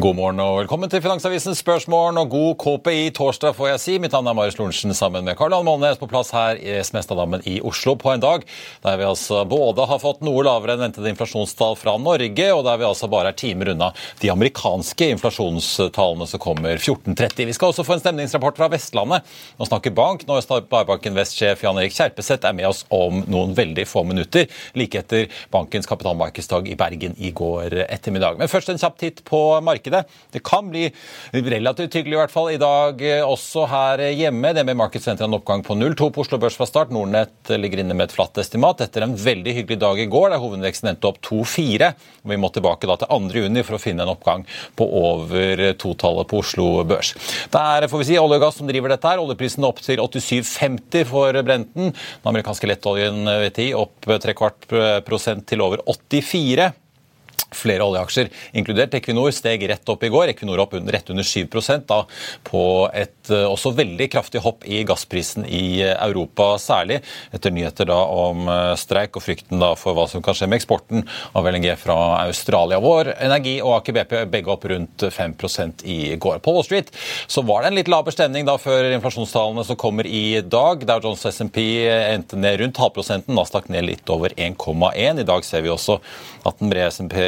God 0.00 0.16
morgen 0.16 0.38
og 0.40 0.54
velkommen 0.56 0.88
til 0.88 1.02
Finansavisens 1.04 1.58
spørsmål 1.60 2.16
og 2.16 2.30
god 2.32 2.54
KPI 2.62 3.10
torsdag, 3.12 3.52
får 3.52 3.66
jeg 3.74 3.80
si. 3.82 3.94
Mitt 4.00 4.14
navn 4.16 4.30
er 4.30 4.36
Marius 4.38 4.54
Lorentzen 4.56 4.94
sammen 4.96 5.26
med 5.26 5.36
Karl 5.36 5.52
Johan 5.52 5.66
Molnes 5.66 5.98
på 6.00 6.06
plass 6.08 6.30
her 6.32 6.56
i 6.56 6.78
Smestadammen 6.80 7.42
i 7.44 7.58
Oslo 7.60 7.92
på 8.00 8.08
en 8.08 8.22
dag 8.22 8.46
der 8.80 8.96
vi 8.96 9.04
altså 9.04 9.42
både 9.44 9.84
har 9.90 10.00
fått 10.00 10.24
noe 10.24 10.46
lavere 10.46 10.78
enn 10.78 10.86
ventede 10.86 11.12
inflasjonstall 11.12 11.76
fra 11.76 11.98
Norge, 12.00 12.46
og 12.54 12.62
der 12.64 12.78
vi 12.80 12.86
altså 12.88 13.10
bare 13.12 13.34
er 13.34 13.36
timer 13.36 13.74
unna 13.74 13.90
de 14.22 14.30
amerikanske 14.32 15.10
inflasjonstallene 15.12 16.30
som 16.30 16.40
kommer 16.40 16.80
14.30. 16.80 17.44
Vi 17.50 17.58
skal 17.58 17.74
også 17.74 17.84
få 17.84 17.98
en 17.98 18.02
stemningsrapport 18.06 18.62
fra 18.62 18.70
Vestlandet 18.72 19.28
og 19.58 19.68
snakke 19.68 19.92
bank 19.92 20.24
når 20.24 20.40
Sparebanken 20.46 21.20
Vest-sjef 21.20 21.66
Jan 21.66 21.82
Erik 21.82 21.92
Kjerpeseth 21.98 22.48
er 22.48 22.56
med 22.56 22.70
oss 22.70 22.86
om 22.88 23.20
noen 23.26 23.52
veldig 23.60 23.84
få 23.92 24.06
minutter, 24.08 24.48
like 24.72 25.04
etter 25.04 25.28
bankens 25.52 25.92
kapitalmarkedsdag 25.92 26.72
i 26.72 26.80
Bergen 26.80 27.20
i 27.20 27.34
går 27.36 27.82
ettermiddag. 27.90 28.40
Men 28.40 28.48
først 28.48 28.72
en 28.72 28.80
kjapp 28.80 28.96
titt 29.04 29.24
på 29.28 29.44
markedet 29.60 29.81
markedet. 29.82 30.06
Det 30.30 30.42
kan 30.42 30.70
bli 30.70 30.92
relativt 31.32 31.94
hyggelig 31.94 32.14
i 32.14 32.20
hvert 32.20 32.32
fall 32.32 32.50
i 32.52 32.58
dag 32.60 33.02
eh, 33.02 33.22
også 33.24 33.66
her 33.66 33.98
hjemme. 34.12 34.52
Det 34.54 34.64
med 34.64 34.76
Market 34.76 35.02
Center 35.02 35.24
en 35.24 35.34
oppgang 35.34 35.62
på 35.62 35.74
0,2 35.74 36.10
på 36.10 36.22
Oslo 36.22 36.38
Børs 36.38 36.56
fra 36.56 36.66
start. 36.66 36.90
Nordnett 36.92 37.50
ligger 37.50 37.82
inne 37.82 37.94
med 37.94 38.08
et 38.10 38.14
flatt 38.14 38.38
estimat 38.38 38.80
etter 38.80 39.02
en 39.02 39.16
veldig 39.16 39.54
hyggelig 39.56 39.80
dag 39.80 39.98
i 39.98 40.06
går, 40.06 40.30
der 40.30 40.42
hovedveksten 40.42 40.92
endte 40.92 41.08
opp 41.08 41.20
2,4. 41.24 41.92
Vi 42.22 42.38
må 42.38 42.50
tilbake 42.52 42.86
da 42.86 42.96
til 43.00 43.10
2. 43.10 43.42
juni 43.42 43.64
for 43.66 43.76
å 43.76 43.82
finne 43.82 44.04
en 44.04 44.12
oppgang 44.12 44.44
på 44.78 44.86
over 44.86 45.64
totallet 45.80 46.28
på 46.30 46.42
Oslo 46.42 46.68
Børs. 46.88 47.14
Det 47.52 47.62
er 47.62 47.88
får 47.90 48.02
vi 48.02 48.10
si, 48.12 48.18
olje 48.20 48.38
og 48.38 48.46
gass 48.46 48.60
som 48.60 48.68
driver 48.70 48.94
dette 48.94 49.08
her. 49.08 49.22
Oljeprisen 49.22 49.66
opp 49.66 49.82
til 49.82 50.00
87,50 50.00 51.08
for 51.10 51.42
Brenten. 51.42 51.92
Den 51.92 52.30
amerikanske 52.30 52.70
lettoljen 52.70 53.26
VTI 53.26 53.72
opp 53.78 54.06
trekvart 54.22 54.68
prosent 55.06 55.48
til 55.50 55.64
over 55.64 55.82
84. 55.88 56.70
Flere 57.52 57.84
oljeaksjer, 57.84 58.30
inkludert 58.56 58.94
Equinor, 58.96 59.30
steg 59.34 59.62
rett 59.68 59.88
opp 59.92 60.04
i 60.04 60.10
går. 60.12 60.32
Equinor 60.32 60.62
opp 60.64 60.74
rett 60.74 61.10
under 61.12 61.26
7% 61.26 61.84
da, 61.88 62.00
på 62.48 62.62
et 62.96 63.30
eh, 63.30 63.44
også 63.44 63.74
veldig 63.76 64.08
kraftig 64.12 64.40
hopp 64.44 64.64
i 64.64 64.82
gassprisen 64.88 65.44
i 65.46 65.82
eh, 65.84 65.92
Europa, 66.06 66.54
særlig 66.62 67.02
etter 67.32 67.52
nyheter 67.54 67.90
da 67.90 67.98
om 68.08 68.48
eh, 68.48 68.72
streik 68.80 69.18
og 69.18 69.24
frykten 69.26 69.60
da 69.62 69.72
for 69.78 69.96
hva 69.96 70.06
som 70.10 70.24
kan 70.24 70.36
skje 70.36 70.48
med 70.48 70.62
eksporten 70.62 71.04
av 71.38 71.48
LNG 71.48 71.68
fra 71.80 71.98
Australia. 72.22 72.80
Vår 72.82 73.12
Energi 73.18 73.58
og 73.60 73.76
Aker 73.78 73.98
BP 73.98 74.16
begge 74.32 74.52
opp 74.54 74.66
rundt 74.72 75.06
5% 75.12 75.84
i 75.92 76.16
går. 76.16 76.40
På 76.42 76.56
Wall 76.56 76.66
Street 76.66 76.92
så 77.30 77.44
var 77.46 77.62
det 77.62 77.72
en 77.72 77.80
litt 77.82 77.92
laber 77.92 78.16
stemning 78.16 78.48
da 78.48 78.56
før 78.60 78.88
inflasjonstallene 78.94 79.66
som 79.68 79.78
kommer 79.80 80.08
i 80.08 80.40
dag. 80.40 80.86
Dow 80.88 81.04
Jones 81.04 81.26
SMP 81.28 81.60
endte 81.92 82.40
ned 82.40 82.62
rundt 82.62 82.80
halvprosenten, 82.80 83.36
Nasdaq 83.36 83.68
ned 83.72 83.86
litt 83.90 84.12
over 84.12 84.32
1,1. 84.40 85.20
I 85.20 85.28
dag 85.28 85.46
ser 85.46 85.64
vi 85.66 85.72
også 85.72 86.00
at 86.48 86.58
den 86.58 86.72
brede 86.72 86.90
SMP 86.94 87.21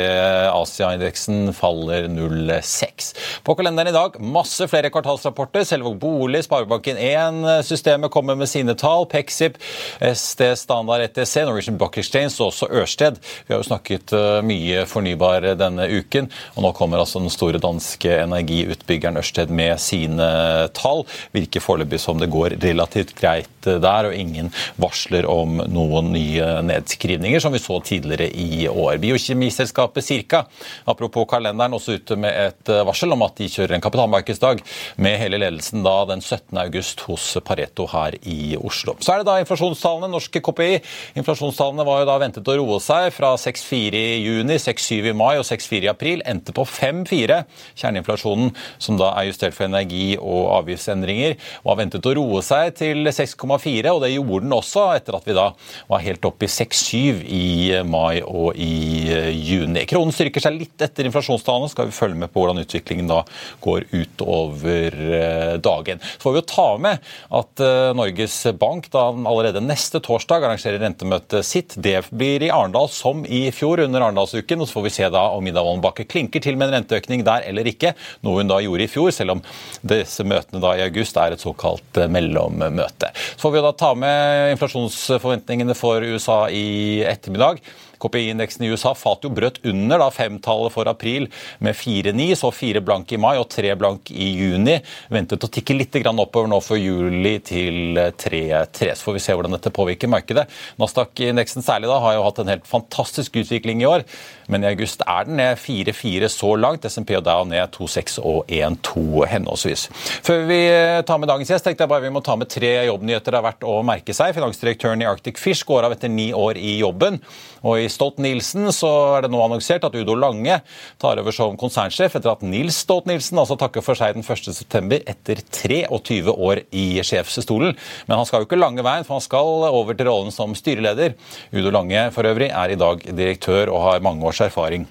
Asia-indeksen 0.50 1.52
faller 1.56 2.08
0,6. 2.08 3.12
På 3.46 3.54
kalenderen 3.58 3.90
i 3.90 3.94
dag 3.94 4.18
masse 4.20 4.68
flere 4.70 4.90
kvartalsrapporter. 4.92 5.64
Selvåg 5.68 5.98
Bolig, 6.02 6.44
Sparebanken 6.46 6.98
1-systemet 6.98 8.12
kommer 8.14 8.38
med 8.38 8.50
sine 8.50 8.76
tall. 8.78 9.06
Pexip, 9.10 9.58
SD 10.00 10.54
Standard 10.58 11.06
ETC, 11.06 11.36
Norwegian 11.44 11.78
Buck 11.80 11.98
Exchange 12.00 12.34
og 12.40 12.50
også 12.50 12.70
Ørsted. 12.70 13.20
Vi 13.46 13.54
har 13.54 13.62
jo 13.62 13.68
snakket 13.68 14.14
eh, 14.16 14.40
mye 14.46 14.84
fornybar 14.90 15.50
denne 15.60 15.88
uken, 15.90 16.30
og 16.54 16.66
nå 16.66 16.74
kommer 16.76 17.02
altså 17.02 17.22
den 17.22 17.32
store 17.32 17.62
danske 17.62 18.20
energiutbyggeren 18.24 19.20
Ørsted 19.20 19.52
med 19.54 19.78
sine 19.82 20.28
tall. 20.76 21.04
Virker 21.36 21.64
foreløpig 21.64 22.02
som 22.02 22.20
det 22.20 22.32
går 22.32 22.58
relativt 22.64 23.14
greit 23.18 23.50
der, 23.66 24.08
og 24.08 24.16
ingen 24.16 24.50
varsler 24.80 25.26
om 25.30 25.60
noen 25.70 26.12
nye 26.14 26.48
nedskrivninger, 26.66 27.42
som 27.42 27.54
vi 27.54 27.62
så 27.62 27.80
tidligere 27.84 28.28
i 28.30 28.66
år. 28.68 28.98
Biokjemiselskapet 29.02 30.04
Cirka, 30.04 30.44
apropos 30.90 31.26
kalenderen, 31.30 31.76
også 31.76 31.98
ute 31.98 32.18
med 32.20 32.34
et 32.34 32.72
eh, 32.72 32.84
varsel 32.86 33.14
om 33.14 33.24
at 33.26 33.36
de 33.40 33.48
kjører 33.50 33.76
en 33.76 33.84
kapitalmarkedsdag 33.84 34.62
med 35.02 35.18
hele 35.20 35.40
ledelsen 35.42 35.84
da 35.84 35.96
den 36.10 36.22
17. 36.22 36.56
august 36.64 37.04
hos 37.08 37.26
Pareto 37.44 37.86
her 37.92 38.16
i 38.22 38.54
Oslo. 38.56 38.96
Så 39.00 39.14
er 39.14 39.22
det 39.22 39.28
da 39.28 39.38
inflasjonstallene, 39.42 40.10
norske 40.12 40.42
KPI. 40.44 40.80
Inflasjonstallene 41.20 41.86
var 41.86 42.02
jo 42.02 42.08
da 42.10 42.18
ventet 42.22 42.50
å 42.50 42.56
roe 42.60 42.80
seg 42.82 43.10
fra 43.14 43.34
6,4 43.40 44.00
i 44.00 44.20
juni, 44.24 44.58
6,7 44.60 45.10
i 45.10 45.16
mai 45.16 45.34
og 45.38 45.46
6,4 45.48 45.82
i 45.86 45.92
april. 45.92 46.24
Endte 46.28 46.54
på 46.56 46.66
5,4. 46.68 47.40
Kjerneinflasjonen, 47.80 48.52
som 48.82 48.98
da 49.00 49.12
er 49.18 49.30
justert 49.30 49.56
for 49.56 49.68
energi- 49.68 50.18
og 50.18 50.50
avgiftsendringer, 50.60 51.36
var 51.64 51.80
ventet 51.80 52.06
å 52.06 52.14
roe 52.18 52.42
seg 52.44 52.74
til 52.80 53.04
6,4, 53.54 53.92
og 53.94 54.02
det 54.04 54.12
gjorde 54.14 54.44
den 54.46 54.56
også 54.56 54.86
etter 54.96 55.18
at 55.18 55.28
vi 55.28 55.36
da 55.36 55.46
var 55.90 56.04
helt 56.04 56.28
oppe 56.28 56.46
i 56.46 56.50
6,7 56.52 57.22
i 57.24 57.46
mai 57.86 58.22
og 58.22 58.58
i 58.60 59.08
juni. 59.32 59.84
Kronen 59.90 60.14
styrker 60.14 60.44
seg 60.44 60.58
litt 60.58 60.84
etter 60.84 61.08
inflasjonstallene, 61.08 61.70
skal 61.72 61.88
vi 61.90 61.96
følge 61.96 62.18
med 62.24 62.32
på 62.32 62.42
hvordan 62.42 62.62
utviklingen 62.64 63.10
da 63.10 63.22
går 63.64 63.88
utover 63.92 64.98
eh, 65.20 65.54
dagen. 65.62 66.02
Så 66.16 66.26
får 66.26 66.36
vi 66.36 66.42
jo 66.42 66.46
ta 66.54 66.68
med 66.80 67.10
at 67.40 67.64
eh, 67.64 67.90
Norges 67.96 68.38
Bank 68.60 68.90
da 68.94 69.06
allerede 69.12 69.62
neste 69.64 70.00
torsdag 70.04 70.44
arrangerer 70.44 70.82
rentemøtet 70.82 71.46
sitt. 71.46 71.76
Det 71.76 72.00
blir 72.10 72.44
i 72.44 72.52
Arendal 72.54 72.90
som 72.92 73.24
i 73.26 73.46
fjor 73.54 73.84
under 73.86 74.06
Arendalsuken. 74.06 74.60
og 74.60 74.68
Så 74.68 74.78
får 74.78 74.86
vi 74.88 74.94
se 74.98 75.10
da 75.12 75.26
om 75.34 75.46
Ida 75.48 75.64
Bakke 75.84 76.06
klinker 76.08 76.42
til 76.44 76.58
med 76.58 76.70
en 76.70 76.78
renteøkning 76.78 77.24
der 77.26 77.44
eller 77.48 77.68
ikke, 77.68 77.94
noe 78.24 78.40
hun 78.40 78.50
da 78.50 78.60
gjorde 78.62 78.86
i 78.86 78.90
fjor, 78.90 79.10
selv 79.14 79.36
om 79.36 79.42
disse 79.84 80.24
møtene 80.26 80.62
da 80.62 80.74
i 80.78 80.84
august 80.86 81.18
er 81.20 81.34
et 81.34 81.44
såkalt 81.44 82.00
eh, 82.00 82.10
mellommøte. 82.10 83.10
Så 83.36 83.43
får 83.44 83.50
vi 83.50 83.60
da 83.60 83.72
ta 83.76 83.90
med 83.94 84.54
inflasjonsforventningene 84.54 85.74
for 85.76 86.00
USA 86.00 86.46
i 86.48 87.02
ettermiddag. 87.04 87.58
KPI-indeksen 88.00 88.64
i 88.64 88.70
USA 88.72 88.94
falt 88.96 89.24
jo 89.24 89.30
brøt 89.36 89.58
under 89.68 90.00
da 90.00 90.06
femtallet 90.12 90.72
for 90.72 90.88
april 90.88 91.26
med 91.64 91.76
4,9, 91.76 92.30
så 92.40 92.48
4 92.52 92.80
blank 92.84 93.12
i 93.12 93.18
mai 93.20 93.34
og 93.36 93.50
3 93.52 93.74
blank 93.80 94.08
i 94.12 94.30
juni. 94.38 94.78
Ventet 95.12 95.44
å 95.44 95.50
tikke 95.52 95.76
litt 95.76 95.98
oppover 96.08 96.48
nå 96.48 96.62
for 96.64 96.80
juli 96.80 97.34
til 97.44 98.00
3,3. 98.16 98.94
Så 98.96 99.10
får 99.10 99.18
vi 99.18 99.24
se 99.26 99.36
hvordan 99.36 99.56
dette 99.58 99.72
påvirker 99.76 100.08
markedet. 100.08 100.46
Nasdaq-indeksen 100.80 101.64
særlig 101.64 101.92
da 101.92 102.00
har 102.00 102.16
jo 102.16 102.24
hatt 102.24 102.40
en 102.40 102.52
helt 102.54 102.68
fantastisk 102.68 103.36
utvikling 103.44 103.84
i 103.84 103.90
år, 103.92 104.08
men 104.48 104.64
i 104.64 104.70
august 104.72 105.04
er 105.06 105.28
den 105.28 105.38
ned 105.40 105.60
4-4 105.60 106.30
så 106.32 106.54
langt. 106.60 106.84
SMP 106.88 107.14
og 107.18 107.24
Dow 107.26 107.44
ned 107.48 107.74
2-6 107.74 108.18
og 108.22 108.50
1-2 108.52 109.24
henholdsvis. 109.30 109.86
Før 110.24 110.44
vi 110.48 110.60
tar 111.06 111.20
med 111.20 111.30
dagens 111.30 111.52
gjest, 111.52 111.66
tenkte 111.68 111.84
jeg 111.84 111.92
bare 111.92 112.04
vi 112.06 112.12
må 112.14 112.22
ta 112.24 112.36
med 112.38 112.50
tre 112.52 112.72
jobbnyheter 112.88 113.34
det 113.34 113.40
har 113.40 113.48
vært 113.48 113.66
å 113.66 113.80
merke 113.86 114.14
seg. 114.16 114.34
Finansdirektøren 114.36 115.02
i 115.02 115.08
Arctic 115.08 115.40
Fish 115.40 115.66
går 115.66 115.88
av 115.88 115.96
etter 115.96 116.12
ni 116.12 116.30
år 116.36 116.60
i 116.60 116.78
jobben. 116.78 117.20
og 117.64 117.80
i 117.80 117.88
Stolt-Nielsen 117.88 118.68
så 118.76 118.90
er 119.16 119.24
det 119.24 119.30
nå 119.32 119.40
annonsert 119.40 119.86
at 119.88 119.94
Udo 119.96 120.14
Lange 120.18 120.58
tar 121.00 121.20
over 121.20 121.32
som 121.32 121.56
konsernsjef 121.56 122.18
etter 122.18 122.32
at 122.34 122.42
Nils 122.44 122.76
Stolt-Nielsen 122.84 123.40
altså 123.40 123.56
takker 123.60 123.84
for 123.84 123.96
seg 123.96 124.18
den 124.18 124.26
1.9. 124.26 125.00
etter 125.08 125.40
23 125.40 126.34
år 126.34 126.60
i 126.76 126.84
sjefsstolen. 127.00 127.72
Men 128.06 128.20
han 128.20 128.28
skal 128.28 128.42
jo 128.42 128.48
ikke 128.48 128.60
lange 128.60 128.84
veien, 128.84 129.06
for 129.06 129.16
han 129.16 129.24
skal 129.24 129.64
over 129.70 129.96
til 129.96 130.10
rollen 130.10 130.34
som 130.34 130.52
styreleder. 130.58 131.16
Udo 131.54 131.72
Lange 131.74 132.10
for 132.14 132.28
øvrig 132.28 132.50
er 132.52 132.74
i 132.74 132.78
dag 132.80 133.00
direktør 133.08 133.72
og 133.72 133.82
har 133.86 134.04
mange 134.04 134.28
års 134.28 134.33
erfaring 134.40 134.88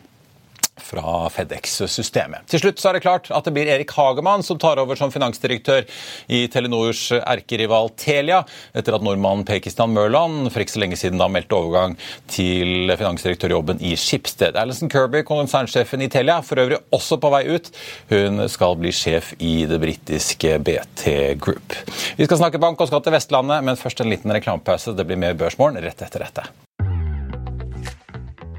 fra 0.81 1.30
Fedex-systemet. 1.30 2.48
Til 2.50 2.63
slutt 2.63 2.81
så 2.81 2.90
er 2.90 2.98
det 2.98 3.04
klart 3.06 3.30
at 3.34 3.45
det 3.45 3.54
blir 3.54 3.69
Erik 3.69 3.92
Hagemann 3.94 4.44
som 4.45 4.57
tar 4.62 4.81
over 4.81 4.98
som 4.98 5.12
finansdirektør 5.13 5.86
i 6.34 6.44
Telenors 6.51 7.06
erkerival 7.19 7.92
Telia, 8.00 8.42
etter 8.74 8.98
at 8.98 9.06
nordmannen 9.06 9.45
Per-Kristian 9.48 9.94
Mørland 9.94 10.50
for 10.50 10.63
ikke 10.63 10.75
så 10.75 10.81
lenge 10.81 10.98
siden 11.00 11.22
da 11.22 11.30
meldte 11.31 11.57
overgang 11.60 11.95
til 12.31 12.90
finansdirektørjobben 12.90 13.84
i 13.86 13.94
Skipsted. 14.00 14.57
Alison 14.60 14.92
Kirby, 14.92 15.22
konsernsjefen 15.28 16.04
i 16.06 16.10
Telia, 16.13 16.40
for 16.45 16.63
øvrig 16.63 16.81
også 16.95 17.19
på 17.22 17.34
vei 17.36 17.45
ut. 17.54 17.69
Hun 18.10 18.48
skal 18.50 18.78
bli 18.81 18.94
sjef 18.95 19.36
i 19.40 19.56
det 19.69 19.80
britiske 19.84 20.57
BT 20.66 21.07
Group. 21.44 21.78
Vi 22.18 22.25
skal 22.25 22.42
snakke 22.42 22.62
bank 22.62 22.81
og 22.81 22.90
skatt 22.90 23.06
til 23.06 23.13
Vestlandet, 23.16 23.62
men 23.66 23.80
først 23.80 24.01
en 24.01 24.13
liten 24.13 24.34
reklamepause. 24.34 24.98
Det 24.98 25.06
blir 25.06 25.22
mer 25.22 25.38
Børsmorgen 25.38 25.81
rett 25.86 26.01
etter 26.01 26.25
dette. 26.25 26.50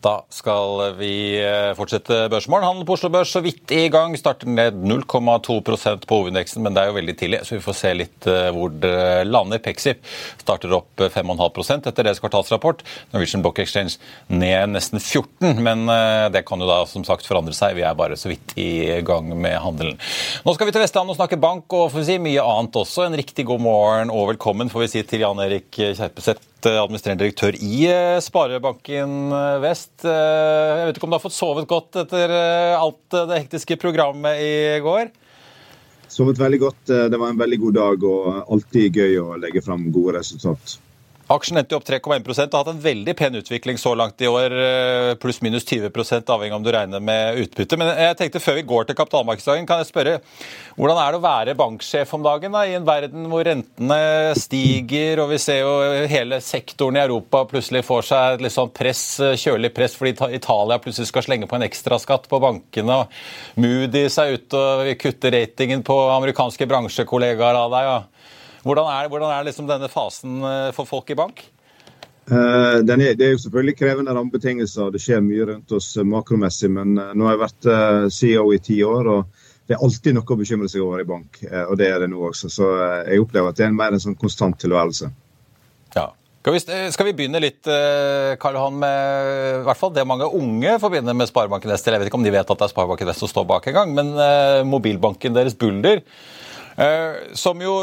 Da 0.00 0.22
skal 0.32 0.94
vi 0.96 1.12
eh, 1.44 1.74
fortsette 1.76 2.22
børsmålen. 2.32 2.64
Handel 2.64 2.86
på 2.88 2.94
Oslo 2.96 3.10
Børs 3.12 3.34
så 3.34 3.42
vidt 3.44 3.68
i 3.76 3.82
gang. 3.92 4.14
Starter 4.16 4.48
ned 4.48 4.78
0,2% 4.80 6.06
på 6.08 6.20
hovedindeksen, 6.22 6.62
men 6.64 6.72
det 6.72 6.80
er 6.80 6.88
jo 6.88 6.96
veldig 6.96 7.14
tidlig, 7.20 7.40
så 7.44 7.58
vi 7.58 7.64
får 7.66 7.76
se 7.76 7.90
litt 7.98 8.28
eh, 8.30 8.48
hvor 8.56 8.72
det 8.72 9.26
lander. 9.28 9.60
Pexip 9.60 10.00
starter 10.40 10.72
opp 10.78 11.04
5,5 11.04 11.84
etter 11.90 12.00
deres 12.00 12.22
kvartalsrapport. 12.24 12.80
Norwegian 13.12 13.44
Block 13.44 13.60
Exchange 13.60 14.00
ned 14.32 14.72
nesten 14.72 15.02
14 15.02 15.60
men 15.60 15.84
eh, 15.92 16.30
det 16.32 16.46
kan 16.48 16.64
jo 16.64 16.70
da 16.70 16.80
som 16.88 17.04
sagt 17.04 17.28
forandre 17.28 17.52
seg. 17.56 17.76
Vi 17.76 17.84
er 17.84 17.98
bare 17.98 18.16
så 18.16 18.32
vidt 18.32 18.56
i 18.56 19.02
gang 19.04 19.28
med 19.36 19.60
handelen. 19.60 20.00
Nå 20.46 20.56
skal 20.56 20.70
vi 20.70 20.78
til 20.78 20.86
Vestlandet 20.86 21.12
og 21.12 21.20
snakke 21.20 21.40
bank 21.44 21.68
og 21.76 21.90
får 21.92 22.00
vi 22.00 22.08
si 22.08 22.22
mye 22.24 22.48
annet 22.56 22.80
også. 22.86 23.04
En 23.04 23.20
riktig 23.20 23.44
god 23.52 23.60
morgen 23.68 24.16
og 24.16 24.30
velkommen 24.32 24.72
får 24.72 24.86
vi 24.86 24.92
si 24.94 25.04
til 25.04 25.26
Jan 25.26 25.44
Erik 25.44 25.68
Kjerpeseth 25.76 26.48
administrerende 26.68 27.24
direktør 27.24 27.56
i 27.56 27.86
Sparebanken 28.24 29.32
Vest. 29.62 30.04
Jeg 30.04 30.88
vet 30.88 30.98
ikke 30.98 31.08
om 31.08 31.14
du 31.14 31.18
har 31.18 31.24
fått 31.24 31.36
sovet 31.36 31.68
godt 31.70 32.02
etter 32.02 32.34
alt 32.76 33.16
det 33.16 33.40
hektiske 33.44 33.78
programmet 33.80 34.42
i 34.44 34.52
går? 34.84 35.08
Sovet 36.10 36.42
veldig 36.42 36.60
godt. 36.60 36.84
Det 36.90 37.16
var 37.16 37.30
en 37.30 37.40
veldig 37.40 37.60
god 37.64 37.80
dag 37.80 38.06
og 38.10 38.52
alltid 38.56 39.00
gøy 39.00 39.18
å 39.22 39.40
legge 39.40 39.62
fram 39.64 39.88
gode 39.94 40.18
resultat. 40.18 40.78
Aksjen 41.30 41.60
endte 41.60 41.76
opp 41.78 41.84
3,1 41.86 42.26
og 42.26 42.38
har 42.40 42.48
hatt 42.56 42.68
en 42.72 42.80
veldig 42.82 43.12
pen 43.14 43.38
utvikling 43.38 43.76
så 43.78 43.92
langt 43.94 44.18
i 44.18 44.26
år. 44.26 44.54
Pluss-minus 45.22 45.62
20% 45.68 46.32
avhengig 46.34 46.56
om 46.56 46.64
du 46.64 46.72
regner 46.74 47.02
med 47.04 47.38
utbytte. 47.44 47.78
Men 47.78 47.92
jeg 47.94 48.16
tenkte 48.18 48.42
før 48.42 48.58
vi 48.58 48.64
går 48.66 48.88
til 48.88 48.98
kapitalmarkedsdagen, 48.98 49.68
kan 49.68 49.78
jeg 49.78 49.90
spørre 49.92 50.16
hvordan 50.74 50.98
er 50.98 51.12
det 51.12 51.20
å 51.20 51.22
være 51.22 51.54
banksjef 51.58 52.16
om 52.16 52.26
dagen 52.26 52.56
da, 52.56 52.64
i 52.66 52.74
en 52.74 52.88
verden 52.88 53.28
hvor 53.30 53.46
rentene 53.46 54.00
stiger, 54.38 55.22
og 55.22 55.30
vi 55.30 55.38
ser 55.42 55.62
jo 55.62 55.72
hele 56.10 56.40
sektoren 56.42 56.98
i 56.98 57.04
Europa 57.04 57.44
plutselig 57.50 57.84
får 57.86 58.10
seg 58.10 58.34
et 58.34 58.44
litt 58.46 58.56
sånn 58.56 58.74
press, 58.74 59.04
kjølig 59.38 59.70
press 59.76 59.94
fordi 60.00 60.32
Italia 60.34 60.80
plutselig 60.82 61.12
skal 61.12 61.26
slenge 61.28 61.50
på 61.50 61.58
en 61.60 61.66
ekstraskatt 61.68 62.26
på 62.30 62.42
bankene, 62.42 63.02
og 63.04 63.60
Moody's 63.60 64.18
er 64.18 64.34
ute 64.34 64.64
og 64.70 64.94
kutter 64.98 65.36
ratingen 65.36 65.86
på 65.86 66.00
amerikanske 66.16 66.66
bransjekollegaer 66.70 67.60
av 67.60 67.76
deg. 67.76 67.92
og 67.94 68.19
hvordan 68.64 68.90
er, 68.92 69.08
hvordan 69.08 69.32
er 69.32 69.46
liksom 69.48 69.68
denne 69.68 69.88
fasen 69.90 70.42
eh, 70.44 70.68
for 70.76 70.88
folk 70.88 71.10
i 71.12 71.18
bank? 71.18 71.42
Uh, 72.30 72.78
er, 72.78 73.14
det 73.18 73.24
er 73.26 73.32
jo 73.32 73.40
selvfølgelig 73.42 73.76
krevende 73.78 74.14
rammebetingelser. 74.14 74.92
Det 74.94 75.00
skjer 75.02 75.22
mye 75.24 75.48
rundt 75.48 75.72
oss 75.74 75.94
makromessig. 76.06 76.70
Men 76.70 76.94
nå 76.94 77.26
har 77.26 77.34
jeg 77.34 77.42
vært 77.42 77.70
CEO 78.14 78.44
i 78.54 78.60
ti 78.62 78.76
år, 78.86 79.08
og 79.10 79.48
det 79.66 79.74
er 79.74 79.82
alltid 79.82 80.14
noe 80.14 80.28
å 80.28 80.38
bekymre 80.38 80.70
seg 80.70 80.84
over 80.84 81.02
i 81.02 81.08
bank. 81.08 81.40
og 81.66 81.74
det 81.80 81.88
er 81.90 82.04
det 82.04 82.10
nå 82.12 82.22
også. 82.28 82.50
Så 82.52 82.70
jeg 83.08 83.24
opplever 83.24 83.50
at 83.50 83.58
det 83.58 83.66
er 83.66 83.74
mer 83.74 83.96
en 83.96 84.02
sånn 84.02 84.18
konstant 84.18 84.58
tilværelse. 84.62 85.10
Ja. 85.96 86.10
Skal 86.40 86.54
vi, 86.54 86.60
skal 86.94 87.08
vi, 87.08 87.14
begynne 87.18 87.42
litt 87.42 87.66
Karl 88.40 88.56
Johan, 88.56 88.78
med 88.80 89.32
i 89.60 89.64
hvert 89.66 89.80
fall 89.80 89.92
det 89.92 90.06
mange 90.08 90.28
unge 90.30 90.76
forbinder 90.80 91.16
med 91.16 91.28
Sparebanken 91.28 91.72
Vest? 91.72 91.88
Jeg 91.88 92.00
vet 92.00 92.12
ikke 92.12 92.20
om 92.20 92.26
de 92.26 92.34
vet 92.34 92.46
at 92.46 92.62
det 92.62 92.68
er 92.68 92.72
Sparebanken 92.72 93.10
Vest 93.10 93.24
som 93.24 93.32
står 93.32 93.48
bak 93.50 93.66
engang, 93.72 93.92
men 93.96 94.14
mobilbanken 94.70 95.34
deres 95.34 95.58
Bulder 95.58 96.00
Eh, 96.00 96.49
som 97.36 97.60
jo 97.60 97.74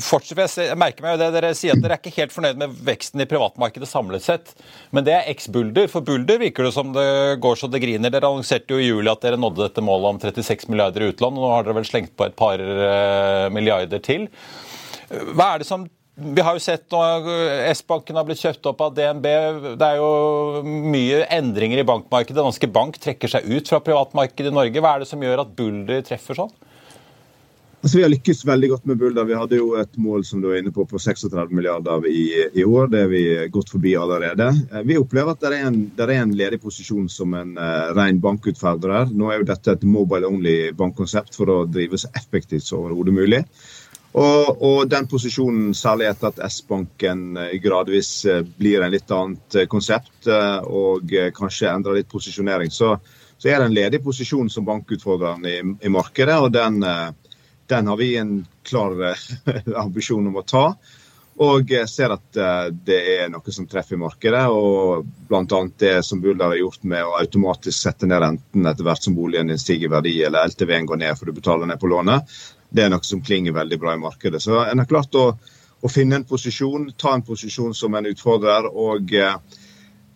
fortsetter, 0.00 0.70
Jeg 0.70 0.78
merker 0.80 1.04
meg 1.04 1.16
jo 1.16 1.20
det 1.20 1.28
dere 1.34 1.50
sier 1.56 1.74
at 1.74 1.82
dere 1.84 1.98
er 1.98 2.00
ikke 2.00 2.22
helt 2.22 2.32
fornøyd 2.32 2.60
med 2.62 2.78
veksten 2.86 3.20
i 3.20 3.26
privatmarkedet 3.28 3.88
samlet 3.90 4.24
sett. 4.24 4.54
Men 4.94 5.04
det 5.04 5.12
er 5.16 5.28
eks-Bulder. 5.34 5.90
For 5.92 6.06
Bulder 6.06 6.40
virker 6.40 6.64
det 6.64 6.72
som 6.76 6.94
det 6.94 7.36
går 7.44 7.60
så 7.60 7.68
det 7.68 7.82
griner. 7.84 8.12
Dere 8.14 8.30
annonserte 8.30 8.72
jo 8.72 8.80
i 8.80 8.88
juli 8.88 9.12
at 9.12 9.20
dere 9.24 9.40
nådde 9.40 9.66
dette 9.66 9.84
målet 9.84 10.14
om 10.14 10.22
36 10.22 10.70
milliarder 10.72 11.04
i 11.04 11.12
utland. 11.12 11.36
og 11.36 11.44
Nå 11.44 11.52
har 11.52 11.68
dere 11.68 11.76
vel 11.80 11.88
slengt 11.90 12.16
på 12.16 12.24
et 12.24 12.38
par 12.38 12.62
eh, 12.62 13.46
milliarder 13.52 14.00
til. 14.00 14.28
Hva 15.08 15.54
er 15.54 15.62
det 15.62 15.68
som 15.68 15.84
vi 16.18 16.42
har 16.42 16.56
jo 16.56 16.62
sett 16.62 16.94
S-banken 17.70 18.16
har 18.18 18.24
blitt 18.26 18.40
kjøpt 18.42 18.66
opp 18.66 18.80
av 18.82 18.94
DNB. 18.96 19.26
Det 19.78 19.86
er 19.86 20.00
jo 20.00 20.64
mye 20.66 21.20
endringer 21.36 21.78
i 21.78 21.86
bankmarkedet. 21.86 22.40
Danske 22.40 22.66
Bank 22.74 22.98
trekker 22.98 23.30
seg 23.30 23.46
ut 23.46 23.70
fra 23.70 23.78
privatmarkedet 23.86 24.50
i 24.50 24.56
Norge. 24.56 24.82
Hva 24.82 24.96
er 24.96 25.04
det 25.04 25.10
som 25.12 25.22
gjør 25.22 25.44
at 25.44 25.52
Bulder 25.54 26.02
treffer 26.08 26.40
sånn? 26.40 26.50
Altså, 27.78 27.98
vi 27.98 28.02
har 28.02 28.10
lykkes 28.10 28.40
veldig 28.42 28.68
godt 28.72 28.86
med 28.90 28.98
Bulder. 28.98 29.26
Vi 29.28 29.36
hadde 29.38 29.58
jo 29.60 29.68
et 29.78 29.92
mål 30.02 30.24
som 30.26 30.40
du 30.42 30.48
er 30.50 30.58
inne 30.58 30.72
på, 30.74 30.82
på 30.90 30.98
36 30.98 31.52
milliarder 31.54 32.08
i, 32.10 32.24
i 32.58 32.64
år. 32.66 32.88
Det 32.90 33.02
er 33.04 33.10
vi 33.12 33.20
gått 33.54 33.70
forbi 33.70 33.92
allerede. 33.94 34.48
Eh, 34.72 34.82
vi 34.88 34.96
opplever 34.98 35.36
at 35.36 35.44
det 35.44 35.52
er 35.52 35.68
en, 35.68 35.76
det 35.94 36.08
er 36.08 36.14
en 36.16 36.32
ledig 36.34 36.58
posisjon 36.64 37.06
som 37.12 37.36
en 37.38 37.52
uh, 37.54 37.92
ren 37.94 38.18
bankutfordrer. 38.24 39.12
Nå 39.14 39.28
er 39.30 39.38
jo 39.38 39.46
dette 39.52 39.76
et 39.76 39.84
mobile 39.86 40.26
only 40.26 40.56
bankkonsept 40.78 41.38
for 41.38 41.54
å 41.54 41.60
drive 41.70 42.00
så 42.02 42.10
effektivt 42.18 42.66
som 42.66 42.82
overhodet 42.82 43.14
mulig. 43.14 43.40
Og, 44.18 44.58
og, 44.58 44.80
den 44.90 45.06
posisjonen, 45.06 45.70
særlig 45.76 46.08
etter 46.08 46.32
at 46.32 46.42
S-banken 46.48 47.38
gradvis 47.62 48.10
blir 48.58 48.82
en 48.82 48.90
litt 48.90 49.12
annet 49.14 49.58
konsept 49.70 50.26
og 50.64 51.12
kanskje 51.36 51.68
endrer 51.70 52.00
litt 52.00 52.08
posisjonering, 52.10 52.72
så, 52.72 52.96
så 53.38 53.52
er 53.52 53.60
det 53.60 53.68
en 53.68 53.76
ledig 53.76 54.00
posisjon 54.02 54.48
som 54.50 54.66
bankutfordreren 54.66 55.46
i, 55.46 55.58
i 55.86 55.92
markedet. 55.92 56.40
og 56.40 56.50
den 56.56 56.80
den 57.68 57.86
har 57.86 57.96
vi 57.96 58.16
en 58.16 58.46
klar 58.66 59.10
eh, 59.10 59.16
ambisjon 59.76 60.26
om 60.26 60.40
å 60.40 60.46
ta. 60.46 60.64
Og 61.38 61.70
ser 61.86 62.10
at 62.10 62.36
eh, 62.36 62.70
det 62.72 62.98
er 63.14 63.28
noe 63.30 63.54
som 63.54 63.68
treffer 63.70 64.00
markedet. 64.00 64.46
og 64.50 65.06
Bl.a. 65.28 65.60
det 65.78 66.00
som 66.06 66.22
Bulder 66.22 66.54
har 66.54 66.58
gjort 66.58 66.82
med 66.82 67.04
å 67.06 67.14
automatisk 67.20 67.78
sette 67.78 68.08
ned 68.10 68.22
renten 68.24 68.66
etter 68.66 68.86
hvert 68.86 69.04
som 69.06 69.14
boligen 69.14 69.52
din 69.52 69.60
stiger 69.60 69.86
i 69.86 69.92
verdi, 69.92 70.16
eller 70.26 70.50
LTV-en 70.50 70.88
går 70.90 71.02
ned 71.04 71.18
for 71.18 71.30
du 71.30 71.36
betaler 71.36 71.70
ned 71.70 71.78
på 71.80 71.92
lånet. 71.92 72.34
Det 72.68 72.84
er 72.84 72.90
noe 72.92 73.06
som 73.06 73.22
klinger 73.24 73.54
veldig 73.56 73.78
bra 73.80 73.94
i 73.94 74.02
markedet. 74.02 74.42
Så 74.42 74.58
en 74.64 74.82
har 74.82 74.90
klart 74.90 75.14
å, 75.16 75.30
å 75.80 75.92
finne 75.92 76.18
en 76.18 76.26
posisjon, 76.28 76.90
ta 76.98 77.14
en 77.14 77.24
posisjon 77.24 77.76
som 77.76 77.94
en 77.94 78.10
utfordrer. 78.10 78.66
og 78.72 79.14
eh, 79.14 79.38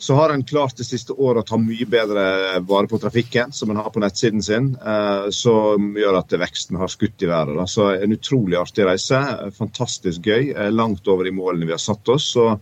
så 0.02 0.14
har 0.14 0.30
en 0.30 0.44
klart 0.44 0.76
det 0.76 0.85
siste 0.85 1.14
året 1.14 1.44
å 1.44 1.47
ta 1.52 1.56
mye 1.62 1.87
bedre 1.87 2.23
vare 2.66 2.88
på 2.90 2.99
trafikken, 2.99 3.52
som 3.54 3.71
en 3.71 3.78
har 3.78 3.90
på 3.94 4.00
nettsiden 4.02 4.42
sin, 4.42 4.73
eh, 4.75 5.28
som 5.30 5.92
gjør 5.94 6.16
at 6.18 6.35
veksten 6.42 6.80
har 6.80 6.90
skutt 6.90 7.23
i 7.23 7.28
været. 7.30 7.71
Så 7.71 7.87
En 8.02 8.12
utrolig 8.12 8.59
artig 8.59 8.85
reise. 8.85 9.21
Fantastisk 9.54 10.26
gøy. 10.26 10.50
Langt 10.75 11.06
over 11.06 11.23
de 11.23 11.30
målene 11.30 11.66
vi 11.66 11.76
har 11.76 11.78
satt 11.78 12.09
oss. 12.09 12.32
Så 12.32 12.59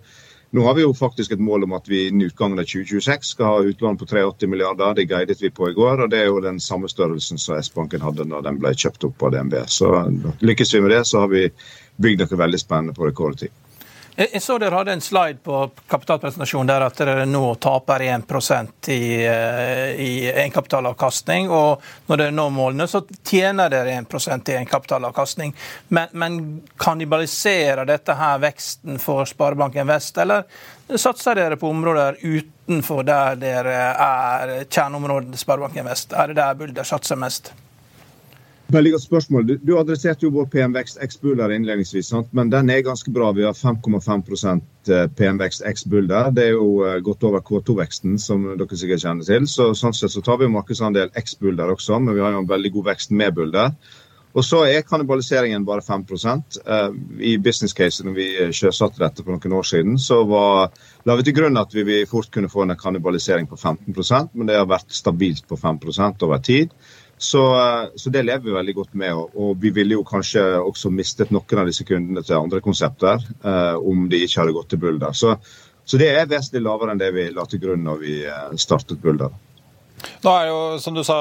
nå 0.52 0.66
har 0.66 0.74
vi 0.74 0.82
jo 0.82 0.92
faktisk 0.92 1.32
et 1.32 1.40
mål 1.40 1.64
om 1.64 1.72
at 1.72 1.88
vi 1.88 2.02
innen 2.08 2.28
utgangen 2.28 2.60
av 2.60 2.68
2026 2.68 3.32
skal 3.32 3.46
ha 3.46 3.64
utlån 3.72 3.96
på 3.96 4.10
83 4.10 4.46
milliarder. 4.46 4.94
Det 4.94 5.08
guidet 5.08 5.40
vi 5.40 5.48
på 5.48 5.70
i 5.70 5.72
går, 5.72 6.04
og 6.04 6.10
det 6.10 6.20
er 6.20 6.28
jo 6.28 6.44
den 6.44 6.60
samme 6.60 6.92
størrelsen 6.92 7.40
som 7.40 7.56
S-banken 7.56 8.04
hadde 8.04 8.28
når 8.28 8.44
den 8.50 8.60
ble 8.60 8.74
kjøpt 8.76 9.08
opp 9.08 9.22
av 9.22 9.32
DNB. 9.32 9.56
Så 9.64 9.94
lykkes 10.44 10.74
vi 10.74 10.84
med 10.84 10.92
det, 10.92 11.06
så 11.08 11.24
har 11.24 11.32
vi 11.32 11.48
bygd 11.96 12.20
noe 12.20 12.42
veldig 12.44 12.60
spennende 12.60 12.98
på 13.00 13.08
rekordtid. 13.08 13.56
Jeg 14.20 14.42
så 14.42 14.58
dere 14.60 14.76
hadde 14.76 14.92
en 14.92 15.00
slide 15.00 15.38
på 15.40 15.58
kapitalpresentasjonen 15.88 16.68
der 16.68 16.82
at 16.84 16.98
dere 17.00 17.22
nå 17.24 17.54
taper 17.56 18.02
1 18.04 18.88
i, 18.92 18.98
eh, 19.24 19.94
i 19.96 20.10
egenkapitalavkastning. 20.28 21.48
Og 21.48 21.80
når 22.06 22.20
dere 22.20 22.34
når 22.36 22.50
målene, 22.52 22.86
så 22.88 23.00
tjener 23.24 23.72
dere 23.72 23.94
1% 23.96 24.50
i 24.52 24.58
egenkapitalavkastning. 24.58 25.54
Men, 25.88 26.12
men 26.12 26.36
kannibaliserer 26.76 27.88
dette 27.88 28.18
her 28.20 28.44
veksten 28.44 29.00
for 29.00 29.24
Sparebanken 29.24 29.88
Vest, 29.88 30.20
eller 30.20 30.44
satser 31.00 31.40
dere 31.40 31.56
på 31.56 31.72
områder 31.72 32.20
utenfor 32.20 33.08
der 33.08 33.40
dere 33.40 33.80
er 33.96 34.54
kjerneområdet 34.68 35.40
Sparebanken 35.40 35.88
Vest? 35.88 36.12
Er 36.12 36.28
det 36.28 36.42
der 36.42 36.60
Bulder 36.60 36.84
satser 36.84 37.16
mest? 37.16 37.54
Veldig 38.70 38.92
godt 38.92 39.02
spørsmål. 39.02 39.46
Du, 39.48 39.54
du 39.66 39.72
adresserte 39.80 40.26
jo 40.26 40.30
vår 40.34 40.44
PM-vekst 40.52 41.00
X-Bulder 41.02 41.50
innledningsvis, 41.50 42.12
sant? 42.12 42.28
men 42.36 42.52
den 42.52 42.70
er 42.70 42.84
ganske 42.86 43.10
bra. 43.10 43.32
Vi 43.34 43.42
har 43.42 43.56
5,5 43.58 44.60
eh, 44.94 45.08
PM-vekst 45.18 45.64
X-Bulder. 45.66 46.30
Det 46.36 46.44
er 46.44 46.52
jo 46.54 46.68
eh, 46.86 47.00
godt 47.02 47.26
over 47.26 47.42
K2-veksten, 47.42 48.14
som 48.22 48.44
dere 48.60 48.78
sikkert 48.78 49.02
kjenner 49.02 49.26
til. 49.26 49.48
Så, 49.50 49.72
sånn 49.74 49.96
sett 49.96 50.14
så 50.14 50.22
tar 50.22 50.38
vi 50.38 50.50
markedsandel 50.54 51.10
X-Bulder 51.18 51.74
også, 51.74 51.98
men 51.98 52.14
vi 52.14 52.22
har 52.22 52.36
jo 52.36 52.44
en 52.44 52.52
veldig 52.52 52.72
god 52.76 52.92
vekst 52.92 53.16
med 53.22 53.34
Bulder. 53.40 53.74
Og 54.30 54.46
så 54.46 54.60
er 54.68 54.84
kannibaliseringen 54.86 55.64
bare 55.66 55.82
5 55.82 56.04
uh, 56.06 56.92
I 57.18 57.36
business 57.42 57.74
case 57.74 58.04
når 58.06 58.14
vi 58.14 58.26
sjøsatte 58.54 59.02
dette 59.02 59.24
for 59.24 59.34
noen 59.34 59.56
år 59.58 59.66
siden, 59.66 59.98
så 59.98 60.20
var, 60.22 60.70
la 61.02 61.16
vi 61.18 61.26
til 61.26 61.34
grunn 61.34 61.58
at 61.58 61.74
vi 61.74 62.04
fort 62.06 62.30
kunne 62.30 62.52
få 62.52 62.62
en 62.62 62.76
kannibalisering 62.78 63.50
på 63.50 63.58
15% 63.58 64.30
men 64.38 64.46
det 64.46 64.60
har 64.60 64.70
vært 64.70 64.94
stabilt 64.94 65.48
på 65.50 65.58
5% 65.58 66.22
over 66.28 66.38
tid. 66.38 66.70
Så, 67.20 67.42
så, 67.96 68.10
det 68.10 68.22
lever 68.24 68.46
vi 68.48 68.52
veldig 68.54 68.74
godt 68.78 68.94
med. 68.96 69.12
Og, 69.12 69.50
vi 69.60 69.68
ville 69.76 69.98
jo 69.98 70.06
kanskje 70.08 70.40
også 70.56 70.88
mistet 70.88 71.28
noen 71.34 71.60
av 71.60 71.68
disse 71.68 71.84
kundene 71.84 72.22
til 72.24 72.38
andre 72.38 72.62
konsepter 72.64 73.20
eh, 73.20 73.76
om 73.76 74.06
de 74.08 74.22
ikke 74.24 74.40
hadde 74.40 74.54
gått 74.56 74.70
til 74.72 74.80
Bulder. 74.80 75.12
Så, 75.12 75.34
så, 75.84 76.00
det 76.00 76.08
er 76.14 76.30
vesentlig 76.30 76.64
lavere 76.64 76.94
enn 76.94 77.02
det 77.02 77.10
vi 77.12 77.26
la 77.36 77.44
til 77.44 77.60
grunn 77.60 77.84
når 77.84 78.00
vi 78.00 78.16
eh, 78.24 78.56
startet 78.56 79.02
Bulder. 79.04 79.36
Nå 80.24 80.32
er 80.32 80.48
jo, 80.48 80.58
som 80.80 80.96
du 80.96 81.02
sa, 81.04 81.18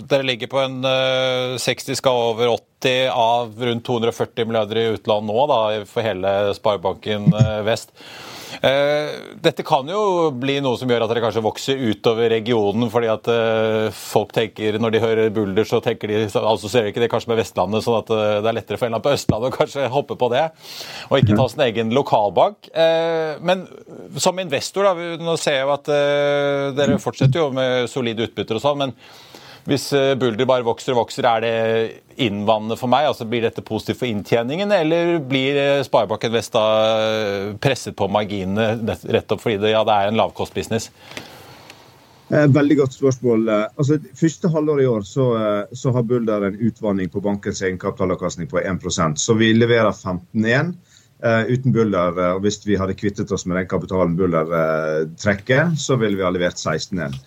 dere 0.00 0.24
ligger 0.24 0.48
på 0.48 0.62
en 0.62 0.78
uh, 0.88 1.60
60 1.60 1.98
skal 2.00 2.20
over 2.30 2.48
80 2.54 3.10
av 3.12 3.52
rundt 3.60 3.84
240 3.84 4.48
milliarder 4.48 4.80
i 4.80 4.86
utlandet 4.94 5.28
nå 5.28 5.42
da, 5.52 5.58
for 5.84 6.08
hele 6.08 6.32
Sparebanken 6.56 7.28
Vest. 7.68 7.92
Eh, 8.60 9.10
dette 9.42 9.64
kan 9.66 9.88
jo 9.88 10.30
bli 10.36 10.58
noe 10.62 10.76
som 10.78 10.90
gjør 10.90 11.06
at 11.06 11.12
dere 11.12 11.22
kanskje 11.24 11.44
vokser 11.44 11.80
utover 11.80 12.28
regionen, 12.32 12.90
fordi 12.92 13.10
at 13.12 13.30
eh, 13.32 13.88
folk 13.96 14.34
tenker, 14.36 14.78
Når 14.82 14.92
de 14.92 15.02
hører 15.02 15.32
Bulder, 15.34 15.64
så 15.68 15.80
tenker 15.84 16.10
de, 16.10 16.20
altså 16.26 16.68
ser 16.68 16.84
de 16.84 16.92
ikke 16.92 17.04
det 17.04 17.10
kanskje 17.12 17.32
med 17.32 17.40
Vestlandet, 17.40 17.84
sånn 17.84 18.00
at 18.02 18.12
eh, 18.12 18.36
det 18.44 18.52
er 18.52 18.58
lettere 18.58 18.80
for 18.80 18.90
en 18.90 19.00
på 19.02 19.14
Østlandet 19.16 19.52
å 19.52 19.56
kanskje 19.56 19.88
hoppe 19.92 20.18
på 20.20 20.28
det, 20.32 20.44
og 21.08 21.18
ikke 21.18 21.38
ta 21.38 21.48
sin 21.50 21.64
egen 21.66 21.92
lokalbank. 21.96 22.68
Men 23.42 23.64
som 24.20 24.38
investor, 24.38 24.86
da, 24.86 25.16
nå 25.18 25.34
ser 25.40 25.58
jeg 25.58 25.66
jo 25.66 25.74
at 25.74 25.90
dere 26.76 27.00
fortsetter 27.02 27.40
jo 27.40 27.48
med 27.54 27.90
solide 27.90 28.28
utbytter 28.28 28.58
og 28.58 28.64
sånn, 28.64 28.82
men 28.84 28.94
hvis 29.68 29.92
eh, 29.94 30.12
Bulder 30.18 30.48
bare 30.48 30.66
vokser 30.66 30.94
og 30.94 31.04
vokser, 31.04 31.26
er 31.28 31.44
det 31.44 32.22
innvannende 32.22 32.76
for 32.78 32.90
meg? 32.90 33.06
Altså 33.10 33.26
Blir 33.30 33.44
dette 33.46 33.62
positivt 33.64 34.00
for 34.00 34.10
inntjeningen, 34.10 34.72
eller 34.74 35.18
blir 35.22 35.58
eh, 35.58 35.82
Sparebanken 35.86 36.32
Vest 36.34 36.56
da 36.56 36.64
eh, 37.06 37.52
presset 37.62 37.96
på 37.98 38.10
marginene 38.10 38.74
rett 38.82 39.34
opp 39.34 39.44
fordi 39.44 39.60
det, 39.62 39.74
ja, 39.76 39.84
det 39.86 39.94
er 39.94 40.10
en 40.10 40.18
lavkostbusiness? 40.18 40.90
Veldig 42.32 42.78
godt 42.78 42.94
spørsmål. 42.96 43.42
Altså, 43.52 43.98
første 44.16 44.48
halvår 44.48 44.78
i 44.80 44.86
år 44.88 45.02
så, 45.04 45.24
så 45.76 45.90
har 45.92 46.06
Bulder 46.08 46.46
en 46.46 46.56
utvanning 46.64 47.10
på 47.12 47.20
bankens 47.20 47.60
egenkapitalavkastning 47.60 48.48
på 48.48 48.62
1% 48.62 49.20
så 49.20 49.36
vi 49.36 49.50
leverer 49.52 49.92
15,1 49.92 50.70
uh, 51.26 51.42
uten 51.50 51.74
Bulder. 51.76 52.16
og 52.30 52.40
Hvis 52.46 52.62
vi 52.64 52.78
hadde 52.80 52.96
kvittet 52.96 53.34
oss 53.36 53.44
med 53.44 53.60
den 53.60 53.68
kapitalen 53.68 54.16
Bulder 54.16 54.48
uh, 54.48 55.02
trekker, 55.20 55.74
så 55.76 55.98
ville 56.00 56.16
vi 56.16 56.24
ha 56.24 56.32
levert 56.32 56.56
16,1. 56.56 57.20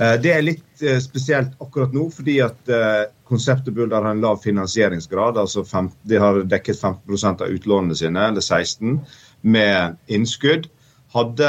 Eh, 0.00 0.14
det 0.24 0.32
er 0.32 0.44
litt 0.44 0.84
eh, 0.84 0.98
spesielt 1.04 1.56
akkurat 1.60 1.92
nå, 1.92 2.06
fordi 2.12 2.38
at 2.44 2.70
eh, 2.72 3.02
konseptet 3.28 3.74
Bulder 3.76 4.00
har 4.00 4.14
en 4.14 4.22
lav 4.24 4.40
finansieringsgrad. 4.44 5.38
altså 5.38 5.64
De 6.08 6.20
har 6.20 6.44
dekket 6.48 6.80
15% 6.80 7.44
av 7.44 7.52
utlånene 7.52 7.96
sine, 7.96 8.28
eller 8.28 8.40
16 8.40 9.00
med 9.42 9.98
innskudd. 10.08 10.70
Hadde 11.12 11.48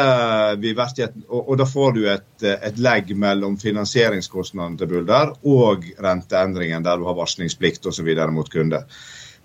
vi 0.59 0.73
vært 0.75 0.97
i 1.00 1.05
et, 1.05 1.15
og, 1.29 1.53
og 1.53 1.57
da 1.62 1.65
får 1.67 1.93
du 1.95 2.01
et, 2.12 2.31
et 2.43 2.79
legg 2.83 3.13
mellom 3.15 3.55
finansieringskostnadene 3.62 4.81
til 4.81 4.89
Bulder 4.91 5.31
og 5.47 5.88
renteendringen 6.03 6.83
der 6.83 7.00
du 7.00 7.07
har 7.07 7.15
varslingsplikt 7.15 7.88
osv. 7.88 8.09
mot 8.35 8.50
kunder. 8.51 8.83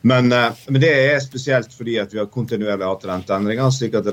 Men, 0.06 0.28
men, 0.30 0.76
det 0.78 0.90
er 0.94 1.16
spesielt 1.18 1.72
fordi 1.74 1.96
at 1.98 2.12
vi 2.14 2.20
har 2.20 2.28
kontinuerlig 2.30 2.86
hatt 2.86 3.06
renteendringer, 3.08 3.72
slik 3.74 3.96
at 3.98 4.06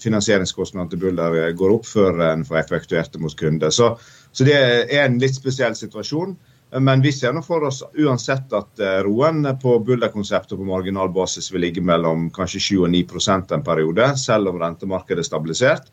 finansieringskostnadene 0.00 0.88
til 0.94 1.02
Bulder 1.02 1.36
går 1.52 1.74
opp 1.74 1.84
før 1.84 2.22
en 2.30 2.46
får 2.48 2.62
effektuert 2.62 3.12
det 3.12 3.20
mot 3.20 3.36
kunder. 3.36 3.74
Så 3.74 3.90
så 4.32 4.46
det 4.46 4.54
er 4.54 5.04
en 5.04 5.18
litt 5.20 5.36
spesiell 5.36 5.76
situasjon. 5.78 6.36
Men 6.84 7.00
vi 7.00 7.14
ser 7.16 7.32
nå 7.32 7.40
for 7.40 7.64
oss 7.64 7.80
uansett 7.96 8.52
at 8.52 8.82
eh, 8.84 8.98
roen 9.06 9.40
på 9.62 9.78
Bulder-konseptet 9.86 10.58
på 10.58 10.66
marginal 10.68 11.08
basis 11.14 11.48
vil 11.48 11.64
ligge 11.64 11.80
mellom 11.80 12.26
kanskje 12.34 12.60
7 12.60 12.82
og 12.82 12.90
9% 12.92 13.54
en 13.56 13.64
periode, 13.64 14.10
selv 14.20 14.50
om 14.52 14.60
rentemarkedet 14.60 15.24
er 15.24 15.28
stabilisert. 15.30 15.88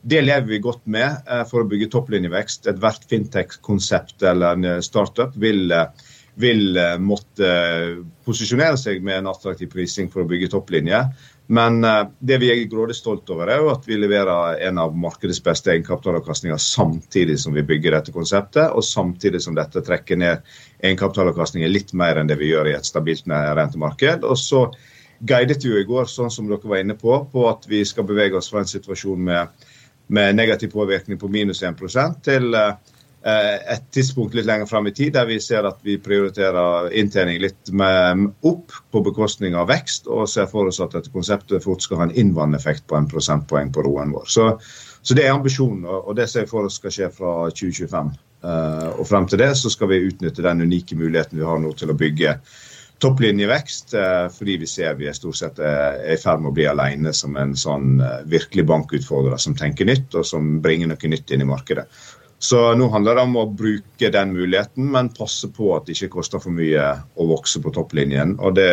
Det 0.00 0.22
lever 0.22 0.46
vi 0.46 0.62
godt 0.62 0.86
med 0.86 1.26
eh, 1.26 1.42
for 1.50 1.64
å 1.64 1.68
bygge 1.72 1.90
topplinjevekst. 1.90 2.70
Ethvert 2.70 3.10
fintech-konsept 3.10 4.22
eller 4.30 4.54
en 4.54 4.70
eh, 4.76 4.80
startup 4.86 5.34
vil, 5.34 5.66
vil 6.40 6.78
måtte 7.04 7.50
posisjonere 8.26 8.78
seg 8.80 9.04
med 9.04 9.20
en 9.20 9.28
attraktiv 9.30 9.70
prising 9.72 10.08
for 10.12 10.24
å 10.24 10.30
bygge 10.30 10.50
topplinje. 10.52 11.04
Men 11.50 11.84
uh, 11.84 12.06
det 12.18 12.36
vi 12.38 12.50
er 12.52 12.60
grådig 12.70 12.94
stolt 12.94 13.30
over, 13.34 13.50
er 13.50 13.58
jo 13.58 13.72
at 13.72 13.86
vi 13.88 13.96
leverer 13.98 14.60
en 14.68 14.78
av 14.78 14.92
markedets 14.94 15.40
beste 15.42 15.72
egenkapitalavkastninger 15.72 16.60
samtidig 16.62 17.40
som 17.42 17.56
vi 17.56 17.64
bygger 17.66 17.96
dette 17.96 18.14
konseptet, 18.14 18.68
og 18.70 18.86
samtidig 18.86 19.40
som 19.42 19.56
dette 19.58 19.82
trekker 19.82 20.20
ned 20.20 20.44
egenkapitalavkastningen 20.78 21.72
litt 21.74 21.90
mer 21.98 22.20
enn 22.20 22.30
det 22.30 22.38
vi 22.38 22.52
gjør 22.52 22.70
i 22.70 22.76
et 22.78 22.86
stabilt 22.86 23.26
rentemarked. 23.26 24.22
Og 24.22 24.38
så 24.38 24.68
guidet 25.26 25.58
vi 25.64 25.72
jo 25.72 25.82
i 25.82 25.88
går, 25.90 26.06
sånn 26.06 26.30
som 26.30 26.46
dere 26.46 26.70
var 26.70 26.84
inne 26.84 26.94
på, 26.94 27.18
på 27.34 27.48
at 27.50 27.66
vi 27.66 27.82
skal 27.88 28.06
bevege 28.06 28.38
oss 28.38 28.52
fra 28.52 28.62
en 28.62 28.70
situasjon 28.70 29.26
med, 29.32 29.66
med 30.06 30.38
negativ 30.38 30.70
påvirkning 30.78 31.18
på 31.18 31.34
minus 31.34 31.64
1 31.66 31.82
til 32.30 32.54
uh, 32.54 32.70
Eh, 32.70 32.89
et 33.22 33.82
tidspunkt 33.92 34.32
litt 34.34 34.46
lenger 34.48 34.64
fram 34.64 34.86
i 34.88 34.92
tid 34.96 35.12
der 35.12 35.26
vi 35.28 35.36
ser 35.44 35.66
at 35.68 35.82
vi 35.84 35.98
prioriterer 36.00 36.88
inntjening 36.96 37.40
litt 37.42 37.72
opp 37.72 38.72
på 38.92 39.02
bekostning 39.04 39.56
av 39.60 39.68
vekst, 39.68 40.08
og 40.08 40.28
ser 40.28 40.48
for 40.48 40.70
oss 40.70 40.80
at 40.80 40.96
dette 40.96 41.12
konseptet 41.12 41.64
fort 41.64 41.84
skal 41.84 42.00
ha 42.00 42.08
en 42.08 42.16
innvandreffekt 42.16 42.86
på 42.88 42.96
en 42.96 43.10
prosentpoeng 43.10 43.74
på 43.74 43.84
roen 43.84 44.14
vår. 44.16 44.24
Så, 44.24 44.48
så, 45.02 45.14
det 45.14 45.26
er 45.26 45.34
ambisjonen, 45.34 45.84
og 45.84 46.16
det 46.16 46.30
ser 46.30 46.46
jeg 46.46 46.52
for 46.52 46.68
oss 46.68 46.80
skal 46.80 46.96
skje 46.96 47.12
fra 47.12 47.34
2025. 47.52 48.12
Uh, 48.40 48.48
eh, 48.48 48.90
og 48.96 49.04
frem 49.04 49.28
til 49.28 49.42
det 49.42 49.52
så 49.60 49.68
skal 49.68 49.90
vi 49.90 50.00
utnytte 50.06 50.44
den 50.46 50.64
unike 50.64 50.96
muligheten 50.96 51.36
vi 51.36 51.44
har 51.44 51.60
nå 51.60 51.74
til 51.76 51.92
å 51.92 51.98
bygge 52.00 52.38
topplinjevekst, 53.00 53.94
fordi 54.36 54.58
vi 54.60 54.66
ser 54.68 54.96
vi 54.98 55.06
er 55.08 55.14
stort 55.16 55.38
sett 55.38 55.60
er 55.64 56.02
i 56.12 56.18
ferd 56.20 56.42
med 56.42 56.50
å 56.50 56.56
bli 56.56 56.66
alene 56.68 57.14
som 57.16 57.36
en 57.40 57.54
sånn 57.56 57.94
virkelig 58.28 58.66
bankutfordrer 58.68 59.40
som 59.40 59.54
tenker 59.56 59.88
nytt, 59.88 60.12
og 60.20 60.26
som 60.28 60.58
bringer 60.60 60.90
noe 60.90 61.12
nytt 61.12 61.32
inn 61.32 61.40
i 61.40 61.48
markedet. 61.48 61.86
Så 62.40 62.60
nå 62.74 62.88
handler 62.88 63.18
det 63.18 63.24
om 63.28 63.36
å 63.36 63.48
bruke 63.52 64.08
den 64.12 64.32
muligheten, 64.32 64.86
men 64.94 65.12
passe 65.12 65.50
på 65.52 65.74
at 65.76 65.86
det 65.86 65.98
ikke 65.98 66.14
koster 66.16 66.40
for 66.40 66.56
mye 66.56 66.86
å 67.20 67.26
vokse 67.28 67.60
på 67.60 67.72
topplinjen. 67.76 68.38
og 68.40 68.56
det 68.56 68.70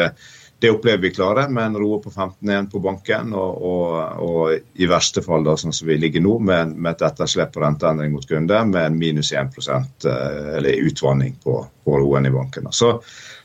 det 0.59 0.71
opplever 0.71 0.97
vi 0.97 1.11
klare, 1.13 1.49
med 1.49 1.65
en 1.65 1.75
roe 1.77 1.99
på 2.01 2.09
15-1 2.09 2.71
på 2.71 2.79
banken. 2.81 3.33
Og, 3.37 3.61
og, 3.61 4.21
og, 4.25 4.71
i 4.81 4.89
verste 4.89 5.21
fall, 5.21 5.45
da, 5.45 5.53
sånn 5.57 5.75
som 5.75 5.89
vi 5.89 5.99
ligger 6.01 6.23
nå, 6.25 6.37
med, 6.41 6.73
med 6.73 6.95
et 6.95 7.03
etterslep 7.11 7.51
på 7.53 7.61
renteendring 7.61 8.15
mot 8.15 8.25
kunde, 8.25 8.63
med 8.71 8.89
en 8.89 8.97
minus 8.97 9.29
1 9.37 9.59
eh, 9.61 10.55
eller 10.57 10.87
utvanning 10.89 11.35
på, 11.43 11.59
på 11.85 11.99
roen 12.01 12.25
i 12.25 12.33
banken. 12.33 12.71
Så, 12.73 12.95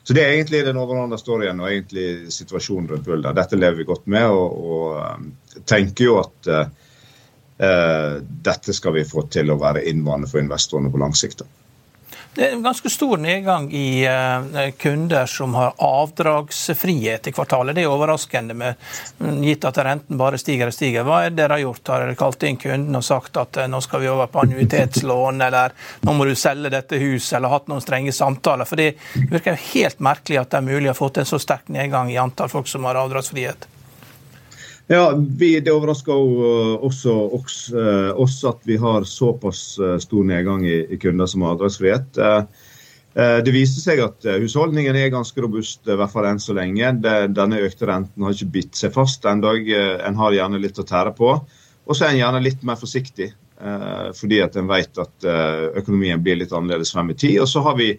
så, 0.00 0.14
det 0.17 0.25
er 0.25 0.38
egentlig 0.38 0.64
den 0.64 0.81
overordnede 0.81 1.21
storyen 1.21 1.61
og 1.61 1.69
egentlig 1.69 2.33
situasjonen 2.33 2.95
rundt 2.95 3.09
Bulder. 3.11 3.37
Dette 3.37 3.61
lever 3.61 3.83
vi 3.83 3.91
godt 3.93 4.09
med, 4.09 4.33
og, 4.33 4.64
og 4.64 5.02
eh, 5.05 5.61
tenker 5.69 6.09
jo 6.09 6.17
at 6.23 6.49
uh, 6.49 6.64
dette 7.56 8.75
skal 8.75 8.94
vi 8.97 9.04
få 9.06 9.26
til 9.30 9.52
å 9.52 9.59
være 9.61 9.85
innvandrende 9.87 10.30
for 10.30 10.40
investorene 10.42 10.90
på 10.90 10.99
lang 10.99 11.12
sikt. 11.14 11.44
Det 12.35 12.47
er 12.47 12.54
en 12.56 12.62
ganske 12.64 12.88
stor 12.88 13.18
nedgang 13.21 13.66
i 13.76 14.06
uh, 14.09 14.71
kunder 14.80 15.26
som 15.28 15.52
har 15.54 15.75
avdragsfrihet 15.76 17.26
i 17.28 17.32
kvartalet. 17.32 17.76
Det 17.76 17.82
er 17.85 17.92
overraskende, 17.92 18.56
med, 18.56 18.87
gitt 19.44 19.66
at 19.68 19.80
renten 19.85 20.16
bare 20.16 20.40
stiger 20.40 20.71
og 20.71 20.76
stiger. 20.76 21.04
Hva 21.04 21.18
er 21.26 21.35
det 21.35 21.42
dere 21.42 21.59
har 21.59 21.64
gjort? 21.66 21.90
Har 21.92 22.06
dere 22.06 22.16
kalt 22.16 22.47
inn 22.49 22.56
kunden 22.62 22.97
og 22.97 23.04
sagt 23.04 23.37
at 23.37 23.61
uh, 23.61 23.66
nå 23.68 23.82
skal 23.85 24.00
vi 24.00 24.09
over 24.09 24.32
på 24.32 24.47
annuitetslån, 24.47 25.44
eller 25.44 25.76
nå 26.09 26.16
må 26.16 26.28
du 26.28 26.32
selge 26.32 26.73
dette 26.73 27.02
huset, 27.02 27.37
eller 27.37 27.52
hatt 27.52 27.68
noen 27.68 27.85
strenge 27.85 28.16
samtaler? 28.16 28.68
For 28.71 28.80
det 28.80 28.94
virker 29.28 29.61
helt 29.75 30.00
merkelig 30.00 30.40
at 30.40 30.54
det 30.54 30.62
er 30.62 30.71
mulig 30.73 30.92
å 30.94 30.97
få 30.97 31.12
til 31.12 31.26
en 31.26 31.32
så 31.35 31.42
sterk 31.42 31.68
nedgang 31.68 32.09
i 32.14 32.21
antall 32.23 32.49
folk 32.52 32.71
som 32.71 32.88
har 32.88 33.00
avdragsfrihet. 33.02 33.68
Ja, 34.87 35.15
vi, 35.39 35.61
Det 35.61 35.73
overrasker 35.73 36.12
eh, 36.12 36.85
også 36.85 37.15
oss, 37.39 37.57
eh, 37.73 38.49
at 38.51 38.67
vi 38.67 38.77
har 38.77 39.07
såpass 39.07 39.79
eh, 39.79 39.99
stor 40.03 40.25
nedgang 40.27 40.67
i, 40.67 40.83
i 40.91 40.99
kunder 40.99 41.27
som 41.27 41.43
har 41.47 41.57
avdragsfrihet. 41.57 42.23
Det 43.12 43.53
viser 43.53 43.83
seg 43.85 43.99
at 44.01 44.25
husholdningen 44.41 44.97
er 44.97 45.11
ganske 45.12 45.43
robust, 45.45 45.83
i 45.85 45.97
hvert 46.01 46.09
fall 46.15 46.25
enn 46.31 46.39
så 46.41 46.55
lenge. 46.57 46.95
denne 47.05 47.59
økte 47.61 47.85
renten 47.85 48.25
har 48.25 48.33
ikke 48.33 48.55
bitt 48.55 48.79
seg 48.79 48.95
fast 48.95 49.27
ennå. 49.29 49.51
En 50.01 50.17
har 50.17 50.33
gjerne 50.33 50.61
litt 50.62 50.81
å 50.81 50.87
tære 50.89 51.12
på. 51.19 51.35
Og 51.85 51.93
så 51.93 52.07
er 52.07 52.15
en 52.15 52.23
gjerne 52.23 52.41
litt 52.41 52.65
mer 52.65 52.81
forsiktig, 52.81 53.29
fordi 54.17 54.41
at 54.41 54.57
en 54.57 54.71
vet 54.71 55.03
at 55.05 55.29
økonomien 55.83 56.25
blir 56.25 56.41
litt 56.41 56.57
annerledes 56.57 56.95
frem 56.97 57.12
i 57.12 57.19
tid. 57.21 57.37
Og 57.45 57.53
så 57.53 57.61
har 57.69 57.77
vi 57.77 57.91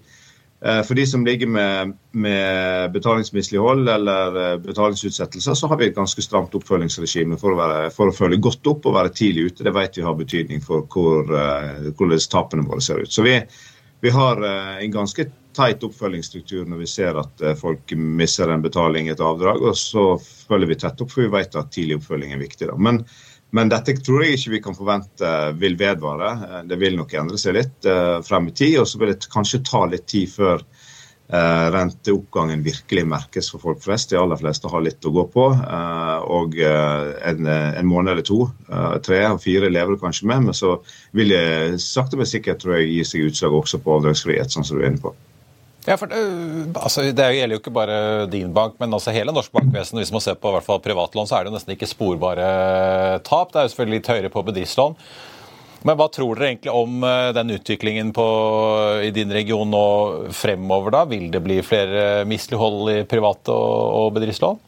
for 0.64 0.96
de 0.96 1.04
som 1.08 1.26
ligger 1.26 1.48
med, 1.48 1.94
med 2.12 2.92
betalingsmislighold 2.94 3.90
eller 3.90 4.38
eh, 4.44 4.60
betalingsutsettelser, 4.64 5.54
så 5.54 5.68
har 5.68 5.78
vi 5.78 5.90
et 5.90 5.98
ganske 5.98 6.24
stramt 6.24 6.56
oppfølgingsregime 6.56 7.36
for 7.42 7.52
å, 7.52 7.60
være, 7.60 7.90
for 7.92 8.08
å 8.08 8.16
følge 8.16 8.40
godt 8.46 8.70
opp 8.72 8.88
og 8.88 8.96
være 8.96 9.12
tidlig 9.12 9.50
ute. 9.50 9.66
Det 9.68 9.74
vet 9.76 10.00
vi 10.00 10.06
har 10.08 10.16
betydning 10.16 10.64
for 10.64 10.88
hvor, 10.88 11.28
eh, 11.28 11.90
hvordan 11.92 12.28
tapene 12.32 12.68
våre 12.70 12.86
ser 12.86 13.04
ut. 13.04 13.12
Så 13.12 13.26
vi, 13.28 13.36
vi 14.04 14.14
har 14.16 14.40
en 14.46 14.96
ganske 14.96 15.28
teit 15.54 15.84
oppfølgingsstruktur 15.86 16.64
når 16.66 16.80
vi 16.82 16.88
ser 16.90 17.20
at 17.20 17.44
folk 17.60 17.92
mister 18.00 18.50
en 18.50 18.64
betaling, 18.64 19.12
et 19.12 19.22
avdrag. 19.22 19.60
Og 19.68 19.76
så 19.78 20.08
følger 20.48 20.72
vi 20.72 20.80
tett 20.80 21.04
opp, 21.04 21.12
for 21.12 21.26
vi 21.26 21.34
vet 21.36 21.60
at 21.60 21.76
tidlig 21.76 22.00
oppfølging 22.00 22.34
er 22.34 22.42
viktig. 22.42 22.72
Da. 22.72 22.80
Men 22.80 23.04
men 23.54 23.70
dette 23.70 23.94
tror 24.02 24.24
jeg 24.26 24.40
ikke 24.40 24.56
vi 24.56 24.62
kan 24.66 24.78
forvente 24.78 25.30
vil 25.62 25.76
vedvare. 25.78 26.64
Det 26.66 26.78
vil 26.82 26.98
nok 26.98 27.14
endre 27.20 27.38
seg 27.38 27.58
litt 27.60 27.86
uh, 27.86 28.18
frem 28.26 28.50
i 28.50 28.56
tid. 28.56 28.80
Og 28.82 28.90
så 28.90 29.02
vil 29.02 29.14
det 29.14 29.30
kanskje 29.30 29.62
ta 29.68 29.84
litt 29.90 30.08
tid 30.10 30.32
før 30.34 30.64
uh, 30.64 31.66
renteoppgangen 31.76 32.64
virkelig 32.66 33.04
merkes 33.12 33.52
for 33.54 33.62
folk 33.62 33.84
flest. 33.84 34.10
De 34.10 34.18
aller 34.18 34.42
fleste 34.42 34.72
har 34.74 34.86
litt 34.86 35.06
å 35.06 35.14
gå 35.14 35.28
på. 35.36 35.46
Og 36.40 36.58
en, 36.66 37.52
en, 37.52 37.92
måned 37.92 38.16
eller 38.16 38.26
to, 38.26 38.48
tre 39.06 39.22
og 39.30 39.44
fire 39.44 39.70
lever 39.70 39.94
du 39.94 40.02
kanskje 40.02 40.32
med. 40.34 40.50
Men 40.50 40.58
så 40.58 40.80
vil 41.14 41.36
det 41.36 41.84
sakte, 41.84 42.18
men 42.18 42.30
sikkert 42.30 42.64
tror 42.66 42.80
jeg, 42.80 42.90
gi 42.90 43.06
seg 43.12 43.30
utslag 43.30 43.62
også 43.62 43.84
på 43.86 44.00
avdragsfrihet, 44.00 44.50
sånn 44.50 44.66
som 44.66 44.82
du 44.82 44.86
er 44.86 44.96
inne 44.96 45.06
på. 45.06 45.14
Ja, 45.84 45.98
for 46.00 46.08
det, 46.08 46.20
altså, 46.80 47.04
det 47.12 47.26
gjelder 47.36 47.58
jo 47.58 47.60
ikke 47.60 47.76
bare 47.76 47.98
din 48.32 48.54
bank, 48.56 48.78
men 48.80 48.96
altså 48.96 49.12
hele 49.12 49.34
norsk 49.36 49.52
bankvesen. 49.52 50.00
Hvis 50.00 50.14
man 50.16 50.24
ser 50.24 50.40
på 50.40 50.54
hvert 50.54 50.64
fall 50.64 50.80
privatlån, 50.84 51.28
så 51.28 51.38
er 51.38 51.44
det 51.44 51.52
jo 51.52 51.58
nesten 51.58 51.76
ikke 51.76 51.90
sporbare 51.92 52.48
tap. 53.28 53.52
Det 53.52 53.60
er 53.60 53.68
jo 53.68 53.74
selvfølgelig 53.74 54.00
litt 54.00 54.12
høyere 54.14 54.32
på 54.32 54.46
bedriftslån. 54.48 54.98
Men 55.84 55.98
hva 56.00 56.08
tror 56.08 56.40
dere 56.40 56.54
egentlig 56.54 56.72
om 56.72 57.04
eh, 57.04 57.30
den 57.36 57.52
utviklingen 57.58 58.14
på, 58.16 58.28
i 59.04 59.12
din 59.16 59.34
region 59.36 59.68
nå 59.68 59.88
fremover? 60.32 60.96
da? 60.96 61.04
Vil 61.10 61.28
det 61.34 61.44
bli 61.44 61.60
flere 61.66 62.24
mislighold 62.30 62.94
i 62.94 63.02
private 63.10 63.52
og, 63.52 63.98
og 64.00 64.14
bedriftslån? 64.16 64.62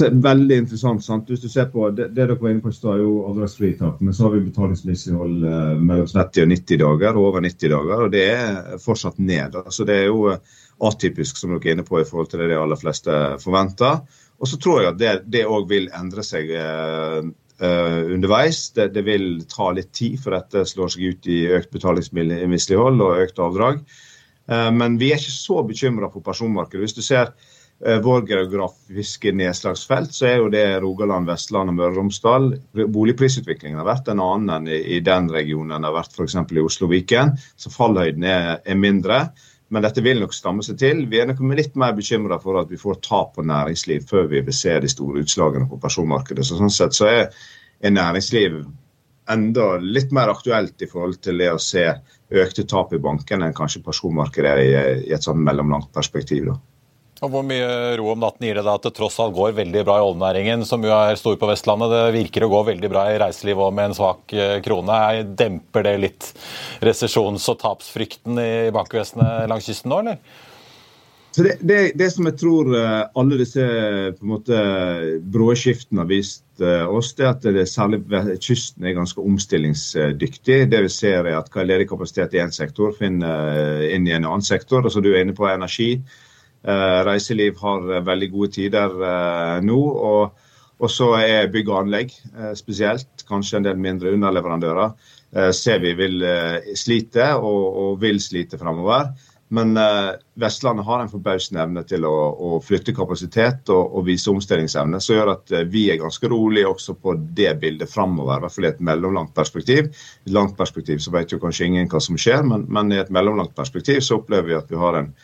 Veldig 0.00 0.56
interessant. 0.56 1.04
sant? 1.04 1.28
Hvis 1.28 1.44
du 1.44 1.48
ser 1.48 1.68
på, 1.72 1.90
Det, 1.90 2.08
det 2.14 2.26
dere 2.26 2.38
var 2.40 2.50
inne 2.50 2.62
på 2.64 2.72
i 2.72 2.76
stad, 2.76 2.96
er 2.96 3.04
jo 3.04 3.26
avdragsfritak. 3.28 4.00
Men 4.00 4.14
så 4.14 4.26
har 4.26 4.34
vi 4.34 4.44
betalingsmislighold 4.48 5.44
eh, 5.44 5.78
mellom 5.78 6.06
30 6.10 6.42
og 6.42 6.52
90 6.54 6.82
dager, 6.82 7.16
og 7.16 7.30
over 7.30 7.40
90 7.40 7.70
dager. 7.70 8.04
Og 8.06 8.12
det 8.12 8.24
er 8.32 8.78
fortsatt 8.82 9.18
ned. 9.18 9.54
altså 9.54 9.84
Det 9.84 9.96
er 10.00 10.06
jo 10.10 10.28
eh, 10.32 10.38
atypisk, 10.82 11.38
som 11.38 11.54
dere 11.54 11.70
er 11.70 11.78
inne 11.78 11.86
på, 11.86 12.00
i 12.00 12.08
forhold 12.08 12.30
til 12.30 12.42
det 12.42 12.50
de 12.50 12.58
aller 12.58 12.80
fleste 12.80 13.22
forventer. 13.44 14.02
Og 14.40 14.50
så 14.50 14.58
tror 14.58 14.82
jeg 14.82 14.94
at 14.94 15.30
det 15.30 15.46
òg 15.46 15.68
vil 15.70 15.86
endre 15.94 16.24
seg 16.26 16.50
eh, 16.50 17.20
eh, 17.60 18.00
underveis. 18.14 18.66
Det, 18.74 18.90
det, 18.94 19.04
vil 19.06 19.28
ta 19.50 19.70
litt 19.72 19.92
tid 19.94 20.18
før 20.20 20.40
dette 20.40 20.66
slår 20.68 20.94
seg 20.94 21.14
ut 21.14 21.30
i 21.30 21.44
økt 21.54 21.70
betalingsmislighold 21.74 23.04
og 23.04 23.22
økt 23.24 23.40
avdrag. 23.42 23.84
Eh, 24.50 24.70
men 24.74 24.98
vi 25.00 25.12
er 25.12 25.22
ikke 25.22 25.36
så 25.36 25.62
bekymra 25.66 26.10
for 26.12 26.24
personmarkedet. 26.24 26.82
Hvis 26.84 26.98
du 26.98 27.04
ser 27.04 27.32
vår 27.84 28.22
geografiske 28.28 29.32
nedslagsfelt, 29.36 30.14
så 30.16 30.28
er 30.28 30.38
jo 30.40 30.50
det 30.52 30.62
Rogaland, 30.80 31.28
Vestland 31.28 31.68
og 31.68 31.76
Møre 31.76 31.92
og 31.92 31.98
Romsdal. 31.98 32.46
Boligprisutviklingen 32.72 33.80
har 33.82 33.88
vært 33.88 34.08
en 34.08 34.22
annen 34.24 34.52
enn 34.54 34.70
i, 34.72 35.02
den 35.04 35.28
regionen 35.32 35.74
enn 35.76 35.84
det 35.84 35.90
har 35.90 35.98
vært 35.98 36.16
f.eks. 36.16 36.38
i 36.40 36.62
Oslo 36.64 36.88
og 36.88 36.94
Viken. 36.94 37.34
Så 37.60 37.72
fallhøyden 37.74 38.24
er, 38.24 38.48
er, 38.64 38.78
mindre. 38.80 39.18
Men 39.68 39.84
dette 39.84 40.04
vil 40.04 40.22
nok 40.22 40.32
stamme 40.32 40.64
seg 40.64 40.80
til. 40.80 41.04
Vi 41.12 41.20
er 41.20 41.28
nok 41.28 41.44
litt 41.58 41.76
mer 41.80 41.92
bekymra 41.96 42.40
for 42.40 42.62
at 42.62 42.72
vi 42.72 42.80
får 42.80 43.02
tap 43.04 43.36
på 43.36 43.44
næringsliv 43.44 44.08
før 44.08 44.32
vi 44.32 44.40
vil 44.48 44.56
se 44.56 44.78
de 44.80 44.88
store 44.88 45.24
utslagene 45.26 45.68
på 45.68 45.80
personmarkedet. 45.82 46.46
Så 46.48 46.56
sånn 46.60 46.72
sett 46.72 46.96
så 46.96 47.10
er, 47.12 47.24
er 47.84 47.96
næringsliv 47.96 48.62
enda 49.30 49.74
litt 49.80 50.12
mer 50.12 50.32
aktuelt 50.32 50.80
i 50.80 50.88
forhold 50.88 51.20
til 51.24 51.40
det 51.40 51.52
å 51.52 51.60
se 51.60 51.84
økte 52.34 52.64
tap 52.68 52.92
i 52.92 53.00
bankene 53.00 53.48
enn 53.48 53.56
kanskje 53.56 53.84
personmarkedet 53.84 54.52
er 54.52 54.60
i, 54.64 54.70
i 55.08 55.12
et 55.16 55.24
sånn 55.24 55.44
mellomlangt 55.44 55.92
perspektiv. 55.92 56.48
da. 56.48 56.62
Og 57.22 57.30
Hvor 57.30 57.44
mye 57.46 57.66
ro 58.00 58.08
om 58.10 58.18
natten 58.20 58.48
gir 58.48 58.58
det 58.58 58.64
da 58.66 58.74
at 58.74 58.86
det 58.88 58.94
tross 58.96 59.20
alt 59.22 59.36
går 59.36 59.54
veldig 59.56 59.84
bra 59.86 60.00
i 60.00 60.04
oljenæringen, 60.04 60.64
som 60.66 60.82
jo 60.84 60.90
er 60.92 61.14
stor 61.16 61.36
på 61.38 61.48
Vestlandet? 61.48 61.92
Det 61.92 62.16
virker 62.16 62.44
å 62.44 62.50
gå 62.52 62.62
veldig 62.72 62.90
bra 62.90 63.04
i 63.12 63.20
reiselivet 63.22 63.62
òg 63.68 63.76
med 63.76 63.90
en 63.90 63.98
svak 64.00 64.24
krone. 64.26 64.64
krone. 64.66 64.98
Demper 65.38 65.86
det 65.86 65.94
litt 66.02 66.32
resesjons- 66.84 67.46
og 67.52 67.60
tapsfrykten 67.62 68.40
i 68.42 68.50
bankvesenet 68.74 69.46
langs 69.48 69.70
kysten 69.70 69.94
nå, 69.94 70.02
eller? 70.02 70.18
Det, 71.36 71.56
det, 71.66 71.78
det, 71.98 72.10
som 72.14 72.28
jeg 72.28 72.36
tror 72.38 72.68
eh, 72.78 73.00
alle 73.18 73.38
disse 73.40 73.64
måte 74.22 74.58
bråskiftene 75.34 76.04
har 76.04 76.10
vist 76.10 76.62
eh, 76.62 76.84
oss, 76.86 77.10
det 77.18 77.24
er 77.24 77.32
at 77.32 77.48
det 77.56 77.64
særlig 77.66 78.04
kysten 78.38 78.86
er 78.86 78.94
ganske 78.94 79.22
omstillingsdyktig. 79.22 80.60
Det 80.70 80.84
vi 80.84 80.92
ser 80.92 81.26
er 81.26 81.40
at 81.40 81.50
hva 81.50 81.64
er 81.64 81.72
ledig 81.72 81.88
kapasitet 81.90 82.36
i 82.36 82.42
én 82.42 82.54
sektor, 82.54 82.94
finner 82.94 83.82
inn 83.88 84.06
i 84.06 84.14
en 84.14 84.28
annen 84.28 84.46
sektor. 84.46 84.84
Altså 84.84 85.02
Du 85.02 85.10
er 85.10 85.24
inne 85.24 85.34
på 85.34 85.48
energi. 85.50 85.96
Eh, 86.64 87.00
reiseliv 87.04 87.58
har 87.60 87.90
eh, 87.92 88.04
veldig 88.06 88.30
gode 88.32 88.54
tider 88.56 88.96
eh, 89.10 89.60
nå. 89.68 89.80
og 90.08 90.50
og 90.84 90.90
så 90.90 91.06
er 91.22 91.52
bygg 91.54 91.68
og 91.70 91.76
anlegg 91.78 92.10
spesielt, 92.58 93.22
kanskje 93.28 93.60
en 93.60 93.64
del 93.64 93.76
mindre 93.80 94.10
underleverandører, 94.10 94.90
ser 95.54 95.78
vi 95.80 95.92
vil 95.96 96.24
slite 96.76 97.28
og, 97.38 97.60
og 97.78 98.00
vil 98.02 98.18
slite 98.20 98.58
fremover. 98.58 99.12
Men 99.54 99.78
Vestlandet 100.34 100.84
har 100.84 101.04
en 101.04 101.12
forbausende 101.12 101.62
evne 101.62 101.84
til 101.86 102.04
å, 102.04 102.10
å, 102.34 102.50
flytte 102.60 102.92
kapasitet 102.98 103.70
og, 103.70 103.94
og, 103.94 104.02
vise 104.10 104.34
omstillingsevne, 104.34 104.98
som 105.00 105.14
gjør 105.14 105.30
at 105.36 105.54
vi 105.70 105.86
er 105.94 106.02
ganske 106.02 106.28
rolige 106.34 106.74
også 106.74 106.96
på 106.98 107.14
det 107.38 107.54
bildet 107.62 107.94
framover. 107.94 108.42
I 108.42 108.44
hvert 108.44 108.56
fall 108.58 108.66
i 108.66 108.72
et 108.72 108.84
mellomlangt 108.90 109.32
perspektiv. 109.38 109.94
I 109.94 110.26
et 110.26 110.34
langt 110.34 110.58
perspektiv 110.58 111.00
så 111.06 111.14
vet 111.14 111.32
jo 111.32 111.40
kanskje 111.40 111.70
ingen 111.70 111.88
hva 111.88 112.02
som 112.02 112.18
skjer, 112.18 112.42
men, 112.50 112.66
men 112.66 112.92
i 112.92 113.00
et 113.00 113.14
mellomlangt 113.14 113.54
perspektiv 113.56 114.02
så 114.02 114.18
opplever 114.18 114.50
vi 114.50 114.58
at 114.58 114.74
vi 114.74 114.82
har 114.82 115.00
en 115.04 115.14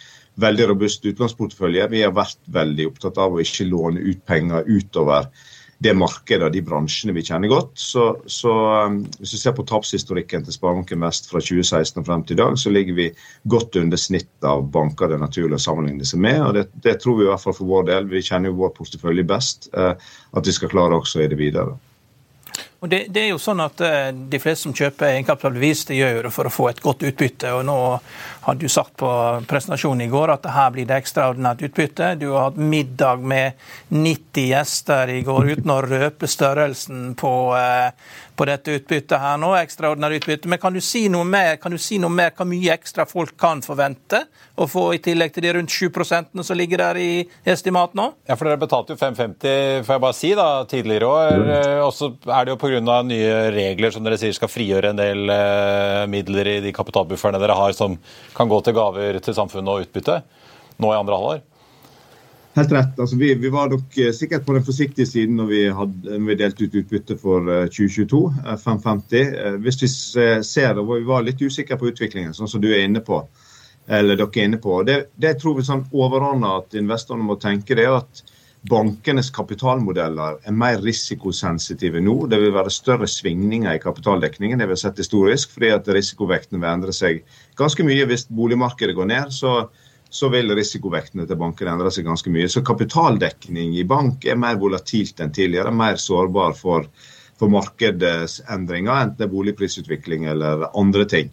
veldig 0.40 0.68
robust 0.72 1.06
utlånsportefølje. 1.06 1.88
Vi 1.92 2.04
har 2.04 2.16
vært 2.16 2.40
veldig 2.52 2.90
opptatt 2.90 3.20
av 3.20 3.34
å 3.36 3.42
ikke 3.42 3.68
låne 3.70 4.02
ut 4.02 4.22
penger 4.28 4.68
utover 4.68 5.30
det 5.80 5.94
markedet 5.96 6.44
og 6.44 6.52
de 6.52 6.60
bransjene 6.64 7.14
vi 7.16 7.22
kjenner 7.24 7.48
godt. 7.48 7.72
Så, 7.80 8.04
så 8.28 8.52
um, 8.84 8.98
Hvis 9.18 9.32
vi 9.36 9.40
ser 9.40 9.54
på 9.56 9.64
tapshistorikken 9.68 10.44
til 10.44 10.56
Sparebanken 10.56 11.00
Vest 11.06 11.30
fra 11.30 11.40
2016 11.40 12.02
og 12.02 12.08
frem 12.08 12.24
til 12.28 12.36
i 12.36 12.40
dag, 12.42 12.58
så 12.60 12.72
ligger 12.72 12.98
vi 12.98 13.08
godt 13.48 13.78
under 13.80 14.00
snittet 14.00 14.48
av 14.48 14.66
banker 14.74 15.08
det 15.08 15.16
er 15.16 15.24
naturlig 15.24 15.56
å 15.56 15.64
sammenligne 15.64 16.08
seg 16.08 16.20
med. 16.26 16.40
og 16.44 16.58
det, 16.58 16.66
det, 16.84 16.98
tror 17.00 17.16
vi 17.18 17.24
i 17.24 17.30
hvert 17.30 17.44
fall 17.46 17.56
for 17.56 17.72
vår 17.72 17.88
del. 17.92 18.10
Vi 18.12 18.24
kjenner 18.26 18.52
jo 18.52 18.60
vår 18.60 18.74
portefølje 18.76 19.24
best. 19.32 19.70
Eh, 19.72 19.94
at 20.36 20.46
vi 20.46 20.56
skal 20.56 20.72
klare 20.72 21.00
også 21.00 21.24
i 21.24 21.30
det 21.32 21.40
videre. 21.40 21.78
Og 22.80 22.88
det, 22.88 23.00
det, 23.12 23.26
er 23.26 23.34
jo 23.34 23.40
sånn 23.40 23.60
at 23.60 23.80
eh, 23.84 24.08
De 24.32 24.40
fleste 24.40 24.64
som 24.64 24.74
kjøper 24.76 25.10
egenkapitalbevis, 25.10 25.84
det 25.90 25.98
gjør 25.98 26.22
det 26.26 26.32
for 26.32 26.48
å 26.48 26.52
få 26.52 26.68
et 26.70 26.80
godt 26.80 27.04
utbytte. 27.10 27.52
og 27.52 27.66
Nå 27.68 27.76
hadde 28.46 28.64
du 28.64 28.72
sagt 28.72 28.94
på 29.00 29.10
presentasjonen 29.50 30.06
i 30.06 30.10
går 30.12 30.32
at 30.32 30.48
her 30.54 30.72
blir 30.72 30.88
det 30.88 30.96
ekstraordinært 31.02 31.66
utbytte. 31.68 32.14
Du 32.20 32.30
har 32.32 32.48
hatt 32.48 32.60
middag 32.60 33.20
med 33.20 33.60
90 33.92 34.48
gjester 34.54 35.12
i 35.12 35.20
går 35.26 35.52
uten 35.52 35.74
å 35.74 35.82
røpe 35.84 36.30
størrelsen 36.30 37.12
på, 37.20 37.34
eh, 37.58 37.92
på 38.40 38.46
dette 38.48 38.72
utbyttet 38.78 39.20
her 39.20 39.36
nå, 39.40 39.50
ekstraordinære 39.58 40.20
utbytte. 40.22 40.48
Men 40.48 40.60
kan 40.62 40.72
du 40.72 40.80
si 40.84 41.04
noe 41.12 41.26
mer 41.28 41.58
kan 41.60 41.74
du 41.74 41.76
si 41.80 41.98
noe 42.00 42.12
mer 42.12 42.32
hva 42.36 42.46
mye 42.48 42.72
ekstra 42.72 43.04
folk 43.08 43.34
kan 43.40 43.60
forvente 43.64 44.22
å 44.56 44.66
få, 44.70 44.86
i 44.96 45.00
tillegg 45.04 45.34
til 45.34 45.44
de 45.44 45.52
rundt 45.58 45.74
7% 45.74 46.40
som 46.46 46.56
ligger 46.56 46.80
der 46.80 47.00
i 47.00 47.10
estimat 47.44 47.92
nå? 47.98 48.06
Ja, 48.28 48.38
for 48.40 48.48
Dere 48.48 48.60
betalte 48.62 48.94
jo 48.94 49.00
550 49.00 49.84
får 49.84 49.96
jeg 49.96 50.04
bare 50.06 50.16
si 50.16 50.32
da, 50.38 50.48
tidligere 50.70 51.10
år. 51.10 51.44
Eh, 51.58 51.82
og 51.84 51.92
så 51.96 52.10
er 52.32 52.48
det 52.48 52.54
jo 52.54 52.60
pga. 52.62 52.80
nye 53.10 53.36
regler 53.52 53.92
som 53.92 54.04
dere 54.06 54.18
sier 54.20 54.32
skal 54.36 54.52
frigjøre 54.52 54.94
en 54.94 55.00
del 55.00 55.34
eh, 55.34 56.08
midler 56.10 56.54
i 56.56 56.58
de 56.64 56.72
kapitalbufferne 56.76 57.40
dere 57.42 57.58
har, 57.58 57.76
som 57.76 57.98
kan 58.36 58.48
gå 58.48 58.60
til 58.64 58.76
gaver 58.76 59.20
til 59.20 59.36
samfunnet 59.36 59.74
og 59.74 59.84
utbytte 59.84 60.22
nå 60.80 60.94
i 60.94 60.98
andre 60.98 61.20
halvår. 61.20 61.44
Helt 62.54 62.72
rett. 62.72 62.98
Altså, 62.98 63.16
vi, 63.16 63.34
vi, 63.34 63.48
var 63.48 63.70
nok 63.70 63.98
eh, 63.98 64.10
sikkert 64.14 64.46
på 64.46 64.56
den 64.56 64.64
forsiktige 64.66 65.06
siden 65.06 65.36
når 65.38 65.50
vi, 65.50 65.60
hadde, 65.74 66.16
vi 66.26 66.36
delte 66.38 66.66
ut 66.66 66.74
utbytte 66.80 67.16
for 67.20 67.46
2022, 67.70 68.22
eh, 68.42 68.56
550. 68.58 69.20
Eh, 69.20 69.58
hvis 69.62 69.78
vi 69.84 69.90
ser 70.42 70.74
det, 70.74 70.86
vi 70.88 71.06
var 71.06 71.22
litt 71.26 71.42
usikre 71.42 71.78
på 71.78 71.92
utviklingen, 71.92 72.34
sånn 72.34 72.50
som 72.50 72.62
du 72.62 72.72
er 72.72 72.82
inne 72.88 73.04
på. 73.06 73.22
eller 73.90 74.14
dere 74.14 74.28
er 74.38 74.44
inne 74.46 74.58
på. 74.62 74.82
Det, 74.86 74.96
det 75.18 75.32
tror 75.40 75.56
vi 75.56 75.64
sånn 75.66 75.86
overordna 75.90 76.52
at 76.60 76.76
investorene 76.78 77.26
må 77.26 77.34
tenke, 77.42 77.74
det 77.74 77.88
er 77.88 77.96
at 77.96 78.20
bankenes 78.70 79.30
kapitalmodeller 79.34 80.36
er 80.46 80.54
mer 80.54 80.78
risikosensitive 80.84 82.02
nå. 82.04 82.14
Det 82.30 82.38
vil 82.38 82.54
være 82.54 82.70
større 82.70 83.08
svingninger 83.08 83.74
i 83.74 83.82
kapitaldekningen 83.82 84.60
det 84.60 84.68
vi 84.68 84.76
har 84.76 84.82
sett 84.82 85.00
historisk, 85.00 85.56
fordi 85.56 85.72
at 85.74 85.88
risikovektene 85.88 86.60
vil 86.60 86.70
endre 86.70 86.94
seg 86.94 87.24
ganske 87.58 87.86
mye 87.86 88.06
hvis 88.10 88.28
boligmarkedet 88.28 88.94
går 88.94 89.10
ned. 89.10 89.32
så 89.34 89.54
så 90.10 90.28
vil 90.32 90.50
risikovektene 90.58 91.26
til 91.26 91.38
bankene 91.38 91.76
endre 91.76 91.92
seg 91.94 92.08
ganske 92.08 92.32
mye. 92.34 92.48
Så 92.50 92.64
kapitaldekning 92.66 93.76
i 93.78 93.86
bank 93.86 94.26
er 94.26 94.38
mer 94.40 94.58
volatilt 94.58 95.22
enn 95.22 95.32
tidligere, 95.34 95.70
mer 95.70 96.00
sårbar 96.02 96.56
for, 96.58 96.88
for 97.38 97.52
markedsendringer, 97.52 98.90
enten 98.90 99.20
det 99.20 99.28
er 99.28 99.32
boligprisutvikling 99.36 100.26
eller 100.32 100.66
andre 100.74 101.06
ting. 101.10 101.30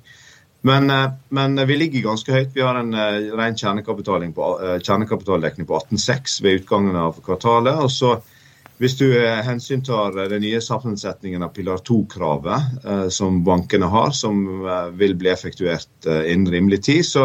Men, 0.68 0.90
eh, 0.90 1.10
men, 1.30 1.68
vi 1.68 1.78
ligger 1.78 2.10
ganske 2.10 2.34
høyt. 2.34 2.54
Vi 2.54 2.66
har 2.66 2.80
en 2.80 2.94
uh, 2.94 3.36
ren 3.38 4.34
på, 4.34 4.48
uh, 4.62 4.78
kjernekapitaldekning 4.80 5.68
på 5.68 5.80
18,6 5.80 6.42
ved 6.44 6.62
utgangen 6.62 6.96
av 6.96 7.22
kvartalet. 7.24 7.78
og 7.78 7.92
så 7.92 8.18
hvis 8.78 8.94
du 8.98 9.08
hensyntar 9.42 10.14
den 10.30 10.42
nye 10.44 10.60
sammensetningen 10.62 11.42
av 11.42 11.50
pilar 11.50 11.80
2-kravet 11.82 13.10
som 13.10 13.40
bankene 13.42 13.88
har, 13.90 14.12
som 14.14 14.44
vil 14.94 15.16
bli 15.18 15.32
effektuert 15.32 16.06
innen 16.06 16.46
rimelig 16.54 16.84
tid, 16.86 17.02
så, 17.06 17.24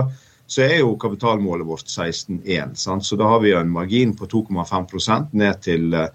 så 0.53 0.67
er 0.67 0.79
jo 0.83 0.97
kapitalmålet 1.01 1.67
vårt 1.67 1.89
16,1. 1.89 3.01
Så 3.01 3.17
da 3.17 3.29
har 3.31 3.41
vi 3.41 3.55
en 3.57 3.71
margin 3.73 4.13
på 4.17 4.27
2,5 4.29 5.29
ned 5.33 5.61
til 5.65 5.95
eh, 5.97 6.09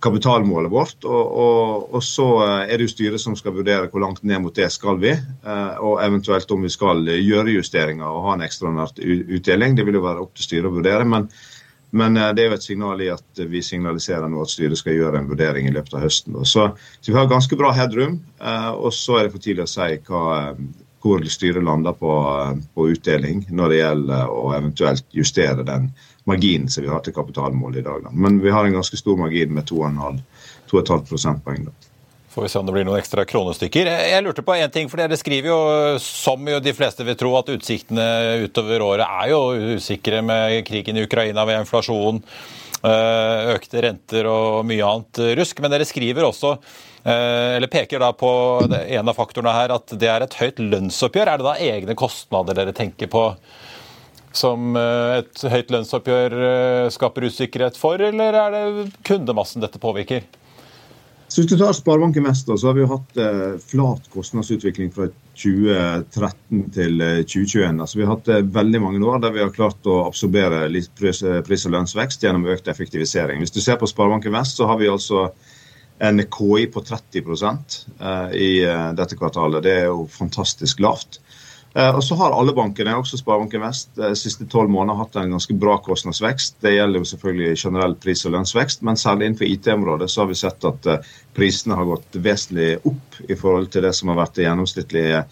kapitalmålet 0.00 0.72
vårt. 0.72 1.04
Og, 1.04 1.34
og, 1.44 1.94
og, 1.94 2.04
så 2.04 2.28
eh, 2.46 2.72
er 2.72 2.80
det 2.80 2.86
jo 2.88 2.92
styret 2.94 3.20
som 3.20 3.36
skal 3.36 3.56
vurdere 3.58 3.90
hvor 3.92 4.00
langt 4.00 4.22
ned 4.24 4.40
mot 4.44 4.56
det 4.56 4.70
skal 4.72 5.00
vi. 5.02 5.12
Eh, 5.12 5.74
og 5.84 6.00
eventuelt 6.04 6.54
om 6.56 6.64
vi 6.64 6.72
skal 6.72 7.04
gjøre 7.04 7.58
justeringer 7.58 8.08
og 8.08 8.30
ha 8.30 8.36
en 8.38 8.46
ekstraordinær 8.46 8.94
utdeling. 9.36 9.76
Det 9.76 9.84
vil 9.88 10.00
jo 10.00 10.06
være 10.06 10.24
opp 10.24 10.32
til 10.38 10.48
styret 10.48 10.70
å 10.70 10.76
vurdere. 10.78 11.04
Men, 11.12 11.28
men, 11.92 12.16
det 12.16 12.46
er 12.46 12.48
jo 12.48 12.56
et 12.56 12.64
signal 12.64 13.04
i 13.04 13.10
at 13.12 13.44
vi 13.44 13.60
signaliserer 13.60 14.32
nå 14.32 14.40
at 14.40 14.54
styret 14.54 14.80
skal 14.80 14.96
gjøre 14.96 15.20
en 15.20 15.28
vurdering 15.28 15.68
i 15.68 15.74
løpet 15.76 15.98
av 15.98 16.06
høsten. 16.06 16.40
Så, 16.48 16.70
så 16.96 17.12
vi 17.12 17.18
har 17.18 17.28
ganske 17.28 17.60
bra 17.60 17.74
headroom. 17.76 18.22
Og 18.78 18.88
så 18.96 19.20
er 19.20 19.28
det 19.28 19.34
for 19.36 19.44
tidlig 19.44 19.68
å 19.68 19.74
si 19.74 19.90
hva 20.08 20.24
hvor 21.02 21.22
styret 21.26 21.64
lander 21.64 21.94
på, 21.98 22.14
på, 22.74 22.88
utdeling 22.94 23.44
når 23.50 23.72
det 23.72 23.78
gjelder 23.80 24.30
å 24.30 24.42
eventuelt 24.56 25.06
justere 25.16 25.66
den 25.66 25.90
marginen 26.28 26.70
som 26.70 26.84
vi 26.84 26.90
har 26.92 27.02
til 27.02 27.14
kapitalmålet 27.16 27.82
i 27.82 27.86
dag. 27.86 28.06
Men 28.12 28.38
vi 28.42 28.52
har 28.54 28.66
en 28.66 28.76
ganske 28.76 28.98
stor 28.98 29.18
margin 29.18 29.54
med 29.54 29.66
2,5 29.70 31.08
prosentpoeng. 31.08 31.66
Får 32.32 32.46
vi 32.46 32.48
se 32.48 32.60
om 32.60 32.68
det 32.68 32.72
blir 32.72 32.86
noen 32.88 33.00
ekstra 33.02 33.26
kronestykker. 33.28 33.90
Jeg 33.90 34.24
lurte 34.24 34.44
på 34.46 34.54
en 34.56 34.70
ting, 34.72 34.88
for 34.88 35.02
Dere 35.02 35.18
skriver 35.20 35.50
jo, 35.50 35.58
som 36.00 36.46
jo 36.48 36.62
de 36.64 36.72
fleste 36.72 37.04
vil 37.04 37.18
tro, 37.20 37.34
at 37.36 37.50
utsiktene 37.52 38.06
utover 38.46 38.86
året 38.86 39.04
er 39.04 39.34
jo 39.34 39.74
usikre 39.74 40.22
med 40.24 40.62
krigen 40.68 40.96
i 40.96 41.04
Ukraina 41.04 41.44
ved 41.48 41.60
inflasjon, 41.60 42.22
eh, 42.86 43.52
økte 43.52 43.84
renter 43.84 44.30
og 44.30 44.62
mye 44.70 44.86
annet 44.86 45.22
rusk. 45.42 45.60
Men 45.60 45.74
dere 45.74 45.88
skriver 45.88 46.30
også 46.30 46.56
Eh, 46.56 46.91
eller 47.02 47.66
peker 47.66 47.98
da 47.98 48.12
på 48.14 48.30
en 48.70 49.10
av 49.10 49.16
faktorene 49.16 49.54
her 49.56 49.72
at 49.74 49.94
det 49.98 50.06
er 50.06 50.22
et 50.22 50.36
høyt 50.38 50.60
lønnsoppgjør. 50.62 51.30
Er 51.32 51.40
det 51.40 51.46
da 51.48 51.54
egne 51.58 51.96
kostnader 51.98 52.54
dere 52.58 52.74
tenker 52.76 53.10
på 53.10 53.24
som 54.36 54.76
eh, 54.76 55.18
et 55.20 55.44
høyt 55.52 55.72
lønnsoppgjør 55.72 56.36
eh, 56.48 56.92
skaper 56.92 57.28
usikkerhet 57.28 57.78
for, 57.80 58.00
eller 58.00 58.38
er 58.38 58.54
det 58.54 58.86
kundemassen 59.06 59.64
dette 59.64 59.80
påvirker? 59.82 60.24
Så 61.32 61.40
Hvis 61.40 61.48
du 61.48 61.56
tar 61.56 61.72
Sparebanken 61.72 62.26
Vest, 62.28 62.48
så 62.48 62.66
har 62.68 62.74
vi 62.76 62.82
jo 62.82 62.90
hatt 62.90 63.20
eh, 63.20 63.54
flat 63.64 64.08
kostnadsutvikling 64.12 64.90
fra 64.92 65.06
2013 65.40 66.66
til 66.74 66.98
2021. 67.00 67.80
Altså, 67.80 67.98
vi 67.98 68.04
har 68.04 68.12
hatt 68.12 68.28
eh, 68.28 68.44
veldig 68.58 68.82
mange 68.82 69.00
år 69.08 69.22
der 69.22 69.32
vi 69.36 69.44
har 69.44 69.54
klart 69.54 69.88
å 69.88 70.02
absorbere 70.10 70.66
pris 70.98 71.22
og 71.24 71.72
lønnsvekst 71.76 72.26
gjennom 72.26 72.48
økt 72.52 72.68
effektivisering. 72.72 73.40
Hvis 73.40 73.54
du 73.54 73.62
ser 73.64 73.80
på 73.80 73.88
Sparebanken 73.88 74.36
Vest, 74.36 74.60
så 74.60 74.68
har 74.68 74.80
vi 74.82 74.92
altså 74.92 75.30
en 76.02 76.18
KI 76.18 76.66
på 76.66 76.80
30 76.80 77.22
eh, 78.00 78.30
i 78.34 78.64
eh, 78.64 78.92
dette 78.98 79.16
kvartalet. 79.16 79.62
Det 79.62 79.74
er 79.82 79.84
jo 79.86 80.08
fantastisk 80.10 80.80
lavt. 80.82 81.20
Eh, 81.78 81.94
og 81.94 82.02
så 82.02 82.16
har 82.18 82.34
alle 82.34 82.54
bankene, 82.56 82.96
også 82.98 83.20
Sparebanken 83.20 83.62
Vest, 83.62 83.92
de 83.94 84.10
siste 84.18 84.48
tolv 84.50 84.72
måneder 84.74 84.98
hatt 84.98 85.20
en 85.20 85.36
ganske 85.36 85.54
bra 85.54 85.76
kostnadsvekst. 85.84 86.56
Det 86.64 86.74
gjelder 86.74 86.98
jo 87.04 87.10
selvfølgelig 87.12 87.60
generell 87.60 87.94
pris- 88.02 88.24
og 88.26 88.34
lønnsvekst, 88.34 88.82
men 88.82 88.98
særlig 88.98 89.28
innenfor 89.28 89.46
IT-området 89.46 90.10
så 90.10 90.24
har 90.24 90.32
vi 90.32 90.40
sett 90.40 90.66
at 90.72 90.90
prisene 91.38 91.78
har 91.78 91.86
gått 91.92 92.18
vesentlig 92.24 92.72
opp 92.82 93.22
i 93.28 93.38
forhold 93.38 93.70
til 93.70 93.86
det 93.86 93.94
som 93.94 94.10
har 94.10 94.18
vært 94.24 94.34
det 94.40 94.48
gjennomsnittlige 94.48 95.22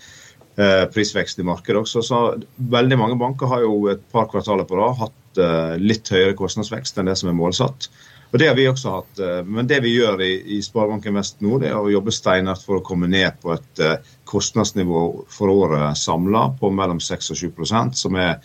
prisvekst 0.94 1.38
i 1.40 1.46
markedet 1.46 1.83
også. 1.83 2.02
Så 2.04 2.22
veldig 2.70 2.98
mange 3.00 3.18
banker 3.18 3.50
har 3.50 3.62
jo 3.64 3.88
et 3.90 4.02
par 4.12 4.30
kvartaler 4.30 4.66
på 4.68 4.78
rad 4.78 4.98
hatt 5.00 5.42
litt 5.80 6.11
høyere 6.12 6.35
kostnadsvekst 6.37 6.98
enn 7.00 7.09
det 7.09 7.16
som 7.18 7.30
er 7.30 7.38
målsatt. 7.38 7.88
Og 8.31 8.38
Det 8.38 8.47
har 8.47 8.55
vi 8.55 8.69
også 8.71 8.95
hatt. 8.95 9.19
Eh, 9.19 9.40
men 9.47 9.69
det 9.71 9.81
vi 9.85 9.95
gjør 9.97 10.23
i, 10.23 10.33
i 10.57 10.61
Sparebanken 10.62 11.16
Vest 11.19 11.40
nå, 11.45 11.59
det 11.62 11.73
er 11.73 11.79
å 11.79 11.90
jobbe 11.90 12.14
steinhardt 12.14 12.64
for 12.66 12.79
å 12.79 12.85
komme 12.87 13.11
ned 13.11 13.40
på 13.43 13.55
et 13.57 13.83
uh, 13.83 13.97
kostnadsnivå 14.31 15.05
for 15.31 15.51
året 15.51 15.99
samla 15.99 16.51
på 16.61 16.71
mellom 16.75 17.01
6 17.03 17.33
og 17.35 17.40
7 17.40 17.51
som 17.99 18.21
er 18.21 18.38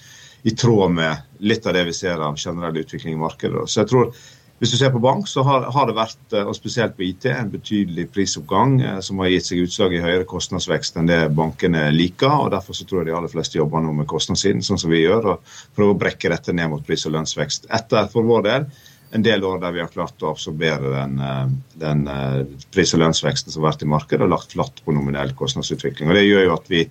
i 0.45 0.54
tråd 0.54 0.91
med 0.93 1.41
litt 1.45 1.65
av 1.65 1.74
det 1.74 1.86
vi 1.88 1.93
ser 1.93 2.21
av 2.21 2.38
generell 2.38 2.82
utvikling 2.82 3.13
i 3.13 3.21
markedet. 3.21 3.65
Så 3.69 3.82
jeg 3.82 3.91
tror 3.91 4.12
hvis 4.56 4.71
du 4.71 4.78
ser 4.80 4.91
på 4.93 5.02
bank, 5.04 5.28
så 5.28 5.43
har, 5.43 5.65
har 5.76 5.89
det 5.89 5.98
vært, 5.98 6.21
eh, 6.32 6.48
og 6.48 6.56
spesielt 6.56 6.93
på 6.95 7.04
IT, 7.04 7.26
en 7.28 7.50
betydelig 7.52 8.06
prisoppgang 8.15 8.78
eh, 8.80 9.00
som 9.04 9.19
har 9.19 9.34
gitt 9.34 9.50
seg 9.50 9.65
utslag 9.65 9.93
i 9.98 10.00
høyere 10.00 10.28
kostnadsvekst 10.30 10.95
enn 11.02 11.10
det 11.10 11.19
bankene 11.36 11.89
liker. 11.91 12.32
og 12.32 12.54
Derfor 12.54 12.78
så 12.78 12.88
tror 12.88 13.02
jeg 13.02 13.10
de 13.10 13.17
aller 13.17 13.34
fleste 13.34 13.60
jobber 13.60 13.84
nå 13.84 13.91
med 13.98 14.08
kostnadssiden, 14.08 14.63
sånn 14.63 14.80
som 14.80 14.93
vi 14.93 15.04
gjør, 15.04 15.34
og 15.34 15.58
prøver 15.76 15.91
å 15.91 16.00
brekke 16.06 16.32
dette 16.32 16.56
ned 16.56 16.71
mot 16.71 16.86
pris- 16.88 17.04
og 17.10 17.17
lønnsvekst. 17.17 17.67
Etter, 17.76 18.08
for 18.13 18.32
vår 18.32 18.48
del, 18.48 18.69
en 19.15 19.23
del 19.23 19.43
år 19.47 19.62
der 19.63 19.71
vi 19.71 19.80
har 19.80 19.91
klart 19.91 20.23
å 20.23 20.32
absorbere 20.34 20.91
den, 20.91 21.19
eh, 21.23 21.45
den 21.80 22.08
eh, 22.12 22.41
pris- 22.75 22.93
og 22.93 22.99
lønnsveksten 22.99 23.54
som 23.54 23.63
har 23.63 23.71
vært 23.71 23.86
i 23.86 23.91
markedet, 23.93 24.25
og 24.25 24.34
lagt 24.34 24.56
flatt 24.58 24.82
på 24.84 24.95
nominell 24.95 25.32
kostnadsutvikling. 25.39 26.10
Og 26.10 26.19
Det 26.19 26.25
gjør 26.25 26.43
jo 26.43 26.58
at 26.58 26.67
vi 26.71 26.82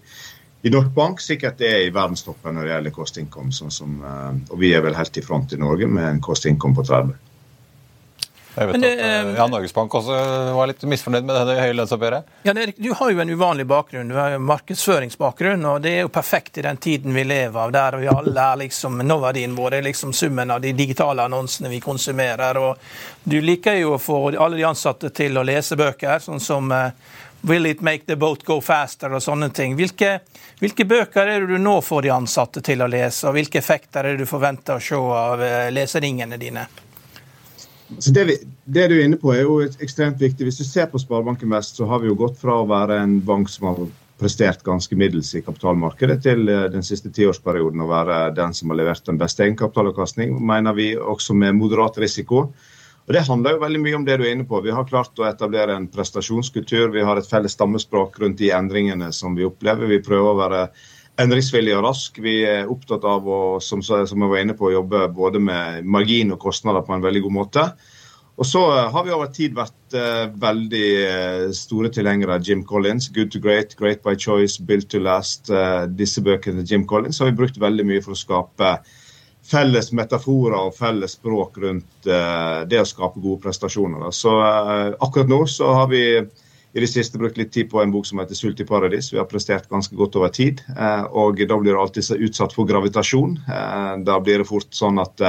i 0.65 0.73
Norsk 0.73 0.95
Bank 0.97 1.21
sikkert 1.21 1.61
er 1.61 1.83
i 1.85 1.93
verdenstoppen 1.93 2.57
når 2.57 2.65
det 2.65 2.73
gjelder 2.73 2.97
kost-income. 2.97 3.53
Sånn 3.53 4.01
eh, 4.01 4.33
og 4.49 4.57
vi 4.63 4.73
er 4.73 4.85
vel 4.87 4.97
helt 4.97 5.21
i 5.21 5.25
front 5.27 5.53
i 5.53 5.61
Norge 5.61 5.91
med 5.91 6.09
en 6.09 6.25
kost-income 6.25 6.81
på 6.81 6.87
30. 6.89 7.13
Jeg 8.55 8.69
vet 8.71 8.83
det, 8.83 8.91
at 8.93 9.27
eh, 9.27 9.31
ja, 9.35 9.47
Norges 9.51 9.75
Bank 9.75 9.95
også 9.99 10.17
var 10.55 10.69
litt 10.71 10.83
misfornøyd 10.87 11.27
med 11.27 11.49
det 11.49 11.57
høye 11.59 11.75
lønnsoppgjøret. 11.75 12.29
Ja, 12.47 12.53
Erik, 12.55 12.77
Du 12.79 12.93
har 12.95 13.11
jo 13.11 13.23
en 13.25 13.33
uvanlig 13.35 13.67
bakgrunn. 13.67 14.13
Du 14.13 14.15
har 14.15 14.37
jo 14.37 14.43
markedsføringsbakgrunn. 14.47 15.65
og 15.67 15.83
Det 15.83 15.95
er 15.97 16.07
jo 16.07 16.13
perfekt 16.15 16.59
i 16.59 16.67
den 16.67 16.79
tiden 16.79 17.15
vi 17.15 17.25
lever 17.27 17.61
av, 17.61 17.73
der 17.75 17.99
vi 17.99 18.09
alle 18.13 18.47
er 18.53 18.63
liksom 18.63 19.03
nåverdien 19.03 19.57
vår 19.59 19.81
er 19.81 19.89
liksom 19.89 20.13
summen 20.13 20.55
av 20.55 20.63
de 20.63 20.73
digitale 20.73 21.27
annonsene 21.27 21.73
vi 21.73 21.83
konsumerer. 21.83 22.57
og 22.57 22.79
Du 23.25 23.41
liker 23.41 23.81
jo 23.81 23.97
å 23.97 23.99
få 23.99 24.23
alle 24.39 24.57
de 24.57 24.71
ansatte 24.71 25.11
til 25.11 25.39
å 25.39 25.43
lese 25.43 25.77
bøker, 25.77 26.23
sånn 26.23 26.41
som 26.41 26.71
uh, 26.71 26.91
Will 27.45 27.67
it 27.67 27.83
make 27.83 28.07
the 28.07 28.17
boat 28.17 28.45
go 28.45 28.61
faster? 28.61 29.13
og 29.13 29.23
sånne 29.23 29.51
ting. 29.53 29.75
Hvilke, 29.77 30.21
hvilke, 30.63 30.87
bøker 30.89 31.27
er 31.27 31.43
det 31.43 31.59
du 31.59 31.59
nå 31.59 31.81
får 31.85 32.07
de 32.07 32.15
ansatte 32.15 32.63
til 32.65 32.81
å 32.81 32.89
lese, 32.89 33.27
og 33.29 33.35
hvilke 33.37 33.59
effekter 33.59 34.05
er 34.07 34.15
det 34.15 34.25
du 34.25 34.31
forventer 34.31 34.79
å 34.79 34.81
se 34.81 34.97
av 34.97 35.45
leseringene 35.75 36.41
dine? 36.41 36.65
Det, 37.99 38.25
vi, 38.25 38.37
det, 38.65 38.89
du 38.91 38.95
er 38.97 39.05
inne 39.05 39.19
på, 39.21 39.33
er 39.35 39.45
jo 39.45 39.61
ekstremt 39.65 40.21
viktig. 40.23 40.47
Hvis 40.49 40.61
du 40.61 40.65
ser 40.67 40.89
på 40.91 41.01
Sparebanken 41.03 41.53
Vest, 41.53 41.77
så 41.79 41.87
har 41.91 42.03
vi 42.03 42.11
jo 42.11 42.19
gått 42.19 42.41
fra 42.41 42.61
å 42.61 42.69
være 42.69 42.99
en 43.03 43.19
bank 43.25 43.51
som 43.53 43.71
har 43.71 43.83
prestert 44.21 44.63
ganske 44.65 44.97
middels 44.97 45.33
i 45.35 45.43
kapitalmarkedet, 45.43 46.21
til 46.23 46.49
eh, 46.49 46.69
den 46.73 46.87
siste 46.87 47.11
tiårsperioden 47.15 47.83
å 47.83 47.91
være 47.91 48.19
den 48.37 48.55
som 48.57 48.71
har 48.71 48.79
levert 48.81 49.05
den 49.09 49.19
beste 49.21 49.45
egenkapitalavkastning, 49.47 50.37
mener 50.39 50.77
vi, 50.77 50.93
også 50.97 51.37
med 51.39 51.59
moderat 51.59 51.99
risiko. 52.03 52.47
Og 53.05 53.13
Det 53.13 53.27
handler 53.27 53.57
jo 53.57 53.65
veldig 53.67 53.81
mye 53.85 53.97
om 53.99 54.05
det 54.07 54.17
du 54.17 54.25
er 54.25 54.33
inne 54.33 54.47
på. 54.49 54.63
Vi 54.65 54.73
har 54.73 54.87
klart 54.89 55.19
å 55.21 55.27
etablere 55.29 55.75
en 55.77 55.91
prestasjonskultur. 55.93 56.89
Vi 56.95 57.05
har 57.05 57.21
et 57.21 57.29
felles 57.29 57.53
stammespråk 57.53 58.17
rundt 58.23 58.39
de 58.41 58.49
endringene 58.57 59.11
som 59.13 59.37
vi 59.37 59.45
opplever. 59.45 59.91
Vi 59.91 60.01
prøver 60.07 60.31
å 60.31 60.39
være 60.39 60.63
endringsvillige 61.21 61.79
og 61.79 61.85
rask. 61.87 62.19
Vi 62.23 62.41
er 62.49 62.71
opptatt 62.71 63.05
av 63.07 63.27
å 63.29 63.41
som, 63.63 63.83
som 63.85 64.25
jeg 64.25 64.31
var 64.31 64.43
inne 64.43 64.57
på, 64.59 64.73
jobbe 64.75 65.07
både 65.15 65.43
med 65.43 65.87
margin 65.87 66.35
og 66.35 66.43
kostnader 66.43 66.85
på 66.87 66.97
en 66.97 67.05
veldig 67.05 67.23
god 67.27 67.37
måte. 67.39 67.69
Og 68.35 68.47
så 68.47 68.61
eh, 68.73 68.89
har 68.91 69.05
vi 69.07 69.15
over 69.15 69.31
tid 69.31 69.55
vært 69.55 69.95
uh, 69.95 70.27
veldig 70.43 70.89
uh, 71.07 71.53
store 71.55 71.91
tilhengere 71.95 72.35
av 72.35 72.43
Jim 72.47 72.65
Collins. 72.67 73.07
'Good 73.09 73.31
to 73.31 73.39
Great', 73.39 73.77
'Great 73.79 74.03
by 74.03 74.17
Choice', 74.19 74.59
'Built 74.59 74.91
to 74.91 74.99
Last'. 74.99 75.51
Uh, 75.53 75.87
disse 75.87 76.23
bøkene 76.23 76.65
til 76.65 76.75
Jim 76.75 76.87
Collins 76.91 77.23
har 77.23 77.31
vi 77.31 77.39
brukt 77.39 77.61
veldig 77.63 77.87
mye 77.87 78.03
for 78.03 78.17
å 78.17 78.19
skape 78.19 78.77
felles 79.45 79.93
metaforer 79.93 80.57
og 80.57 80.75
felles 80.75 81.15
språk 81.19 81.59
rundt 81.61 82.07
det 82.09 82.79
å 82.81 82.87
skape 82.89 83.21
gode 83.21 83.43
prestasjoner. 83.43 84.07
Så 84.09 84.33
akkurat 84.41 85.29
nå 85.29 85.43
så 85.53 85.69
har 85.77 85.91
vi 85.91 86.01
i 86.75 86.83
det 86.83 86.91
siste 86.91 87.19
brukt 87.19 87.39
litt 87.39 87.53
tid 87.55 87.69
på 87.71 87.79
en 87.83 87.93
bok 87.95 88.07
som 88.07 88.19
heter 88.19 88.35
'Sult 88.35 88.61
i 88.61 88.67
paradis'. 88.67 89.13
Vi 89.13 89.19
har 89.19 89.31
prestert 89.31 89.69
ganske 89.71 89.95
godt 89.97 90.17
over 90.17 90.29
tid. 90.29 90.61
Og 91.15 91.39
da 91.39 91.59
blir 91.59 91.73
du 91.73 91.79
alltid 91.79 92.19
utsatt 92.19 92.53
for 92.53 92.67
gravitasjon. 92.67 93.39
Da 94.05 94.21
blir 94.21 94.43
det 94.43 94.49
fort 94.49 94.75
sånn 94.75 94.99
at 94.99 95.23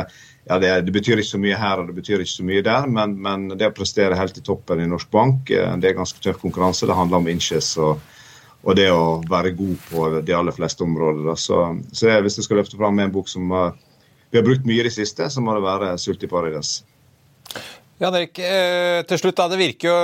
ja, 0.45 0.59
det, 0.59 0.81
det, 0.81 0.91
betyr 0.93 1.21
ikke 1.21 1.33
så 1.35 1.41
mye 1.41 1.57
her 1.57 1.81
og 1.81 1.89
det 1.89 1.95
betyr 1.97 2.21
ikke 2.21 2.35
så 2.35 2.45
mye 2.45 2.65
der, 2.65 2.85
men, 2.87 3.15
men, 3.21 3.47
det 3.57 3.71
å 3.71 3.73
prestere 3.73 4.17
helt 4.17 4.37
i 4.37 4.43
toppen 4.45 4.83
i 4.83 4.89
norsk 4.89 5.09
bank, 5.13 5.49
eh, 5.49 5.71
det 5.81 5.89
er 5.89 5.97
ganske 5.97 6.21
tøff 6.21 6.37
konkurranse. 6.41 6.85
Det 6.85 6.97
handler 6.97 7.23
om 7.23 7.29
inches 7.31 7.71
og, 7.81 8.01
og 8.61 8.77
det 8.77 8.91
å 8.93 9.21
være 9.29 9.55
god 9.57 9.77
på 9.89 10.09
de 10.21 10.37
aller 10.37 10.55
fleste 10.55 10.85
områder. 10.85 11.31
Så, 11.41 11.61
så 11.91 12.17
hvis 12.21 12.37
jeg 12.37 12.47
skal 12.47 12.61
løfte 12.61 12.77
fram 12.77 13.01
en 13.01 13.13
bok 13.13 13.31
som 13.31 13.49
vi 13.49 14.37
har 14.37 14.45
brukt 14.45 14.67
mye 14.69 14.83
i 14.83 14.89
det 14.89 14.93
siste, 14.93 15.29
så 15.29 15.41
må 15.41 15.57
det 15.57 15.65
være 15.65 15.95
'Sult 15.97 16.25
i 16.25 16.29
paradis'. 16.29 16.81
Jan 17.97 18.15
Erik, 18.17 18.39
eh, 18.43 19.05
til 19.07 19.19
slutt 19.21 19.37
da, 19.39 19.45
Det 19.47 19.55
virker 19.55 19.87
jo, 19.87 19.99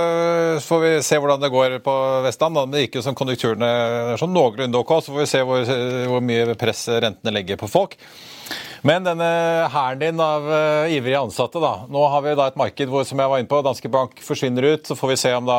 så 0.63 0.67
får 0.69 0.79
vi 0.79 0.91
se 1.03 1.17
hvordan 1.19 1.41
det 1.43 1.49
går 1.51 1.73
på 1.83 1.95
Vestland. 2.23 2.55
men 2.55 2.71
Det 2.71 2.85
virker 2.85 3.01
jo 3.01 3.03
som 3.03 3.17
konjunkturene 3.19 3.67
er 3.67 4.21
sånn 4.21 4.31
noenlunde 4.31 4.79
OK. 4.79 4.93
Så 5.03 5.11
får 5.11 5.19
vi 5.19 5.31
se 5.33 5.41
hvor, 5.43 5.65
hvor 6.07 6.23
mye 6.23 6.55
press 6.55 6.85
rentene 6.87 7.35
legger 7.35 7.59
på 7.59 7.67
folk. 7.67 7.97
Men 8.81 9.05
denne 9.05 9.25
hæren 9.69 9.99
din 10.01 10.21
av 10.23 10.47
uh, 10.49 10.89
ivrige 10.89 11.19
ansatte, 11.21 11.59
da. 11.61 11.83
Nå 11.85 12.01
har 12.09 12.23
vi 12.25 12.31
da 12.37 12.47
et 12.49 12.57
marked 12.57 12.89
hvor 12.89 13.03
som 13.05 13.19
jeg 13.21 13.29
var 13.29 13.41
inne 13.41 13.49
på, 13.51 13.59
Danske 13.61 13.89
Bank 13.93 14.15
forsvinner 14.25 14.65
ut. 14.71 14.87
Så 14.89 14.95
får 14.97 15.11
vi 15.11 15.17
se 15.21 15.33
om 15.37 15.45
da 15.45 15.57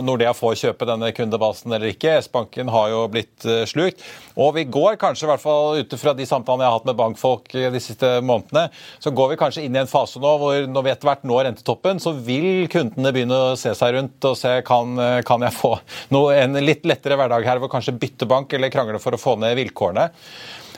Nordea 0.00 0.32
får 0.32 0.54
kjøpe 0.62 0.86
denne 0.88 1.10
kundebasen 1.12 1.74
eller 1.76 1.92
ikke. 1.92 2.14
S-banken 2.22 2.70
har 2.72 2.88
jo 2.94 3.02
blitt 3.12 3.44
uh, 3.44 3.66
slukt. 3.68 4.00
Og 4.40 4.54
vi 4.56 4.64
går 4.64 4.96
kanskje, 5.00 5.26
i 5.26 5.30
hvert 5.32 5.42
fall 5.42 5.82
ut 5.82 5.96
fra 6.00 6.14
de 6.16 6.24
samtalene 6.28 6.64
jeg 6.64 6.72
har 6.72 6.78
hatt 6.78 6.88
med 6.88 6.96
bankfolk 7.02 7.52
eh, 7.58 7.68
de 7.74 7.82
siste 7.84 8.14
månedene, 8.24 8.70
så 9.02 9.12
går 9.12 9.34
vi 9.34 9.38
kanskje 9.40 9.64
inn 9.66 9.76
i 9.76 9.82
en 9.82 9.90
fase 9.90 10.22
nå 10.22 10.30
hvor 10.40 10.68
når 10.70 10.86
vi 10.86 10.92
etter 10.92 11.10
hvert 11.10 11.26
når 11.28 11.48
rentetoppen, 11.50 12.00
så 12.00 12.14
vil 12.14 12.68
kundene 12.72 13.12
begynne 13.12 13.42
å 13.50 13.58
se 13.60 13.74
seg 13.76 13.96
rundt 13.96 14.28
og 14.30 14.38
se 14.38 14.54
kan, 14.66 14.94
kan 15.26 15.44
jeg 15.44 15.56
få 15.58 15.74
noe, 16.14 16.32
en 16.38 16.56
litt 16.62 16.86
lettere 16.88 17.18
hverdag 17.18 17.44
her 17.50 17.60
hvor 17.60 17.72
kanskje 17.72 17.96
bytte 17.98 18.30
bank 18.30 18.54
eller 18.56 18.72
krangle 18.72 19.02
for 19.02 19.18
å 19.18 19.20
få 19.20 19.36
ned 19.42 19.58
vilkårene. 19.58 20.08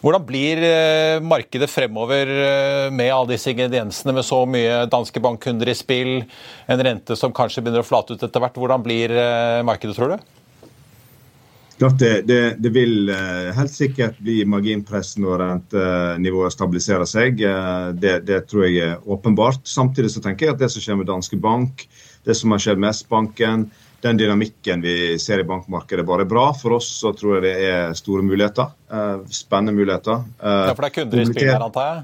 Hvordan 0.00 0.24
blir 0.24 0.62
eh, 0.64 1.20
markedet 1.20 1.68
fremover 1.68 2.30
eh, 2.32 2.88
med 2.92 3.12
alle 3.12 3.34
disse 3.34 3.52
ingrediensene, 3.52 4.14
med 4.16 4.24
så 4.24 4.40
mye 4.48 4.86
danske 4.88 5.20
bankkunder 5.20 5.68
i 5.68 5.76
spill, 5.76 6.12
en 6.72 6.84
rente 6.86 7.16
som 7.20 7.34
kanskje 7.36 7.60
begynner 7.60 7.84
å 7.84 7.88
flate 7.88 8.16
ut 8.16 8.24
etter 8.24 8.40
hvert? 8.40 8.56
Hvordan 8.56 8.84
blir 8.86 9.12
eh, 9.12 9.60
markedet, 9.66 9.96
tror 9.98 10.14
du? 10.14 10.30
Det, 11.80 12.14
det, 12.28 12.40
det, 12.60 12.70
vil 12.76 13.08
helt 13.56 13.72
sikkert 13.72 14.18
bli 14.20 14.42
marginpress 14.44 15.14
når 15.16 15.38
rentenivået 15.40 16.52
stabiliserer 16.52 17.08
seg. 17.08 17.40
Det, 17.96 18.18
det, 18.28 18.42
tror 18.50 18.66
jeg 18.66 18.82
er 18.84 19.08
åpenbart. 19.08 19.62
Samtidig 19.64 20.10
så 20.12 20.20
tenker 20.20 20.44
jeg 20.50 20.58
at 20.58 20.60
det 20.60 20.68
som 20.74 20.84
skjer 20.84 20.98
med 21.00 21.08
Danske 21.08 21.40
Bank, 21.40 21.86
det 22.28 22.36
som 22.36 22.52
har 22.52 22.60
skjedd 22.60 22.84
med 22.84 22.92
S-banken, 22.92 23.64
den 24.02 24.16
dynamikken 24.16 24.82
vi 24.82 25.18
ser 25.18 25.42
i 25.42 25.44
bankmarkedet, 25.44 26.06
bare 26.06 26.24
bra. 26.24 26.50
For 26.56 26.78
oss 26.78 26.88
så 27.00 27.12
tror 27.16 27.36
jeg 27.36 27.44
det 27.48 27.68
er 27.68 27.94
store 27.98 28.24
muligheter. 28.24 28.72
Eh, 28.92 29.28
spennende 29.34 29.76
muligheter. 29.76 30.24
Eh, 30.40 30.64
ja, 30.70 30.74
For 30.74 30.86
det 30.86 30.90
er 30.90 30.96
kunder 30.96 31.22
i 31.22 31.28
spill 31.28 31.52
her, 31.52 31.64
antar 31.66 31.88
jeg? 31.90 32.02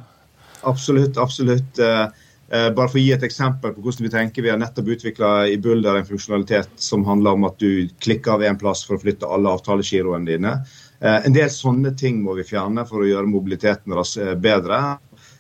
Absolutt. 0.67 1.21
absolutt. 1.23 1.81
Eh, 1.81 2.07
bare 2.47 2.87
for 2.87 3.01
å 3.01 3.03
gi 3.03 3.13
et 3.15 3.25
eksempel 3.27 3.73
på 3.75 3.83
hvordan 3.83 4.07
vi 4.07 4.13
tenker. 4.13 4.45
Vi 4.45 4.53
har 4.53 4.61
nettopp 4.61 4.93
utvikla 4.97 5.31
i 5.51 5.57
Bulder 5.63 5.99
en 5.99 6.09
funksjonalitet 6.09 6.77
som 6.79 7.07
handler 7.09 7.39
om 7.39 7.49
at 7.49 7.57
du 7.59 7.89
klikker 8.05 8.37
av 8.37 8.45
én 8.47 8.59
plass 8.61 8.85
for 8.87 8.99
å 8.99 9.03
flytte 9.03 9.27
alle 9.27 9.57
avtalegiroene 9.57 10.29
dine. 10.29 10.53
En 11.01 11.35
del 11.35 11.51
sånne 11.53 11.91
ting 11.99 12.23
må 12.25 12.39
vi 12.39 12.47
fjerne 12.47 12.87
for 12.89 13.03
å 13.03 13.09
gjøre 13.09 13.29
mobiliteten 13.29 13.93
bedre 14.41 14.79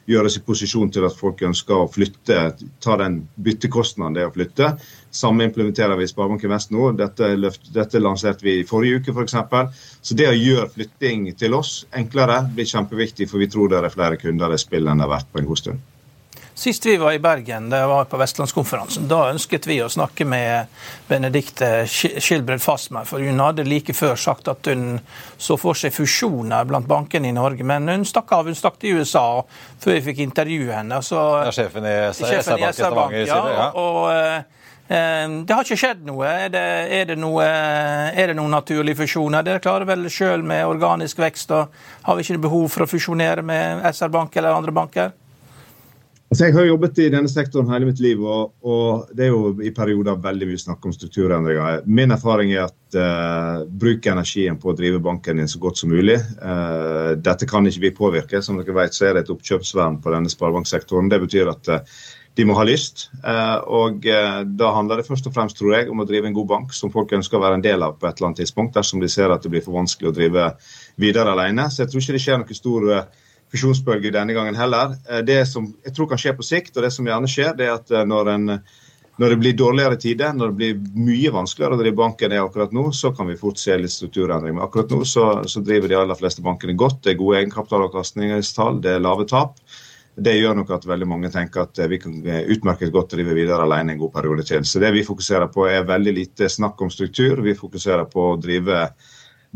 gjøres 0.06 0.36
i 0.38 0.42
posisjon 0.46 0.90
til 0.94 1.06
at 1.06 1.16
folk 1.18 1.42
ønsker 1.46 1.82
å 1.82 1.88
flytte, 1.90 2.38
ta 2.82 2.96
den 3.00 3.20
byttekostnaden 3.42 4.16
det 4.16 4.22
er 4.24 4.30
å 4.30 4.34
flytte. 4.34 4.70
Samme 5.10 5.48
implementerer 5.48 5.98
vi 5.98 6.06
i 6.06 6.10
Sparebanken 6.10 6.52
Vest 6.52 6.72
nå. 6.74 6.92
Dette, 6.98 7.32
løft, 7.40 7.70
dette, 7.74 8.02
lanserte 8.02 8.46
vi 8.46 8.60
i 8.60 8.68
forrige 8.68 9.00
uke 9.02 9.16
f.eks. 9.16 9.36
Så 10.02 10.18
det 10.18 10.30
å 10.30 10.36
gjøre 10.36 10.70
flytting 10.76 11.28
til 11.40 11.58
oss 11.58 11.80
enklere 11.96 12.42
blir 12.54 12.68
kjempeviktig, 12.70 13.28
for 13.30 13.42
vi 13.42 13.50
tror 13.50 13.72
det 13.72 13.82
er 13.82 13.92
flere 13.94 14.20
kunder 14.20 14.54
i 14.54 14.62
spillet 14.62 14.92
enn 14.92 15.02
det 15.02 15.08
har 15.08 15.16
vært 15.18 15.32
på 15.32 15.42
en 15.42 15.50
god 15.50 15.62
stund. 15.64 15.84
Sist 16.56 16.86
vi 16.86 16.96
var 16.96 17.12
i 17.12 17.18
Bergen, 17.18 17.70
det 17.70 17.86
var 17.86 18.04
på 18.04 18.16
Vestlandskonferansen, 18.16 19.04
da 19.10 19.26
ønsket 19.28 19.66
vi 19.68 19.74
å 19.84 19.90
snakke 19.92 20.24
med 20.24 20.70
Benedicte 21.04 21.68
Skilbred 21.84 22.62
Fasmer. 22.64 23.04
For 23.04 23.20
hun 23.20 23.42
hadde 23.44 23.66
like 23.68 23.92
før 23.92 24.14
sagt 24.16 24.48
at 24.48 24.70
hun 24.72 24.94
så 25.36 25.58
for 25.60 25.76
seg 25.76 25.92
fusjoner 25.92 26.64
blant 26.64 26.88
bankene 26.88 27.28
i 27.28 27.34
Norge. 27.36 27.60
Men 27.60 27.90
hun 27.92 28.06
stakk 28.08 28.32
av. 28.32 28.48
Hun 28.48 28.56
stakk 28.56 28.78
til 28.80 29.02
USA 29.02 29.42
før 29.82 29.98
vi 29.98 30.06
fikk 30.06 30.22
intervjue 30.24 30.78
henne. 30.78 31.02
Så, 31.04 31.20
ja, 31.44 31.52
sjefen 31.52 31.90
i 31.90 31.92
SR-Bank, 32.14 33.18
ja. 33.20 33.42
ja. 33.52 33.68
Og, 33.76 34.00
eh, 34.16 35.36
det 35.44 35.52
har 35.52 35.60
ikke 35.60 35.80
skjedd 35.84 36.08
noe. 36.08 36.24
Er 36.46 36.56
det, 36.56 36.64
er 37.02 37.12
det, 37.12 37.18
noe, 37.20 37.44
er 37.44 38.32
det 38.32 38.38
noen 38.40 38.56
naturlige 38.56 39.02
fusjoner? 39.02 39.44
Dere 39.44 39.60
klarer 39.60 39.92
vel 39.92 40.08
sjøl 40.08 40.40
med 40.40 40.64
organisk 40.64 41.20
vekst. 41.20 41.52
og 41.52 41.76
Har 42.08 42.16
vi 42.16 42.24
ikke 42.24 42.46
behov 42.48 42.70
for 42.72 42.88
å 42.88 42.90
fusjonere 42.96 43.44
med 43.44 43.84
SR-Bank 43.92 44.40
eller 44.40 44.56
andre 44.56 44.78
banker? 44.80 45.14
Altså, 46.36 46.50
jeg 46.50 46.54
har 46.58 46.66
jobbet 46.68 46.98
i 47.00 47.04
denne 47.08 47.30
sektoren 47.32 47.70
hele 47.72 47.86
mitt 47.88 48.00
liv, 48.04 48.20
og, 48.20 48.50
og, 48.68 49.06
det 49.16 49.24
er 49.24 49.30
jo 49.30 49.54
i 49.64 49.70
perioder 49.72 50.18
veldig 50.20 50.48
mye 50.50 50.60
snakk 50.60 50.84
om 50.84 50.92
strukturendringer. 50.92 51.86
Min 51.88 52.12
erfaring 52.12 52.52
er 52.52 52.66
at 52.66 52.98
uh, 53.00 53.62
bruk 53.64 54.04
energien 54.12 54.58
på 54.60 54.68
å 54.68 54.74
drive 54.76 55.00
banken 55.00 55.40
din 55.40 55.48
så 55.48 55.56
godt 55.62 55.80
som 55.80 55.94
mulig. 55.96 56.18
Uh, 56.36 57.16
dette 57.24 57.48
kan 57.48 57.64
ikke 57.64 57.86
vi 57.86 57.92
påvirke. 58.02 58.44
Som 58.44 58.60
dere 58.60 58.76
vet, 58.76 58.92
så 58.92 59.08
er 59.08 59.16
det 59.16 59.24
et 59.24 59.32
oppkjøpsvern 59.32 59.96
på 60.04 60.12
denne 60.12 60.28
sparebanksektoren. 60.28 61.08
Det 61.08 61.22
betyr 61.24 61.54
at 61.56 61.72
uh, 61.72 61.98
de 62.36 62.44
må 62.44 62.60
ha 62.60 62.68
lyst. 62.68 63.08
og 63.72 64.04
Da 64.04 64.76
handler 64.76 65.00
det 65.00 65.08
først 65.08 65.24
og 65.30 65.32
fremst 65.32 65.56
tror 65.56 65.72
jeg, 65.72 65.88
om 65.88 66.04
å 66.04 66.04
drive 66.04 66.28
en 66.28 66.36
god 66.36 66.50
bank 66.50 66.74
som 66.76 66.92
folk 66.92 67.16
ønsker 67.16 67.40
å 67.40 67.46
være 67.46 67.56
en 67.62 67.64
del 67.64 67.80
av 67.80 67.96
på 67.96 68.10
et 68.10 68.18
eller 68.18 68.34
annet 68.34 68.42
tidspunkt, 68.44 68.76
dersom 68.76 69.00
de 69.00 69.08
ser 69.08 69.32
at 69.32 69.40
det 69.40 69.54
blir 69.54 69.64
for 69.64 69.80
vanskelig 69.80 70.12
å 70.12 70.18
drive 70.18 70.50
videre 71.00 71.32
alene. 71.32 71.70
Så 71.72 71.86
jeg 71.86 71.94
tror 71.94 72.04
ikke 72.04 72.18
det 72.18 72.26
skjer 72.26 72.44
noe 72.44 72.58
stor 72.60 72.90
fusjonsbølge 73.52 74.12
denne 74.14 74.34
gangen 74.36 74.58
heller. 74.58 74.96
Eh, 75.10 75.22
det 75.26 75.44
som 75.50 75.68
jeg 75.84 75.94
tror 75.96 76.10
kan 76.10 76.20
skje 76.20 76.34
på 76.36 76.46
sikt, 76.46 76.76
og 76.76 76.86
det 76.86 76.92
som 76.94 77.06
gjerne 77.06 77.30
skjer, 77.30 77.54
det 77.58 77.68
er 77.68 77.78
at 77.78 77.92
eh, 77.94 78.06
når, 78.08 78.30
en, 78.34 78.58
når 79.22 79.32
det 79.34 79.40
blir 79.42 79.56
dårligere 79.58 80.00
tider, 80.02 80.36
når 80.36 80.52
det 80.52 80.60
blir 80.60 81.02
mye 81.06 81.32
vanskeligere 81.34 81.78
å 81.78 81.80
drive 81.82 82.00
banken 82.00 82.34
enn 82.34 82.44
akkurat 82.44 82.76
nå, 82.76 82.88
så 82.96 83.12
kan 83.16 83.30
vi 83.30 83.38
fort 83.40 83.60
se 83.62 83.76
litt 83.78 83.94
strukturendring. 83.94 84.56
Men 84.56 84.66
akkurat 84.66 84.92
nå 84.92 85.02
så, 85.08 85.28
så, 85.48 85.64
driver 85.64 85.92
de 85.92 85.98
aller 86.00 86.18
fleste 86.18 86.44
bankene 86.44 86.78
godt. 86.78 87.02
Det 87.04 87.14
er 87.14 87.20
gode 87.20 87.42
egenkapitalavkastningstall, 87.42 88.80
det 88.84 88.96
er 88.96 89.04
lave 89.04 89.28
tap. 89.30 89.60
Det 90.16 90.32
gjør 90.32 90.54
nok 90.56 90.70
at 90.72 90.86
veldig 90.88 91.06
mange 91.10 91.28
tenker 91.32 91.66
at 91.66 91.78
eh, 91.82 91.90
vi 91.92 92.00
kan 92.02 92.16
utmerket 92.24 92.94
godt 92.94 93.14
drive 93.14 93.36
videre 93.36 93.66
alene 93.66 93.94
en 93.94 94.00
god 94.00 94.14
periode 94.16 94.46
til. 94.48 94.64
Så 94.64 94.82
det 94.82 94.94
vi 94.96 95.04
fokuserer 95.06 95.52
på 95.52 95.68
er 95.70 95.86
veldig 95.86 96.16
lite 96.22 96.50
snakk 96.52 96.80
om 96.82 96.90
struktur. 96.92 97.44
Vi 97.44 97.56
fokuserer 97.58 98.08
på 98.10 98.32
å 98.32 98.40
drive 98.40 98.88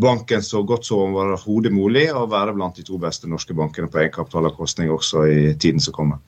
banken 0.00 0.42
så 0.42 0.62
godt 0.66 0.88
som 0.88 1.14
overhodet 1.14 1.72
mulig, 1.74 2.08
og 2.14 2.30
være 2.32 2.56
blant 2.56 2.80
de 2.80 2.86
to 2.86 2.98
beste 3.00 3.30
norske 3.30 3.56
bankene 3.56 3.90
på 3.90 4.02
egenkapitalavkostning 4.04 4.90
også 4.92 5.26
i 5.28 5.40
tiden 5.60 5.82
som 5.82 5.96
kommer. 5.96 6.20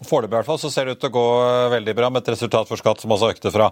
Foreløpig 0.00 0.32
hvert 0.32 0.48
fall 0.48 0.58
så 0.62 0.70
ser 0.72 0.86
det 0.88 0.94
ut 0.96 1.00
til 1.02 1.10
å 1.10 1.12
gå 1.12 1.22
eh, 1.44 1.70
veldig 1.74 1.94
bra, 1.98 2.08
med 2.08 2.22
et 2.22 2.30
resultat 2.32 2.68
for 2.70 2.80
skatt 2.80 3.02
som 3.02 3.12
altså 3.12 3.28
økte 3.34 3.50
fra 3.52 3.66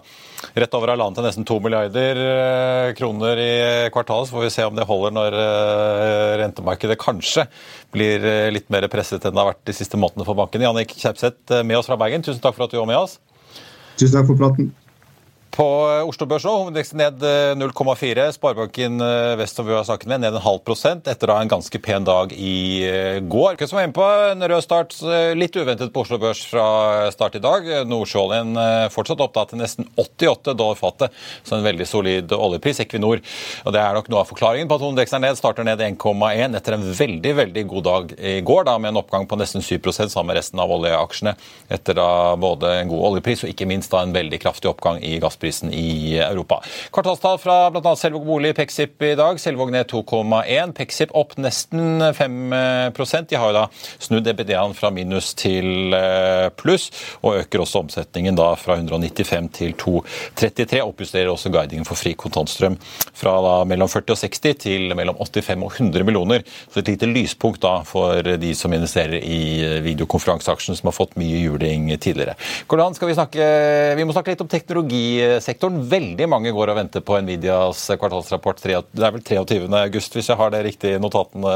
rett 0.61 0.75
over 0.77 0.91
halvannen 0.93 1.17
til 1.17 1.25
nesten 1.25 1.47
to 1.47 1.57
milliarder 1.63 2.19
eh, 2.21 2.89
kroner 2.97 3.41
i 3.41 3.53
kvartalet. 3.93 4.29
Så 4.29 4.35
får 4.35 4.45
vi 4.45 4.51
se 4.53 4.67
om 4.69 4.77
det 4.77 4.85
holder 4.85 5.15
når 5.15 5.37
eh, 5.41 6.33
rentemarkedet 6.43 6.99
kanskje 7.01 7.47
blir 7.95 8.27
litt 8.53 8.69
mer 8.69 8.85
presset 8.93 9.25
enn 9.25 9.33
det 9.33 9.41
har 9.41 9.49
vært 9.55 9.65
de 9.71 9.77
siste 9.79 9.97
månedene 9.97 10.27
for 10.27 10.37
banken. 10.37 10.67
Jannik 10.67 10.93
Kjerpseth 10.99 11.63
med 11.63 11.79
oss 11.79 11.89
fra 11.89 11.97
Bergen, 11.97 12.21
tusen 12.25 12.43
takk 12.43 12.59
for 12.59 12.67
at 12.67 12.75
du 12.75 12.77
var 12.77 12.91
med 12.91 12.99
oss. 12.99 13.17
Tusen 13.97 14.19
takk 14.19 14.29
for 14.29 14.37
praten. 14.37 14.69
På 15.49 15.65
Oslo 16.07 16.27
Børs 16.29 16.45
nå, 16.45 16.51
hovedindeksen 16.53 16.99
ned 17.01 17.23
0,4. 17.59 18.25
Sparebanken 18.35 19.01
Vest 19.39 19.57
som 19.57 19.65
vi 19.67 19.73
har 19.75 20.05
ned 20.07 20.27
en 20.29 20.43
halv 20.43 20.61
prosent 20.63 21.07
etter 21.09 21.31
en 21.33 21.49
ganske 21.51 21.79
pen 21.83 22.05
dag 22.07 22.31
i 22.31 22.85
går. 23.25 23.57
Hva 23.57 23.67
som 23.67 23.79
var 23.79 23.87
inne 23.87 23.95
på 23.97 24.05
en 24.29 24.45
rød 24.51 24.63
start, 24.63 24.95
litt 25.35 25.57
uventet 25.57 25.91
på 25.93 26.03
Oslo 26.05 26.19
Børs 26.21 26.43
fra 26.47 27.09
start 27.11 27.39
i 27.39 27.41
dag. 27.43 27.67
Nordsjøoljen 27.89 28.53
fortsatt 28.93 29.23
opp 29.25 29.39
til 29.49 29.59
nesten 29.59 29.89
88 29.97 30.53
dollar 30.53 30.77
fatet, 30.79 31.17
så 31.43 31.57
en 31.57 31.65
veldig 31.65 31.87
solid 31.89 32.35
oljepris. 32.37 32.79
Equinor. 32.85 33.19
Og 33.65 33.75
det 33.75 33.81
er 33.81 33.97
nok 33.97 34.07
noe 34.13 34.21
av 34.23 34.29
forklaringen 34.29 34.69
på 34.69 34.77
at 34.77 34.85
hovedindeksen 34.85 35.19
er 35.19 35.25
ned. 35.27 35.39
Starter 35.39 35.67
ned 35.67 35.81
1,1 35.83 36.55
etter 36.61 36.77
en 36.77 36.85
veldig 37.01 37.35
veldig 37.41 37.65
god 37.73 37.87
dag 37.89 38.13
i 38.15 38.37
går, 38.45 38.63
da 38.69 38.77
med 38.77 38.93
en 38.93 39.01
oppgang 39.01 39.27
på 39.27 39.39
nesten 39.41 39.65
7% 39.65 40.13
sammen 40.13 40.31
med 40.31 40.39
resten 40.39 40.61
av 40.61 40.71
oljeaksjene. 40.77 41.35
Etter 41.73 41.97
da 41.99 42.09
både 42.39 42.77
en 42.79 42.93
god 42.93 43.05
oljepris 43.11 43.43
og 43.43 43.51
ikke 43.51 43.67
minst 43.69 43.91
da 43.91 44.05
en 44.05 44.15
veldig 44.15 44.39
kraftig 44.45 44.71
oppgang 44.71 45.01
i 45.03 45.17
gassprisen 45.39 45.73
i 45.73 46.17
Europa. 46.17 46.63
Kvartalstall 46.91 47.37
fra 47.37 47.71
bl.a. 47.71 47.95
Selvåg 47.95 48.25
bolig 48.25 48.55
Pexip 48.55 49.01
i 49.01 49.15
dag. 49.15 49.39
Selvåg 49.39 49.71
ned 49.71 49.87
2,1. 49.87 50.73
Pexip 50.73 51.11
opp 51.15 51.37
nesten 51.37 52.01
5% 52.01 53.29
De 53.29 53.35
har 53.35 53.51
jo 53.51 53.55
da 53.55 53.65
snudd 53.99 54.27
EBD-en 54.27 54.73
fra 54.75 54.91
minus 54.91 55.33
til 55.37 55.93
eh, 55.93 56.49
pluss, 56.59 56.89
og 57.21 57.39
øker 57.39 57.63
også 57.63 57.83
omsetningen 57.83 58.35
da 58.35 58.51
fra 58.59 58.75
195 58.77 59.49
til 59.55 59.75
233. 59.79 60.81
Oppjusterer 60.83 61.31
også 61.31 61.51
guidingen 61.53 61.87
for 61.87 61.99
fri 61.99 62.13
kontantstrøm 62.19 62.77
fra 63.13 63.35
da 63.43 63.55
mellom 63.69 63.89
40 63.89 64.15
og 64.15 64.19
60 64.19 64.59
til 64.59 64.95
mellom 64.97 65.17
85 65.19 65.63
og 65.63 65.79
100 65.79 66.07
millioner. 66.07 66.43
Så 66.69 66.81
et 66.81 66.91
lite 66.93 67.09
lyspunkt 67.09 67.61
da 67.63 67.79
for 67.87 68.23
de 68.39 68.53
som 68.55 68.73
investerer 68.73 69.23
i 69.23 69.79
videokonferanseaksjen, 69.85 70.77
som 70.79 70.91
har 70.91 70.97
fått 70.97 71.17
mye 71.19 71.43
juling 71.45 71.89
tidligere. 71.97 72.35
Hvordan 72.69 72.95
skal 72.95 73.09
Vi 73.09 73.17
snakke? 73.17 73.45
Vi 73.97 74.05
må 74.05 74.13
snakke 74.13 74.33
litt 74.33 74.43
om 74.43 74.49
teknologi 74.51 75.28
sektoren. 75.43 75.81
Veldig 75.89 76.27
mange 76.29 76.53
går 76.55 76.73
og 76.73 76.79
venter 76.79 77.03
på 77.05 77.19
Nvidias 77.23 77.85
kvartalsrapport. 77.99 78.61
Det 78.63 79.05
er 79.05 79.15
vel 79.15 79.23
23. 79.23 79.67
august, 79.79 80.15
hvis 80.17 80.29
jeg 80.31 80.39
har 80.39 80.53
det 80.53 80.63
riktig 80.65 80.95
i 80.95 81.01
notatene 81.01 81.53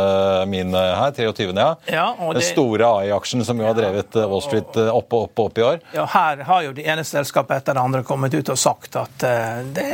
mine 0.49 0.83
her. 0.97 1.13
23. 1.13 1.53
ja. 1.57 1.75
ja 1.87 2.05
det, 2.19 2.33
Den 2.39 2.45
store 2.47 2.89
AI-aksjen 2.99 3.45
som 3.45 3.59
jo 3.59 3.67
har 3.67 3.77
drevet 3.77 4.15
eh, 4.15 4.29
Wall 4.29 4.43
Street 4.43 4.77
eh, 4.79 4.89
opp 4.91 5.13
og 5.13 5.27
opp, 5.27 5.43
opp 5.45 5.61
i 5.61 5.65
år. 5.67 5.81
Ja, 5.95 6.05
Her 6.13 6.43
har 6.47 6.63
jo 6.67 6.73
det 6.75 6.87
ene 6.89 7.05
selskapet 7.07 7.61
etter 7.61 7.77
det 7.77 7.83
andre 7.83 8.03
kommet 8.07 8.33
ut 8.33 8.49
og 8.53 8.59
sagt 8.59 8.97
at 8.99 9.27
eh, 9.27 9.61
det, 9.75 9.87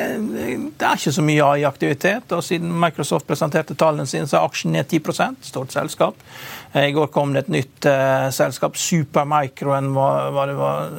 det 0.80 0.88
er 0.88 1.00
ikke 1.00 1.15
så 1.15 1.26
mye 1.26 1.50
AI-aktivitet. 1.56 2.32
og 2.36 2.44
Siden 2.46 2.72
Microsoft 2.82 3.28
presenterte 3.30 3.78
tallene 3.80 4.08
sine, 4.10 4.28
så 4.30 4.39
er 4.39 4.50
aksjen 4.50 4.76
ned 4.76 4.89
10% 4.89 5.50
stort 5.52 5.76
selskap. 5.76 6.18
I 6.77 6.91
går 6.93 7.08
kom 7.10 7.32
det 7.34 7.47
et 7.47 7.53
nytt 7.53 7.86
uh, 7.89 8.27
selskap, 8.34 8.75
Supermicroen, 8.77 9.88
var, 9.95 10.29
var, 10.36 10.51
var 10.53 10.91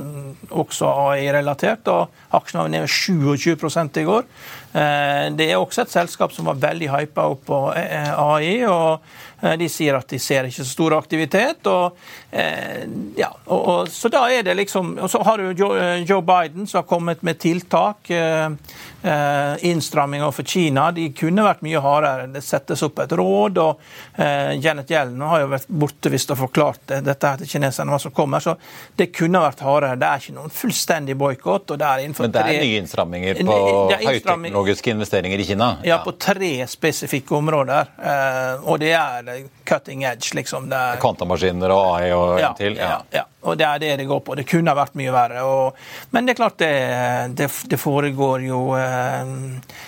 også 0.51 0.89
AI-relatert. 1.07 1.87
og 1.93 2.35
Aksjen 2.35 2.63
var 2.63 2.73
ned 2.73 2.89
27 2.91 3.55
i 4.01 4.07
går. 4.09 4.27
Eh, 4.71 5.25
det 5.35 5.49
er 5.51 5.59
også 5.59 5.83
et 5.83 5.91
selskap 5.91 6.31
som 6.31 6.47
var 6.47 6.61
veldig 6.63 6.93
hypa 6.93 7.25
opp 7.33 7.43
på 7.49 7.59
eh, 7.75 8.11
AI. 8.15 8.61
og 8.71 9.01
eh, 9.43 9.57
De 9.59 9.67
sier 9.71 9.99
at 9.99 10.07
de 10.11 10.21
ser 10.23 10.47
ikke 10.47 10.63
så 10.63 10.69
stor 10.69 10.95
aktivitet. 10.99 11.67
og 11.67 11.99
ja, 13.19 13.33
og, 13.47 13.61
og, 13.61 13.89
Så 13.91 14.09
da 14.09 14.23
er 14.31 14.45
det 14.47 14.55
liksom, 14.57 14.97
og 15.03 15.11
så 15.11 15.23
har 15.27 15.43
du 15.43 15.65
Joe 16.07 16.23
Biden 16.23 16.67
som 16.67 16.85
har 16.85 16.87
kommet 16.87 17.25
med 17.27 17.41
tiltak. 17.43 18.07
Innstramminger 19.03 20.33
for 20.35 20.47
Kina. 20.47 20.91
De 20.93 21.07
kunne 21.17 21.45
vært 21.47 21.63
mye 21.65 21.81
hardere. 21.81 22.29
Det 22.35 22.43
settes 22.45 22.83
opp 22.87 23.01
et 23.05 23.13
råd. 23.17 23.59
og 23.59 23.81
Janet 24.61 24.91
Yellen 24.93 25.21
har 25.25 25.45
jo 25.45 25.51
vært 25.55 25.71
borte 25.83 26.13
hvis 26.13 26.27
du 26.29 26.35
har 26.35 26.41
forklart 26.43 26.97
dette 27.07 27.33
til 27.41 27.53
kineserne 27.55 27.95
hva 27.95 28.01
som 28.03 28.13
kommer. 28.15 28.45
Så 28.45 28.57
det 29.01 29.11
kunne 29.17 29.41
vært 29.43 29.65
hardere. 29.65 29.99
Det 30.01 30.09
er 30.09 30.25
ikke 30.25 30.37
noen 30.37 30.53
fullstendig 30.55 31.17
boikott. 31.21 31.73
Men 31.81 32.35
det 32.35 32.45
er 32.45 32.61
nye 32.61 32.81
innstramminger 32.83 33.41
på 33.41 33.59
høyteknologiske 33.97 34.71
teknologiske 34.71 34.91
investeringer 34.91 35.39
i 35.39 35.45
Kina? 35.45 35.77
Ja, 35.83 35.99
på 36.05 36.13
tre 36.13 36.67
spesifikke 36.67 37.35
områder. 37.35 37.87
Eh, 38.03 38.69
og 38.69 38.79
det 38.81 38.93
er 38.93 39.49
cutting 39.65 40.05
edge, 40.05 40.35
liksom. 40.35 40.69
Det 40.71 40.77
er 40.77 41.01
Kvantamaskiner 41.01 41.71
og 41.71 41.97
AI 41.97 42.13
og 42.13 42.41
en 42.41 42.57
til? 42.59 42.77
Ja. 42.77 42.91
ja. 42.91 43.21
ja. 43.21 43.27
Og 43.41 43.57
det 43.57 43.65
er 43.65 43.79
det 43.81 43.95
det 43.97 44.05
går 44.05 44.21
på. 44.21 44.35
Det 44.37 44.45
kunne 44.49 44.75
vært 44.77 44.97
mye 45.01 45.13
verre. 45.15 45.45
Og, 45.49 45.79
men 46.13 46.27
det 46.27 46.35
er 46.35 46.41
klart, 46.43 46.59
det, 46.61 46.73
det, 47.39 47.49
det, 47.73 47.79
foregår 47.81 48.45
jo 48.45 48.61
eh, 48.77 48.90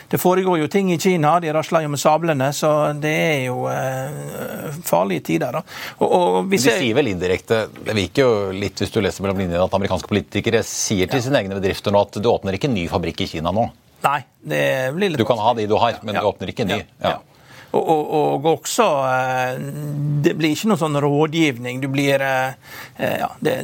Det 0.08 0.20
foregår 0.20 0.60
jo 0.62 0.68
ting 0.72 0.92
i 0.92 0.98
Kina. 1.00 1.34
De 1.40 1.52
rasler 1.54 1.86
jo 1.86 1.92
med 1.92 2.00
sablene, 2.00 2.50
så 2.56 2.92
det 2.98 3.12
er 3.12 3.40
jo 3.46 3.66
eh, 3.70 4.78
farlige 4.86 5.26
tider. 5.32 5.58
da. 5.58 5.62
Og, 5.98 6.08
og 6.08 6.50
vi 6.50 6.60
ser... 6.60 6.78
De 6.78 6.86
sier 6.86 6.98
vel 6.98 7.12
indirekte, 7.12 7.64
det 7.82 7.96
virker 7.96 8.26
jo 8.26 8.34
litt 8.56 8.82
hvis 8.82 8.92
du 8.94 9.00
leser 9.04 9.24
mellom 9.24 9.42
linjene, 9.42 9.62
at 9.64 9.78
amerikanske 9.78 10.10
politikere 10.10 10.64
sier 10.66 11.10
til 11.10 11.24
sine 11.24 11.42
egne 11.42 11.58
bedrifter 11.58 11.94
nå 11.94 12.04
at 12.06 12.20
du 12.22 12.30
åpner 12.30 12.58
ikke 12.58 12.70
ny 12.72 12.86
fabrikk 12.92 13.24
i 13.26 13.30
Kina 13.36 13.54
nå? 13.54 13.68
Nei. 14.02 14.20
det 14.42 14.64
blir 14.96 15.12
litt... 15.12 15.20
Du 15.20 15.28
kan 15.28 15.38
ha 15.38 15.52
de 15.54 15.68
du 15.70 15.76
har, 15.78 16.00
men 16.02 16.16
ja. 16.16 16.22
du 16.22 16.32
åpner 16.32 16.50
ikke 16.50 16.66
ny? 16.66 16.80
Ja. 16.82 17.14
Ja. 17.14 17.18
Og, 17.72 17.88
og, 17.88 18.08
og, 18.12 18.46
også 18.50 18.86
eh, 19.08 19.60
Det 20.24 20.34
blir 20.36 20.52
ikke 20.52 20.68
noe 20.72 20.80
sånn 20.80 20.98
rådgivning. 21.00 21.80
Du 21.80 21.88
blir 21.92 22.20
eh, 22.20 22.52
eh, 22.98 23.16
ja, 23.22 23.30
det, 23.40 23.54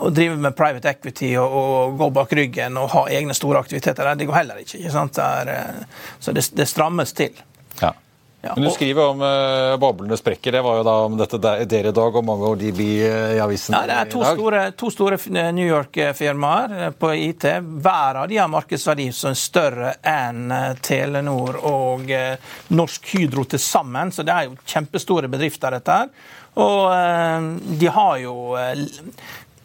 Å 0.00 0.10
drive 0.14 0.38
med 0.40 0.56
private 0.56 0.94
equity 0.94 1.34
og, 1.40 1.58
og, 1.60 1.98
gå 2.00 2.10
bak 2.16 2.32
ryggen 2.38 2.80
og 2.80 2.90
ha 2.94 3.04
egne 3.12 3.36
store 3.36 3.60
aktiviteter, 3.60 4.08
det 4.16 4.28
går 4.28 4.40
heller 4.40 4.64
ikke. 4.64 4.80
ikke 4.80 4.94
sant? 4.94 5.20
Der, 5.20 5.86
så 6.20 6.32
det, 6.36 6.48
det 6.56 6.68
strammes 6.70 7.12
til. 7.16 7.36
Ja. 7.80 7.92
Ja, 8.40 8.52
Men 8.56 8.64
Du 8.64 8.70
skriver 8.70 9.06
om 9.06 9.20
uh, 9.20 9.76
boblene 9.78 10.16
sprekker. 10.16 10.52
Det 10.52 10.62
var 10.62 10.76
jo 10.76 10.84
da 10.86 10.94
om 11.06 11.16
dette 11.18 11.38
dere 11.40 11.90
i 11.90 11.94
dag 11.96 12.16
og 12.16 12.24
mange 12.24 12.46
av 12.46 12.56
de 12.60 12.72
blir 12.74 13.34
i 13.34 13.40
avisen 13.42 13.74
ja, 13.74 13.82
Det 13.88 13.96
er 13.96 14.10
to 14.12 14.22
store, 14.24 14.62
to 14.78 14.90
store, 14.92 15.18
New 15.56 15.66
York-firmaer 15.66 16.76
eh, 16.78 16.92
på 16.94 17.12
IT. 17.14 17.48
Hver 17.82 18.20
av 18.22 18.28
de 18.30 18.38
har 18.38 18.50
markedsverdi 18.52 19.08
som 19.16 19.32
er 19.32 19.40
større 19.40 19.94
enn 20.06 20.52
eh, 20.54 20.68
Telenor 20.84 21.58
og 21.64 22.12
uh, 22.12 22.52
Norsk 22.76 23.10
Hydro 23.16 23.46
til 23.50 23.62
sammen. 23.62 24.12
Så 24.12 24.26
det 24.26 24.36
er 24.36 24.50
jo 24.50 24.58
kjempestore 24.66 25.32
bedrifter, 25.32 25.78
dette 25.78 25.98
her. 26.02 26.12
Og 26.60 26.86
uh, 26.92 27.50
de 27.80 27.90
har 27.92 28.22
jo 28.22 28.36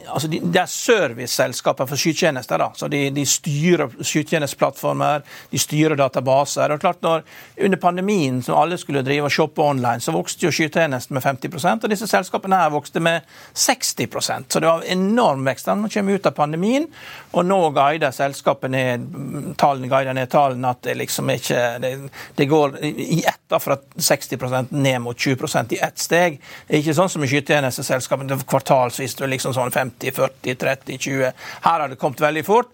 altså 0.07 0.27
de, 0.27 0.39
Det 0.43 0.61
er 0.61 0.69
serviceselskaper 0.69 1.87
for 1.89 1.99
skytjenester. 1.99 2.57
da, 2.57 2.71
så 2.75 2.87
De, 2.87 3.09
de 3.09 3.25
styrer 3.25 3.89
skytjenesteplattformer, 4.01 5.21
de 5.51 5.59
styrer 5.59 5.95
databaser. 5.95 6.71
og 6.71 6.79
klart 6.79 7.01
når 7.01 7.23
Under 7.63 7.77
pandemien, 7.77 8.43
som 8.43 8.57
alle 8.57 8.77
skulle 8.77 9.01
drive 9.01 9.25
og 9.25 9.31
shoppe 9.31 9.61
online, 9.61 9.99
så 10.01 10.11
vokste 10.11 10.45
jo 10.45 10.51
skytjenesten 10.51 11.13
med 11.13 11.23
50% 11.23 11.83
og 11.83 11.89
disse 11.89 12.07
selskapene 12.07 12.55
her 12.55 12.69
vokste 12.69 12.99
med 12.99 13.21
60% 13.55 14.45
Så 14.49 14.59
det 14.59 14.67
var 14.67 14.83
enorm 14.85 15.45
vekst. 15.45 15.67
Nå 15.67 15.89
kommer 15.89 16.11
vi 16.11 16.15
ut 16.15 16.25
av 16.25 16.31
pandemien, 16.31 16.87
og 17.31 17.45
nå 17.45 17.59
guider 17.69 18.11
selskapet 18.11 18.71
ned 18.71 19.55
tallene 19.57 19.87
guider 19.87 20.13
ned 20.13 20.29
tallene 20.29 20.69
at 20.69 20.81
det 20.83 20.97
liksom 20.97 21.29
ikke 21.29 21.61
Det, 21.81 22.09
det 22.35 22.45
går 22.45 22.77
i 22.83 23.23
ett 23.25 23.39
da 23.51 23.59
fra 23.59 23.77
60% 23.97 24.71
ned 24.71 25.01
mot 25.01 25.17
20% 25.17 25.73
i 25.73 25.77
ett 25.77 25.99
steg. 25.99 26.39
Det 26.67 26.75
er 26.75 26.81
ikke 26.81 26.95
sånn 26.95 27.09
som 27.11 27.23
i 27.23 27.27
skytjenesteselskapene 27.27 28.37
kvartalsvis. 28.47 29.19
liksom 29.19 29.53
sånn 29.53 29.71
50 29.71 29.90
50, 29.99 30.12
40, 30.15 30.56
30, 30.56 30.97
20. 30.97 31.32
Her 31.62 31.80
har 31.80 31.89
det 31.89 31.95
kommet 31.95 32.21
veldig 32.21 32.45
fort. 32.45 32.67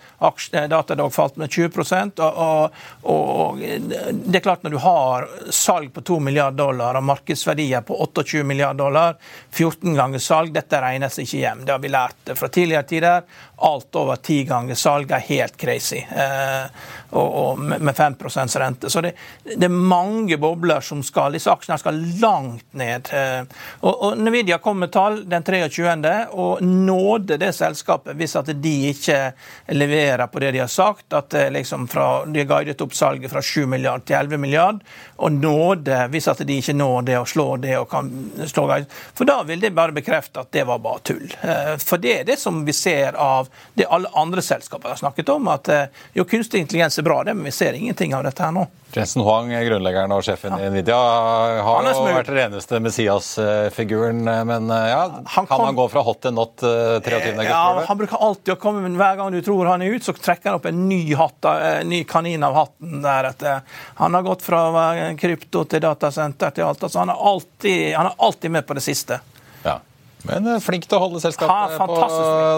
Datadog 0.51 1.13
falt 1.13 1.35
med 1.35 1.49
20 1.49 1.69
og, 2.17 2.71
og, 3.01 3.41
og, 3.41 3.57
det 3.57 4.39
er 4.39 4.43
klart 4.43 4.63
Når 4.63 4.71
du 4.71 4.77
har 4.77 5.27
salg 5.53 5.93
på 5.93 6.01
2 6.01 6.19
milliarder 6.19 6.57
dollar 6.57 6.97
og 6.97 7.03
markedsverdier 7.03 7.81
på 7.81 7.95
28 8.01 8.43
milliarder 8.43 8.77
dollar, 8.77 9.15
14 9.51 9.95
ganger 9.95 10.19
salg, 10.19 10.53
dette 10.53 10.81
regnes 10.81 11.19
ikke 11.19 11.41
hjem. 11.41 11.65
Det 11.65 11.75
har 11.75 11.83
vi 11.83 11.91
lært 11.91 12.33
fra 12.35 12.49
tidligere 12.49 12.83
tider. 12.83 13.21
Alt 13.57 13.95
over 13.95 14.15
ti 14.21 14.43
ganger 14.45 14.77
salg 14.77 15.11
er 15.11 15.23
helt 15.29 15.57
crazy. 15.57 15.97
Eh, 15.97 16.65
og, 17.09 17.27
og, 17.27 17.59
med 17.59 17.95
5% 17.95 18.59
rente. 18.59 18.89
Så 18.89 19.01
det, 19.01 19.13
det, 19.43 19.65
er 19.65 19.73
mange 19.73 20.37
bobler 20.37 20.83
som 20.83 21.03
skal 21.05 21.35
Disse 21.37 21.51
aksjene 21.51 21.79
skal 21.81 22.01
langt 22.21 22.67
ned. 22.77 23.09
Eh, 23.13 23.41
og, 23.81 23.93
og 23.93 24.21
Nvidia 24.21 24.59
kom 24.63 24.81
med 24.83 24.91
tall 24.93 25.23
den 25.29 25.45
23. 25.47 25.95
og 26.37 26.61
nådde 27.07 27.37
det 27.37 27.53
selskapet 27.55 28.17
hvis 28.17 28.35
at 28.39 28.49
de 28.61 28.75
ikke 28.91 29.19
leverer 29.75 30.27
på 30.27 30.39
det 30.43 30.51
de 30.51 30.59
har 30.59 30.71
sagt. 30.71 31.13
at 31.13 31.33
liksom 31.51 31.87
fra, 31.87 32.25
De 32.25 32.39
har 32.39 32.45
guidet 32.45 32.81
opp 32.81 32.93
salget 32.93 33.31
fra 33.31 33.41
7 33.41 33.65
milliard 33.65 34.05
til 34.05 34.15
11 34.15 34.37
milliard, 34.37 34.79
og 35.15 35.31
nåde 35.31 36.07
hvis 36.11 36.27
at 36.27 36.43
de 36.47 36.57
ikke 36.57 36.73
når 36.73 37.01
det 37.07 37.17
og 37.19 37.27
slår 37.27 37.57
det 37.57 37.77
og 37.77 37.89
kan 37.89 38.11
slå 38.45 38.67
For 39.15 39.25
da 39.25 39.41
vil 39.43 39.59
det 39.59 39.73
bare 39.75 39.91
bekrefte 39.91 40.39
at 40.39 40.51
det 40.51 40.65
var 40.67 40.79
bare 40.79 40.99
tull. 41.03 41.33
Eh, 41.41 41.75
for 41.77 41.97
det 41.97 42.19
er 42.19 42.25
det 42.27 42.39
som 42.39 42.63
vi 42.65 42.73
ser 42.73 43.15
av 43.15 43.49
det 43.73 43.87
alle 43.89 44.09
andre 44.13 44.41
selskaper 44.41 44.89
har 44.89 44.99
snakket 44.99 45.29
om. 45.29 45.47
At 45.47 45.69
eh, 45.69 45.85
jo, 46.13 46.25
kunstig 46.25 46.61
intelligens 46.63 46.99
er 46.99 47.07
bra, 47.07 47.23
det, 47.23 47.33
men 47.37 47.47
vi 47.49 47.55
ser 47.55 47.77
ingenting 47.77 48.15
av 48.17 48.25
dette 48.27 48.43
her 48.43 48.53
nå. 48.55 48.67
Jensen 48.95 49.21
Huang, 49.21 49.51
grunnleggeren 49.51 50.13
og 50.15 50.23
sjefen 50.23 50.55
ja. 50.55 50.63
i 50.63 50.71
Nvidia, 50.71 50.97
har 51.65 51.89
jo 51.91 52.05
vært 52.05 52.29
den 52.31 52.39
eneste 52.45 52.79
Messias-figuren. 52.83 54.23
Men 54.23 54.71
eh, 54.71 54.89
ja, 54.93 55.01
han 55.35 55.49
kan 55.49 55.65
han 55.65 55.77
gå 55.77 55.87
fra 55.91 56.03
hot 56.07 56.23
til 56.25 56.35
not 56.37 56.67
23. 56.99 57.31
august? 57.33 57.49
Ja, 57.49 57.83
han 57.87 57.97
bruker 57.97 58.23
alltid 58.27 58.53
å 58.53 58.57
komme, 58.61 58.81
men 58.85 58.97
hver 58.99 59.15
gang 59.19 59.31
du 59.31 59.39
tror 59.45 59.69
han 59.71 59.81
er 59.81 59.95
ute, 59.95 60.05
så 60.05 60.15
trekker 60.15 60.51
han 60.51 60.59
opp 60.59 60.67
en 60.69 60.83
ny, 60.89 61.01
hatt, 61.19 61.45
en 61.45 61.89
ny 61.89 62.03
kanin 62.09 62.43
av 62.43 62.57
hatten. 62.57 63.01
der. 63.01 63.31
Etter. 63.31 63.61
Han 64.01 64.13
har 64.13 64.25
gått 64.25 64.45
fra 64.45 64.61
krypto 65.19 65.63
til 65.65 65.83
datasenter 65.83 66.53
til 66.55 66.67
alt. 66.67 66.83
altså 66.83 66.99
Han 67.03 67.13
er 67.13 67.25
alltid, 67.31 67.81
han 67.95 68.11
er 68.11 68.21
alltid 68.29 68.51
med 68.51 68.67
på 68.67 68.77
det 68.77 68.85
siste. 68.85 69.19
Men 70.25 70.47
eh, 70.49 70.57
flink 70.63 70.87
til 70.89 70.97
å 70.97 71.01
holde 71.05 71.21
selskapet 71.21 71.77
på 71.77 72.07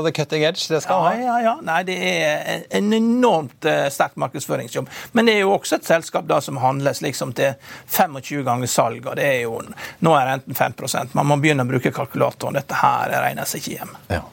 the 0.06 0.13
cutting 0.15 0.45
edge. 0.48 0.63
Det 0.72 0.80
skal 0.86 0.95
Ja, 0.95 1.10
han 1.10 1.19
ha. 1.19 1.26
ja, 1.26 1.36
ja. 1.43 1.54
Nei, 1.65 1.82
det 1.84 1.98
er 2.08 2.63
en 2.80 2.93
enormt 2.95 3.67
eh, 3.67 3.89
sterk 3.93 4.15
markedsføringsjobb. 4.22 4.88
Men 5.12 5.28
det 5.28 5.36
er 5.36 5.43
jo 5.43 5.52
også 5.58 5.76
et 5.80 5.89
selskap 5.89 6.26
da 6.30 6.39
som 6.41 6.58
handles 6.63 7.04
liksom 7.06 7.34
til 7.38 7.54
25 7.91 8.43
ganger 8.48 8.72
salg. 8.72 9.06
og 9.06 9.15
det 9.19 9.27
er 9.27 9.40
jo, 9.44 9.60
Nå 10.06 10.15
er 10.15 10.31
renten 10.33 10.56
5% 10.56 11.15
Man 11.19 11.27
må 11.27 11.38
begynne 11.44 11.67
å 11.67 11.69
bruke 11.69 11.92
kalkulatoren. 11.92 12.56
Dette 12.62 12.79
her 12.79 13.12
regner 13.27 13.46
seg 13.50 13.62
ikke 13.65 13.77
hjem. 13.81 13.96
Ja. 14.10 14.23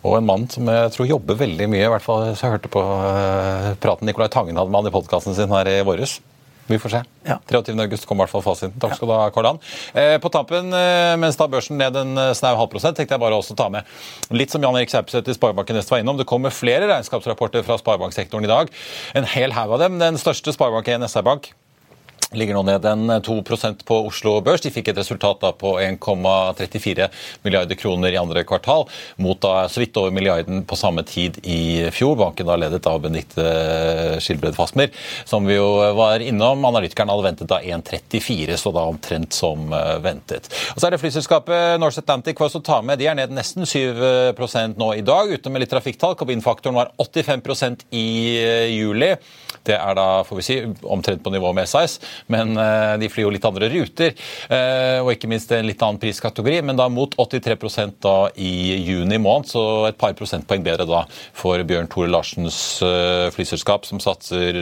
Og 0.00 0.16
en 0.16 0.24
mann 0.24 0.48
som 0.48 0.64
jeg 0.72 0.92
tror 0.94 1.06
jobber 1.10 1.36
veldig 1.36 1.66
mye, 1.68 1.84
i 1.84 1.90
hvert 1.92 2.02
fall 2.04 2.30
så 2.32 2.46
jeg 2.46 2.54
hørte 2.56 2.70
på 2.72 2.80
eh, 2.80 3.66
praten 3.82 4.08
Nicolai 4.08 4.30
Tangen 4.32 4.56
hadde 4.56 4.72
med 4.72 4.80
han 4.80 4.88
i 4.88 4.94
podkasten 4.94 5.36
sin 5.36 5.52
her 5.52 5.68
i 5.68 5.82
våres. 5.84 6.16
Vi 6.70 6.78
får 6.78 6.92
se. 6.92 7.02
Ja. 7.26 7.36
23. 7.50 7.74
august 7.82 8.06
kommer 8.06 8.22
i 8.22 8.28
hvert 8.28 8.34
fall 8.36 8.44
fasiten. 8.44 8.76
Takk 8.80 8.94
skal 8.94 9.10
du 9.10 9.14
ha, 9.16 9.24
Karl 9.34 9.48
Ann. 9.50 9.58
Eh, 9.90 10.16
på 10.22 10.30
tampen, 10.30 10.70
eh, 10.76 11.16
mens 11.18 11.38
da 11.38 11.48
børsen 11.50 11.80
ned 11.80 11.96
en 11.98 12.12
eh, 12.14 12.30
snau 12.38 12.52
halv 12.60 12.70
prosent, 12.70 12.94
tenkte 12.98 13.16
jeg 13.16 13.22
bare 13.22 13.38
også 13.40 13.56
ta 13.58 13.66
med 13.74 13.88
litt 14.30 14.54
som 14.54 14.62
Jan 14.62 14.78
Erik 14.78 14.92
Saupseth 14.92 15.30
i 15.30 15.34
Sparebanken 15.34 15.80
Vest 15.80 15.90
var 15.90 16.04
innom. 16.04 16.20
Det 16.20 16.28
kommer 16.30 16.54
flere 16.54 16.86
regnskapsrapporter 16.90 17.66
fra 17.66 17.78
sparebanksektoren 17.80 18.46
i 18.46 18.52
dag. 18.52 18.70
En 19.18 19.26
hel 19.34 19.56
haug 19.56 19.74
av 19.74 19.82
dem. 19.82 19.98
Den 19.98 20.20
største 20.20 20.54
sparebanken, 20.54 21.02
SR 21.10 21.26
Bank, 21.26 21.50
ligger 22.32 22.54
nå 22.54 22.62
ned 22.62 22.84
en 22.84 23.10
2% 23.10 23.84
på 23.84 23.98
Oslo 24.06 24.36
Børs. 24.44 24.62
De 24.62 24.72
fikk 24.72 24.90
et 24.92 25.00
resultat 25.00 25.40
da 25.42 25.52
på 25.56 25.74
1,34 25.82 27.08
milliarder 27.44 27.78
kroner 27.78 28.14
i 28.14 28.20
andre 28.20 28.44
kvartal, 28.46 28.86
mot 29.16 29.40
da 29.42 29.66
så 29.70 29.82
vidt 29.82 29.96
over 30.00 30.14
milliarden 30.14 30.64
på 30.68 30.78
samme 30.78 31.04
tid 31.06 31.40
i 31.42 31.90
fjor. 31.94 32.16
Banken 32.20 32.48
da 32.48 32.58
ledet 32.60 32.86
av 32.90 33.00
Benedicte 33.02 33.46
Skilbred 34.22 34.56
Fasmer, 34.58 34.92
som 35.28 35.46
vi 35.48 35.58
jo 35.58 35.68
var 35.98 36.22
innom. 36.24 36.64
Analytikeren 36.68 37.12
hadde 37.12 37.26
ventet 37.26 37.50
da 37.50 37.60
1,34, 37.60 38.56
så 38.60 38.74
da 38.74 38.86
omtrent 38.90 39.36
som 39.36 39.72
eh, 39.74 39.96
ventet. 40.04 40.50
Og 40.74 40.80
Så 40.80 40.88
er 40.88 40.94
det 40.94 41.02
flyselskapet 41.02 41.80
Norse 41.82 42.02
Atlantic 42.04 42.38
for 42.38 42.50
oss 42.50 42.58
å 42.58 42.64
ta 42.64 42.80
med. 42.84 43.00
De 43.00 43.08
er 43.10 43.18
ned 43.18 43.34
nesten 43.34 43.66
7 43.66 44.36
nå 44.80 44.92
i 44.94 45.04
dag, 45.04 45.30
ute 45.30 45.50
med 45.50 45.64
litt 45.64 45.72
trafikktall. 45.72 46.16
Kabinfaktoren 46.18 46.76
var 46.76 46.92
85% 46.98 47.88
i 47.90 48.08
eh, 48.40 48.66
juli. 48.74 49.14
Det 49.66 49.76
er 49.76 49.96
da, 49.98 50.06
får 50.24 50.38
vi 50.38 50.44
si, 50.46 50.56
omtrent 50.88 51.22
på 51.24 51.32
nivå 51.34 51.52
med 51.56 51.68
SAS, 51.68 51.98
men 52.32 52.54
eh, 52.56 52.94
de 53.02 53.10
flyr 53.12 53.26
jo 53.26 53.32
litt 53.34 53.44
andre 53.44 53.68
ruter. 53.72 54.14
eh, 54.48 54.98
Og 55.00 55.12
ikke 55.12 55.28
minst 55.30 55.52
en 55.52 55.68
litt 55.68 55.82
annen 55.84 56.00
priskategori, 56.00 56.60
men 56.64 56.78
da 56.78 56.88
mot 56.92 57.12
83 57.16 57.98
da 58.00 58.14
i 58.40 58.52
juni 58.86 59.18
måned, 59.20 59.50
så 59.50 59.64
et 59.88 59.98
par 60.00 60.14
prosentpoeng 60.16 60.64
bedre 60.64 60.86
da 60.88 61.04
for 61.36 61.60
Bjørn 61.66 61.90
Tore 61.92 62.08
Larsens 62.10 62.80
eh, 62.86 63.28
flyselskap, 63.34 63.84
som 63.88 64.00
satser 64.02 64.56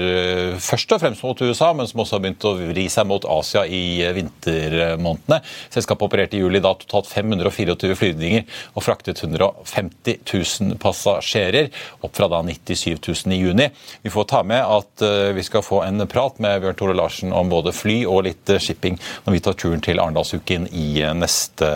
først 0.62 0.92
og 0.96 1.02
fremst 1.02 1.24
mot 1.24 1.40
USA, 1.42 1.72
men 1.76 1.86
som 1.88 2.02
også 2.02 2.16
har 2.18 2.24
begynt 2.24 2.48
å 2.48 2.56
vri 2.58 2.88
seg 2.92 3.06
mot 3.08 3.24
Asia 3.38 3.64
i 3.66 4.02
vintermånedene. 4.16 5.40
Selskapet 5.74 6.08
opererte 6.08 6.38
i 6.38 6.42
juli 6.42 6.60
da 6.64 6.74
totalt 6.78 7.10
524 7.10 7.96
flyvninger 7.98 8.46
og 8.74 8.84
fraktet 8.84 9.22
150 9.22 10.20
000 10.26 10.78
passasjerer, 10.82 11.70
opp 12.02 12.16
fra 12.18 12.28
da 12.32 12.42
97 12.46 12.98
000 12.98 13.36
i 13.36 13.40
juni. 13.42 13.68
Vi 14.02 14.12
får 14.12 14.28
ta 14.34 14.42
med 14.46 14.62
at 14.64 14.87
eh, 15.04 15.30
vi 15.36 15.44
skal 15.46 15.64
få 15.64 15.82
en 15.86 16.04
prat 16.10 16.38
med 16.42 16.62
Bjørn 16.62 16.78
Tore 16.78 16.96
Larsen 16.96 17.32
om 17.36 17.50
både 17.50 17.72
fly 17.76 18.00
og 18.08 18.24
litt 18.28 18.52
eh, 18.52 18.60
shipping 18.62 18.98
når 19.26 19.36
vi 19.36 19.42
tar 19.44 19.58
turen 19.58 19.82
til 19.84 20.00
Arendalsuken 20.02 20.68
i 20.72 20.86
eh, 21.02 21.14
neste 21.16 21.70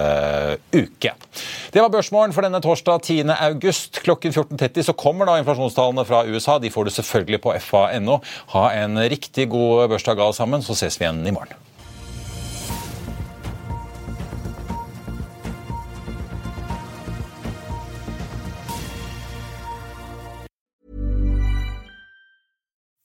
uke. 0.75 1.14
Det 1.73 1.81
var 1.81 1.93
børsmålen 1.93 2.35
for 2.37 2.47
denne 2.47 2.61
torsdag 2.64 3.03
10. 3.09 3.35
august. 3.49 4.03
Klokken 4.05 4.35
14.30 4.35 4.89
så 4.91 4.97
kommer 4.99 5.29
da 5.29 5.39
inflasjonstallene 5.41 6.07
fra 6.09 6.25
USA. 6.29 6.59
De 6.62 6.73
får 6.73 6.89
du 6.89 6.95
selvfølgelig 6.99 7.43
på 7.43 7.57
fa.no. 7.64 8.20
Ha 8.55 8.68
en 8.83 9.05
riktig 9.12 9.49
god 9.53 9.89
børsdag 9.93 10.20
alle 10.20 10.37
sammen, 10.37 10.64
så 10.64 10.77
ses 10.79 11.01
vi 11.01 11.09
igjen 11.09 11.25
i 11.27 11.35
morgen. 11.35 11.72